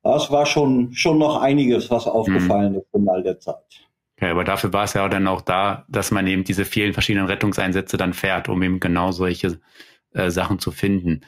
Das 0.03 0.31
war 0.31 0.45
schon, 0.45 0.93
schon 0.93 1.17
noch 1.17 1.41
einiges, 1.41 1.89
was 1.89 2.07
aufgefallen 2.07 2.73
mhm. 2.73 2.79
ist 2.79 2.93
in 2.93 3.09
all 3.09 3.23
der 3.23 3.39
Zeit. 3.39 3.87
Ja, 4.23 4.31
aber 4.31 4.45
dafür 4.45 4.71
war 4.71 4.85
es 4.85 4.93
ja 4.93 5.07
dann 5.09 5.27
auch 5.27 5.41
da, 5.41 5.83
dass 5.89 6.09
man 6.09 6.25
eben 6.27 6.45
diese 6.45 6.63
vielen 6.63 6.93
verschiedenen 6.93 7.27
Rettungseinsätze 7.27 7.97
dann 7.97 8.13
fährt, 8.13 8.47
um 8.47 8.63
eben 8.63 8.79
genau 8.79 9.11
solche 9.11 9.59
äh, 10.13 10.29
Sachen 10.29 10.59
zu 10.59 10.71
finden. 10.71 11.25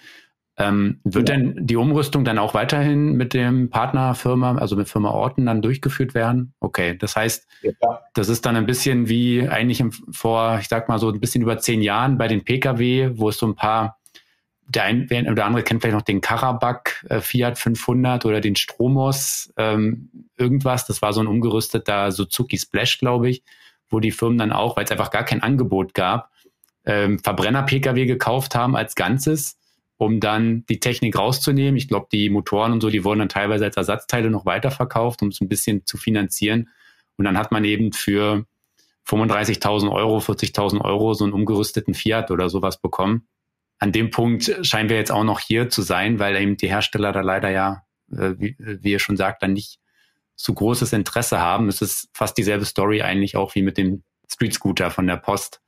Ähm, 0.58 1.02
wird 1.04 1.28
ja. 1.28 1.36
denn 1.36 1.68
die 1.68 1.76
Umrüstung 1.76 2.24
dann 2.24 2.38
auch 2.38 2.54
weiterhin 2.54 3.18
mit 3.18 3.34
dem 3.34 3.70
Partnerfirma, 3.70 4.56
also 4.60 4.78
mit 4.78 4.88
Firma 4.88 5.10
Orten 5.10 5.46
dann 5.46 5.62
durchgeführt 5.62 6.14
werden? 6.14 6.54
Okay, 6.62 6.98
das 6.98 7.18
heißt, 7.18 7.46
ja. 7.64 7.74
das 8.14 8.30
ist 8.30 8.46
dann 8.46 8.56
ein 8.56 8.66
bisschen 8.66 9.10
wie 9.10 9.46
eigentlich 9.46 9.82
im, 9.82 9.91
vor, 9.91 10.60
ich 10.62 10.70
sag 10.70 10.88
mal 10.88 10.98
so 10.98 11.10
ein 11.10 11.20
bisschen 11.20 11.41
über 11.41 11.58
zehn 11.58 11.82
Jahren 11.82 12.18
bei 12.18 12.30
den 12.30 12.46
Pkw, 12.46 13.12
wo 13.16 13.28
es 13.28 13.38
so 13.38 13.48
ein 13.48 13.56
paar, 13.56 13.98
der 14.68 14.84
ein 14.84 15.30
oder 15.30 15.45
andere 15.45 15.63
kennt 15.63 15.82
vielleicht 15.82 15.95
noch 15.95 16.01
den 16.01 16.22
Karabakh 16.22 17.05
äh, 17.09 17.22
Fiat 17.22 17.57
500 17.57 18.26
oder 18.26 18.41
den 18.41 18.55
Stromos, 18.55 19.53
ähm, 19.57 20.09
irgendwas. 20.38 20.88
Das 20.88 21.01
war 21.01 21.13
so 21.13 21.22
ein 21.22 21.28
umgerüsteter 21.28 22.11
Suzuki 22.11 22.57
Splash, 22.57 22.99
glaube 22.99 23.30
ich, 23.30 23.43
wo 23.89 23.99
die 23.99 24.11
Firmen 24.11 24.38
dann 24.38 24.51
auch, 24.51 24.76
weil 24.76 24.86
es 24.86 24.91
einfach 24.91 25.11
gar 25.11 25.24
kein 25.24 25.43
Angebot 25.43 25.93
gab, 25.93 26.32
ähm, 26.86 27.20
Verbrenner-Pkw 27.20 28.05
gekauft 28.05 28.55
haben 28.55 28.76
als 28.76 28.95
Ganzes, 28.95 29.57
um 29.97 30.20
dann 30.20 30.66
die 30.68 30.80
Technik 30.80 31.18
rauszunehmen. 31.18 31.78
Ich 31.78 31.88
glaube, 31.88 32.07
die 32.11 32.30
Motoren 32.30 32.74
und 32.74 32.82
so, 32.82 32.89
die 32.89 33.03
wurden 33.03 33.20
dann 33.20 33.30
teilweise 33.30 33.66
als 33.66 33.78
Ersatzteile 33.78 34.30
noch 34.30 34.45
weiterverkauft, 34.45 35.22
um 35.22 35.30
es 35.30 35.41
ein 35.41 35.47
bisschen 35.47 35.86
zu 35.86 35.97
finanzieren. 35.97 36.70
Und 37.18 37.26
dann 37.26 37.38
hat 37.38 37.51
man 37.51 37.63
eben 37.63 37.93
für 37.93 38.45
35.000 39.07 39.91
Euro, 39.91 40.18
40.000 40.18 40.82
Euro 40.82 41.13
so 41.13 41.24
einen 41.24 41.34
umgerüsteten 41.34 41.93
Fiat 41.93 42.32
oder 42.32 42.49
sowas 42.49 42.82
bekommen. 42.82 43.28
An 43.80 43.92
dem 43.92 44.10
Punkt 44.10 44.60
scheinen 44.62 44.90
wir 44.90 44.98
jetzt 44.98 45.12
auch 45.12 45.24
noch 45.24 45.40
hier 45.40 45.70
zu 45.70 45.82
sein, 45.82 46.20
weil 46.20 46.36
eben 46.38 46.58
die 46.58 46.70
Hersteller 46.70 47.12
da 47.12 47.22
leider 47.22 47.50
ja, 47.50 47.84
äh, 48.12 48.34
wie, 48.38 48.56
wie 48.58 48.92
ihr 48.92 49.00
schon 49.00 49.18
sagt, 49.18 49.44
dann 49.44 49.54
nicht 49.54 49.80
so 50.36 50.54
großes 50.54 50.94
Interesse 50.94 51.40
haben. 51.40 51.68
Es 51.68 51.82
ist 51.82 52.10
fast 52.14 52.38
dieselbe 52.38 52.66
Story 52.66 53.02
eigentlich 53.02 53.36
auch 53.36 53.56
wie 53.56 53.62
mit 53.62 53.78
dem 53.78 54.04
Street 54.32 54.54
Scooter 54.54 54.92
von 54.92 55.08
der 55.08 55.18
Post. 55.18 55.62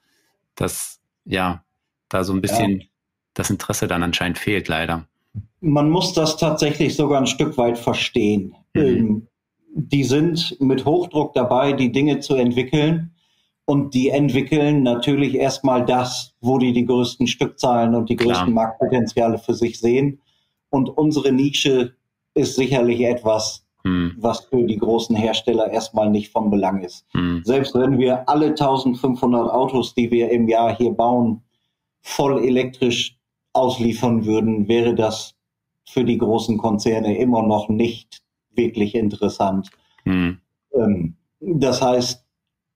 Das 0.55 0.99
ja, 1.25 1.63
da 2.09 2.23
so 2.23 2.33
ein 2.33 2.41
bisschen 2.41 2.79
ja. 2.79 2.85
das 3.33 3.49
Interesse 3.49 3.87
dann 3.87 4.03
anscheinend 4.03 4.37
fehlt, 4.37 4.67
leider. 4.67 5.07
Man 5.59 5.89
muss 5.89 6.13
das 6.13 6.37
tatsächlich 6.37 6.95
sogar 6.95 7.19
ein 7.19 7.27
Stück 7.27 7.57
weit 7.57 7.77
verstehen. 7.77 8.55
Mhm. 8.73 8.81
Ähm, 8.81 9.27
die 9.73 10.03
sind 10.03 10.59
mit 10.59 10.85
Hochdruck 10.85 11.33
dabei, 11.33 11.73
die 11.73 11.91
Dinge 11.91 12.19
zu 12.19 12.35
entwickeln. 12.35 13.13
Und 13.69 13.93
die 13.93 14.07
entwickeln 14.07 14.81
natürlich 14.81 15.35
erstmal 15.35 15.83
das, 15.83 16.33
wo 16.39 16.57
die 16.57 16.71
die 16.71 16.85
größten 16.85 17.27
Stückzahlen 17.27 17.95
und 17.95 18.09
die 18.09 18.15
größten 18.15 18.53
Klar. 18.53 18.67
Marktpotenziale 18.67 19.37
für 19.39 19.53
sich 19.53 19.77
sehen. 19.77 20.21
Und 20.69 20.89
unsere 20.89 21.33
Nische 21.33 21.93
ist 22.33 22.55
sicherlich 22.55 23.01
etwas, 23.01 23.65
hm. 23.83 24.15
was 24.19 24.45
für 24.45 24.63
die 24.63 24.77
großen 24.77 25.17
Hersteller 25.17 25.69
erstmal 25.69 26.09
nicht 26.09 26.31
von 26.31 26.49
Belang 26.49 26.81
ist. 26.81 27.05
Hm. 27.11 27.41
Selbst 27.43 27.75
wenn 27.75 27.97
wir 27.97 28.29
alle 28.29 28.47
1500 28.47 29.51
Autos, 29.51 29.93
die 29.93 30.11
wir 30.11 30.31
im 30.31 30.47
Jahr 30.47 30.73
hier 30.77 30.91
bauen, 30.91 31.41
voll 31.99 32.45
elektrisch 32.45 33.17
ausliefern 33.51 34.25
würden, 34.25 34.69
wäre 34.69 34.95
das 34.95 35.35
für 35.83 36.05
die 36.05 36.17
großen 36.17 36.57
Konzerne 36.57 37.17
immer 37.17 37.43
noch 37.43 37.67
nicht 37.67 38.21
wirklich 38.55 38.95
interessant. 38.95 39.71
Hm. 40.03 40.37
Ähm, 40.73 41.17
das 41.41 41.81
heißt, 41.81 42.26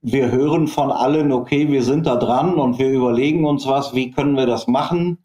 wir 0.01 0.31
hören 0.31 0.67
von 0.67 0.91
allen, 0.91 1.31
okay, 1.31 1.69
wir 1.69 1.83
sind 1.83 2.07
da 2.07 2.15
dran 2.15 2.55
und 2.55 2.79
wir 2.79 2.89
überlegen 2.89 3.45
uns 3.45 3.67
was, 3.67 3.93
wie 3.93 4.11
können 4.11 4.35
wir 4.35 4.47
das 4.47 4.67
machen? 4.67 5.19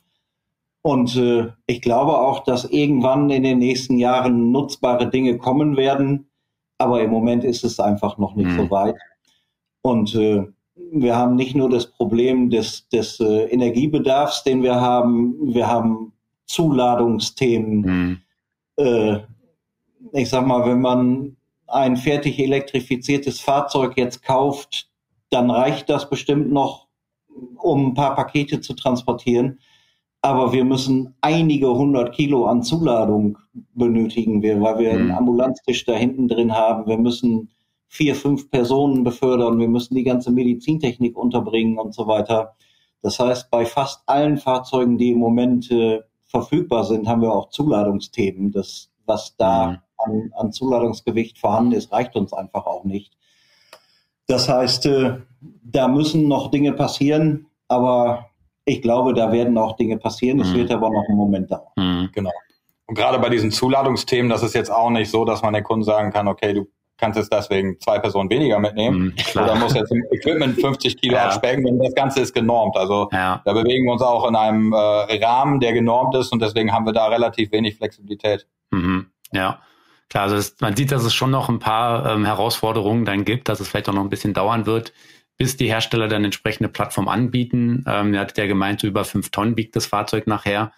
Und 0.82 1.16
äh, 1.16 1.48
ich 1.66 1.80
glaube 1.80 2.18
auch, 2.18 2.44
dass 2.44 2.64
irgendwann 2.64 3.30
in 3.30 3.42
den 3.42 3.58
nächsten 3.58 3.98
Jahren 3.98 4.52
nutzbare 4.52 5.08
Dinge 5.08 5.38
kommen 5.38 5.76
werden. 5.76 6.28
Aber 6.78 7.02
im 7.02 7.10
Moment 7.10 7.42
ist 7.42 7.64
es 7.64 7.80
einfach 7.80 8.18
noch 8.18 8.36
nicht 8.36 8.50
mhm. 8.50 8.56
so 8.56 8.70
weit. 8.70 8.96
Und 9.82 10.14
äh, 10.14 10.44
wir 10.92 11.16
haben 11.16 11.34
nicht 11.34 11.56
nur 11.56 11.70
das 11.70 11.90
Problem 11.90 12.50
des, 12.50 12.88
des 12.90 13.18
äh, 13.18 13.46
Energiebedarfs, 13.46 14.44
den 14.44 14.62
wir 14.62 14.80
haben, 14.80 15.54
wir 15.54 15.66
haben 15.66 16.12
Zuladungsthemen. 16.44 17.80
Mhm. 18.78 19.22
Ich 20.12 20.28
sag 20.28 20.46
mal, 20.46 20.66
wenn 20.66 20.82
man 20.82 21.36
ein 21.66 21.96
fertig 21.96 22.38
elektrifiziertes 22.38 23.40
Fahrzeug 23.40 23.96
jetzt 23.96 24.22
kauft, 24.22 24.88
dann 25.30 25.50
reicht 25.50 25.88
das 25.88 26.08
bestimmt 26.08 26.52
noch, 26.52 26.88
um 27.56 27.88
ein 27.88 27.94
paar 27.94 28.14
Pakete 28.14 28.60
zu 28.60 28.74
transportieren 28.74 29.58
aber 30.26 30.52
wir 30.52 30.64
müssen 30.64 31.14
einige 31.20 31.72
hundert 31.72 32.12
Kilo 32.12 32.46
an 32.46 32.64
Zuladung 32.64 33.38
benötigen 33.74 34.42
wir, 34.42 34.60
weil 34.60 34.78
wir 34.80 34.92
mhm. 34.92 34.98
einen 34.98 35.10
Ambulanztisch 35.12 35.84
da 35.84 35.92
hinten 35.92 36.26
drin 36.26 36.52
haben. 36.52 36.88
Wir 36.88 36.98
müssen 36.98 37.50
vier, 37.86 38.16
fünf 38.16 38.50
Personen 38.50 39.04
befördern. 39.04 39.60
Wir 39.60 39.68
müssen 39.68 39.94
die 39.94 40.02
ganze 40.02 40.32
Medizintechnik 40.32 41.16
unterbringen 41.16 41.78
und 41.78 41.94
so 41.94 42.08
weiter. 42.08 42.56
Das 43.02 43.20
heißt, 43.20 43.52
bei 43.52 43.64
fast 43.64 44.02
allen 44.06 44.36
Fahrzeugen, 44.36 44.98
die 44.98 45.12
im 45.12 45.18
Moment 45.18 45.70
äh, 45.70 46.00
verfügbar 46.24 46.82
sind, 46.82 47.06
haben 47.06 47.22
wir 47.22 47.32
auch 47.32 47.50
Zuladungsthemen. 47.50 48.50
Das, 48.50 48.90
was 49.06 49.36
da 49.36 49.66
mhm. 49.68 49.78
An, 49.98 50.30
an 50.36 50.52
Zuladungsgewicht 50.52 51.38
vorhanden 51.38 51.72
ist, 51.72 51.92
reicht 51.92 52.16
uns 52.16 52.32
einfach 52.32 52.66
auch 52.66 52.84
nicht. 52.84 53.12
Das 54.26 54.48
heißt, 54.48 54.86
äh, 54.86 55.18
da 55.40 55.88
müssen 55.88 56.28
noch 56.28 56.50
Dinge 56.50 56.72
passieren, 56.72 57.46
aber 57.68 58.30
ich 58.64 58.82
glaube, 58.82 59.14
da 59.14 59.30
werden 59.32 59.56
auch 59.56 59.76
Dinge 59.76 59.96
passieren. 59.96 60.40
Es 60.40 60.50
mhm. 60.50 60.54
wird 60.56 60.72
aber 60.72 60.90
noch 60.90 61.04
einen 61.08 61.16
Moment 61.16 61.50
dauern. 61.50 61.70
Mhm. 61.76 62.10
Genau. 62.12 62.32
Und 62.86 62.94
gerade 62.96 63.18
bei 63.18 63.28
diesen 63.28 63.50
Zuladungsthemen, 63.50 64.28
das 64.28 64.42
ist 64.42 64.54
jetzt 64.54 64.70
auch 64.70 64.90
nicht 64.90 65.10
so, 65.10 65.24
dass 65.24 65.42
man 65.42 65.54
den 65.54 65.64
Kunden 65.64 65.84
sagen 65.84 66.12
kann, 66.12 66.28
okay, 66.28 66.52
du 66.52 66.66
kannst 66.98 67.18
jetzt 67.18 67.32
deswegen 67.32 67.78
zwei 67.80 67.98
Personen 67.98 68.30
weniger 68.30 68.58
mitnehmen. 68.58 69.14
Mhm, 69.34 69.40
oder 69.40 69.54
muss 69.56 69.74
jetzt 69.74 69.92
im 69.92 70.04
Equipment 70.10 70.60
50 70.60 71.00
Kilo 71.00 71.14
ja. 71.14 71.26
abspecken, 71.26 71.64
denn 71.64 71.78
das 71.78 71.94
Ganze 71.94 72.20
ist 72.20 72.32
genormt. 72.32 72.76
Also 72.76 73.08
ja. 73.12 73.42
da 73.44 73.52
bewegen 73.52 73.84
wir 73.84 73.92
uns 73.92 74.02
auch 74.02 74.26
in 74.28 74.34
einem 74.34 74.72
äh, 74.72 74.76
Rahmen, 75.24 75.60
der 75.60 75.72
genormt 75.72 76.14
ist 76.14 76.32
und 76.32 76.40
deswegen 76.40 76.72
haben 76.72 76.86
wir 76.86 76.92
da 76.92 77.06
relativ 77.06 77.52
wenig 77.52 77.76
Flexibilität. 77.76 78.46
Mhm. 78.70 79.06
Ja. 79.32 79.60
Klar, 80.08 80.24
also 80.24 80.36
es, 80.36 80.56
man 80.60 80.76
sieht, 80.76 80.92
dass 80.92 81.04
es 81.04 81.14
schon 81.14 81.30
noch 81.30 81.48
ein 81.48 81.58
paar 81.58 82.14
ähm, 82.14 82.24
Herausforderungen 82.24 83.04
dann 83.04 83.24
gibt, 83.24 83.48
dass 83.48 83.60
es 83.60 83.68
vielleicht 83.68 83.88
auch 83.88 83.94
noch 83.94 84.02
ein 84.02 84.10
bisschen 84.10 84.34
dauern 84.34 84.66
wird, 84.66 84.92
bis 85.36 85.56
die 85.56 85.66
Hersteller 85.68 86.08
dann 86.08 86.24
entsprechende 86.24 86.68
Plattform 86.68 87.08
anbieten. 87.08 87.84
Ähm, 87.86 88.14
er 88.14 88.20
hat 88.20 88.38
ja 88.38 88.46
gemeint, 88.46 88.80
so 88.80 88.86
über 88.86 89.04
fünf 89.04 89.30
Tonnen 89.30 89.56
wiegt 89.56 89.74
das 89.76 89.86
Fahrzeug 89.86 90.26
nachher. 90.26 90.72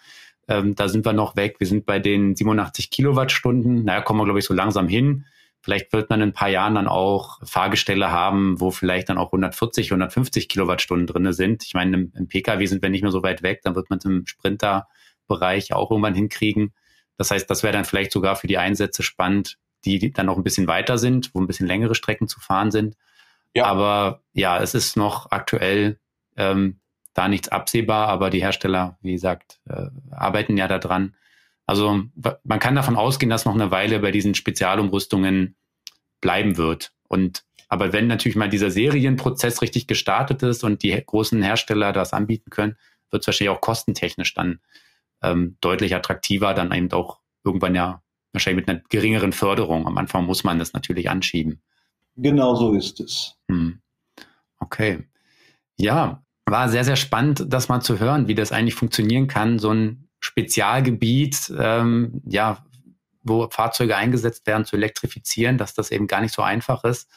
Ähm, 0.47 0.73
da 0.73 0.87
sind 0.87 1.05
wir 1.05 1.13
noch 1.13 1.35
weg. 1.35 1.57
Wir 1.59 1.67
sind 1.67 1.85
bei 1.85 1.99
den 1.99 2.35
87 2.35 2.89
Kilowattstunden. 2.89 3.85
Naja, 3.85 4.01
kommen 4.01 4.19
wir, 4.19 4.25
glaube 4.25 4.39
ich, 4.39 4.45
so 4.45 4.53
langsam 4.53 4.87
hin. 4.87 5.25
Vielleicht 5.61 5.93
wird 5.93 6.09
man 6.09 6.21
in 6.21 6.29
ein 6.29 6.33
paar 6.33 6.49
Jahren 6.49 6.75
dann 6.75 6.87
auch 6.87 7.39
Fahrgestelle 7.43 8.11
haben, 8.11 8.59
wo 8.59 8.71
vielleicht 8.71 9.09
dann 9.09 9.17
auch 9.17 9.27
140, 9.27 9.91
150 9.91 10.47
Kilowattstunden 10.47 11.05
drinne 11.05 11.33
sind. 11.33 11.63
Ich 11.65 11.73
meine, 11.73 11.97
im, 11.97 12.13
im, 12.15 12.27
Pkw 12.27 12.65
sind 12.65 12.81
wir 12.81 12.89
nicht 12.89 13.03
mehr 13.03 13.11
so 13.11 13.23
weit 13.23 13.43
weg. 13.43 13.61
Dann 13.63 13.75
wird 13.75 13.89
man 13.89 13.99
es 13.99 14.05
im 14.05 14.25
Sprinter-Bereich 14.25 15.73
auch 15.73 15.91
irgendwann 15.91 16.15
hinkriegen. 16.15 16.73
Das 17.19 17.31
heißt, 17.31 17.49
das 17.49 17.63
wäre 17.63 17.73
dann 17.73 17.83
vielleicht 17.83 18.13
sogar 18.13 18.37
für 18.37 18.47
die 18.47 18.57
Einsätze 18.57 19.03
spannend, 19.03 19.57
die 19.83 20.13
dann 20.13 20.25
noch 20.27 20.37
ein 20.37 20.43
bisschen 20.43 20.67
weiter 20.67 20.97
sind, 20.97 21.31
wo 21.33 21.41
ein 21.41 21.47
bisschen 21.47 21.67
längere 21.67 21.93
Strecken 21.93 22.29
zu 22.29 22.39
fahren 22.39 22.71
sind. 22.71 22.95
Ja. 23.53 23.65
Aber 23.65 24.23
ja, 24.31 24.57
es 24.57 24.73
ist 24.73 24.95
noch 24.95 25.29
aktuell 25.31 25.99
ähm, 26.37 26.79
da 27.13 27.27
nichts 27.27 27.49
absehbar, 27.49 28.07
aber 28.07 28.29
die 28.29 28.41
Hersteller, 28.41 28.97
wie 29.01 29.11
gesagt, 29.11 29.59
äh, 29.67 29.87
arbeiten 30.11 30.55
ja 30.55 30.69
daran. 30.69 31.15
Also 31.65 32.03
man 32.43 32.59
kann 32.59 32.75
davon 32.75 32.95
ausgehen, 32.95 33.29
dass 33.29 33.43
noch 33.43 33.53
eine 33.53 33.69
Weile 33.69 33.99
bei 33.99 34.11
diesen 34.11 34.33
Spezialumrüstungen 34.33 35.57
bleiben 36.21 36.55
wird. 36.55 36.93
Und 37.09 37.43
aber 37.67 37.91
wenn 37.91 38.07
natürlich 38.07 38.37
mal 38.37 38.49
dieser 38.49 38.71
Serienprozess 38.71 39.61
richtig 39.61 39.87
gestartet 39.87 40.41
ist 40.41 40.63
und 40.63 40.83
die 40.83 41.03
großen 41.05 41.43
Hersteller 41.43 41.91
das 41.91 42.13
anbieten 42.13 42.49
können, 42.49 42.77
wird 43.11 43.23
es 43.23 43.27
wahrscheinlich 43.27 43.55
auch 43.55 43.61
kostentechnisch 43.61 44.33
dann 44.33 44.59
ähm, 45.21 45.57
deutlich 45.61 45.95
attraktiver, 45.95 46.53
dann 46.53 46.71
eben 46.71 46.91
auch 46.91 47.19
irgendwann 47.43 47.75
ja 47.75 48.01
wahrscheinlich 48.33 48.65
mit 48.65 48.69
einer 48.69 48.83
geringeren 48.89 49.33
Förderung. 49.33 49.87
Am 49.87 49.97
Anfang 49.97 50.25
muss 50.25 50.43
man 50.43 50.59
das 50.59 50.73
natürlich 50.73 51.09
anschieben. 51.09 51.61
Genau 52.15 52.55
so 52.55 52.73
ist 52.73 52.99
es. 52.99 53.35
Hm. 53.49 53.81
Okay. 54.59 55.07
Ja, 55.77 56.23
war 56.45 56.69
sehr, 56.69 56.83
sehr 56.83 56.95
spannend, 56.95 57.45
das 57.47 57.69
mal 57.69 57.81
zu 57.81 57.99
hören, 57.99 58.27
wie 58.27 58.35
das 58.35 58.51
eigentlich 58.51 58.75
funktionieren 58.75 59.27
kann, 59.27 59.59
so 59.59 59.71
ein 59.71 60.09
Spezialgebiet, 60.19 61.53
ähm, 61.57 62.21
ja, 62.25 62.65
wo 63.23 63.49
Fahrzeuge 63.49 63.95
eingesetzt 63.95 64.47
werden, 64.47 64.65
zu 64.65 64.75
elektrifizieren, 64.75 65.57
dass 65.57 65.73
das 65.73 65.91
eben 65.91 66.07
gar 66.07 66.21
nicht 66.21 66.33
so 66.33 66.41
einfach 66.41 66.83
ist 66.83 67.09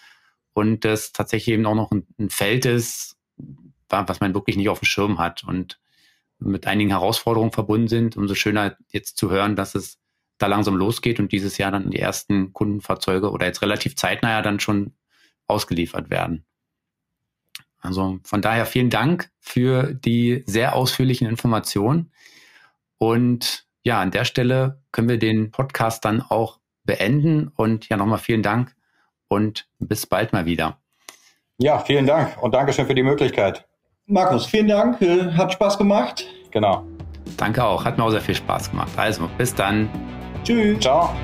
und 0.53 0.85
das 0.85 1.13
tatsächlich 1.13 1.55
eben 1.55 1.67
auch 1.67 1.75
noch 1.75 1.91
ein, 1.91 2.07
ein 2.19 2.31
Feld 2.31 2.65
ist, 2.67 3.17
was 3.89 4.21
man 4.21 4.35
wirklich 4.35 4.57
nicht 4.57 4.69
auf 4.69 4.81
dem 4.81 4.87
Schirm 4.87 5.19
hat 5.19 5.45
und 5.45 5.81
mit 6.45 6.67
einigen 6.67 6.91
Herausforderungen 6.91 7.53
verbunden 7.53 7.89
sind. 7.89 8.17
Umso 8.17 8.35
schöner 8.35 8.77
jetzt 8.89 9.17
zu 9.17 9.31
hören, 9.31 9.57
dass 9.57 9.75
es 9.75 9.99
da 10.39 10.47
langsam 10.47 10.77
losgeht 10.77 11.21
und 11.21 11.33
dieses 11.33 11.59
Jahr 11.59 11.71
dann 11.71 11.91
die 11.91 11.99
ersten 11.99 12.53
Kundenfahrzeuge 12.53 13.31
oder 13.31 13.47
jetzt 13.47 13.63
relativ 13.63 13.97
zeitnah 13.97 14.31
ja 14.31 14.43
dann 14.43 14.61
schon 14.61 14.93
ausgeliefert 15.47 16.11
werden. 16.11 16.45
Also 17.81 18.21
von 18.25 18.43
daher 18.43 18.65
vielen 18.65 18.91
Dank 18.91 19.31
für 19.41 19.93
die 19.93 20.45
sehr 20.47 20.75
ausführlichen 20.75 21.27
Informationen. 21.27 22.13
Und 22.99 23.67
ja, 23.83 24.01
an 24.01 24.13
der 24.13 24.25
Stelle 24.25 24.81
können 24.93 25.09
wir 25.09 25.19
den 25.19 25.51
Podcast 25.51 26.05
dann 26.05 26.23
auch 26.23 26.61
beenden. 26.85 27.49
Und 27.49 27.89
ja, 27.89 27.97
nochmal 27.97 28.19
vielen 28.19 28.43
Dank 28.43 28.75
und 29.29 29.69
bis 29.79 30.07
bald 30.07 30.33
mal 30.33 30.47
wieder. 30.47 30.81
Ja, 31.59 31.81
vielen 31.81 32.07
Dank 32.07 32.41
und 32.43 32.55
Dankeschön 32.55 32.87
für 32.87 32.95
die 32.95 33.03
Möglichkeit. 33.03 33.67
Markus, 34.07 34.47
vielen 34.47 34.69
Dank. 34.69 35.01
Äh, 35.01 35.33
hat 35.33 35.53
Spaß 35.53 35.79
gemacht. 35.79 36.25
Genau. 36.51 36.85
Danke 37.37 37.65
auch. 37.65 37.85
Hat 37.85 37.99
mir 37.99 38.05
auch 38.05 38.11
sehr 38.11 38.21
viel 38.21 38.35
Spaß 38.35 38.71
gemacht. 38.71 38.91
Also, 38.97 39.29
bis 39.39 39.55
dann. 39.55 39.89
Tschüss. 40.45 40.81
Ciao. 40.81 41.15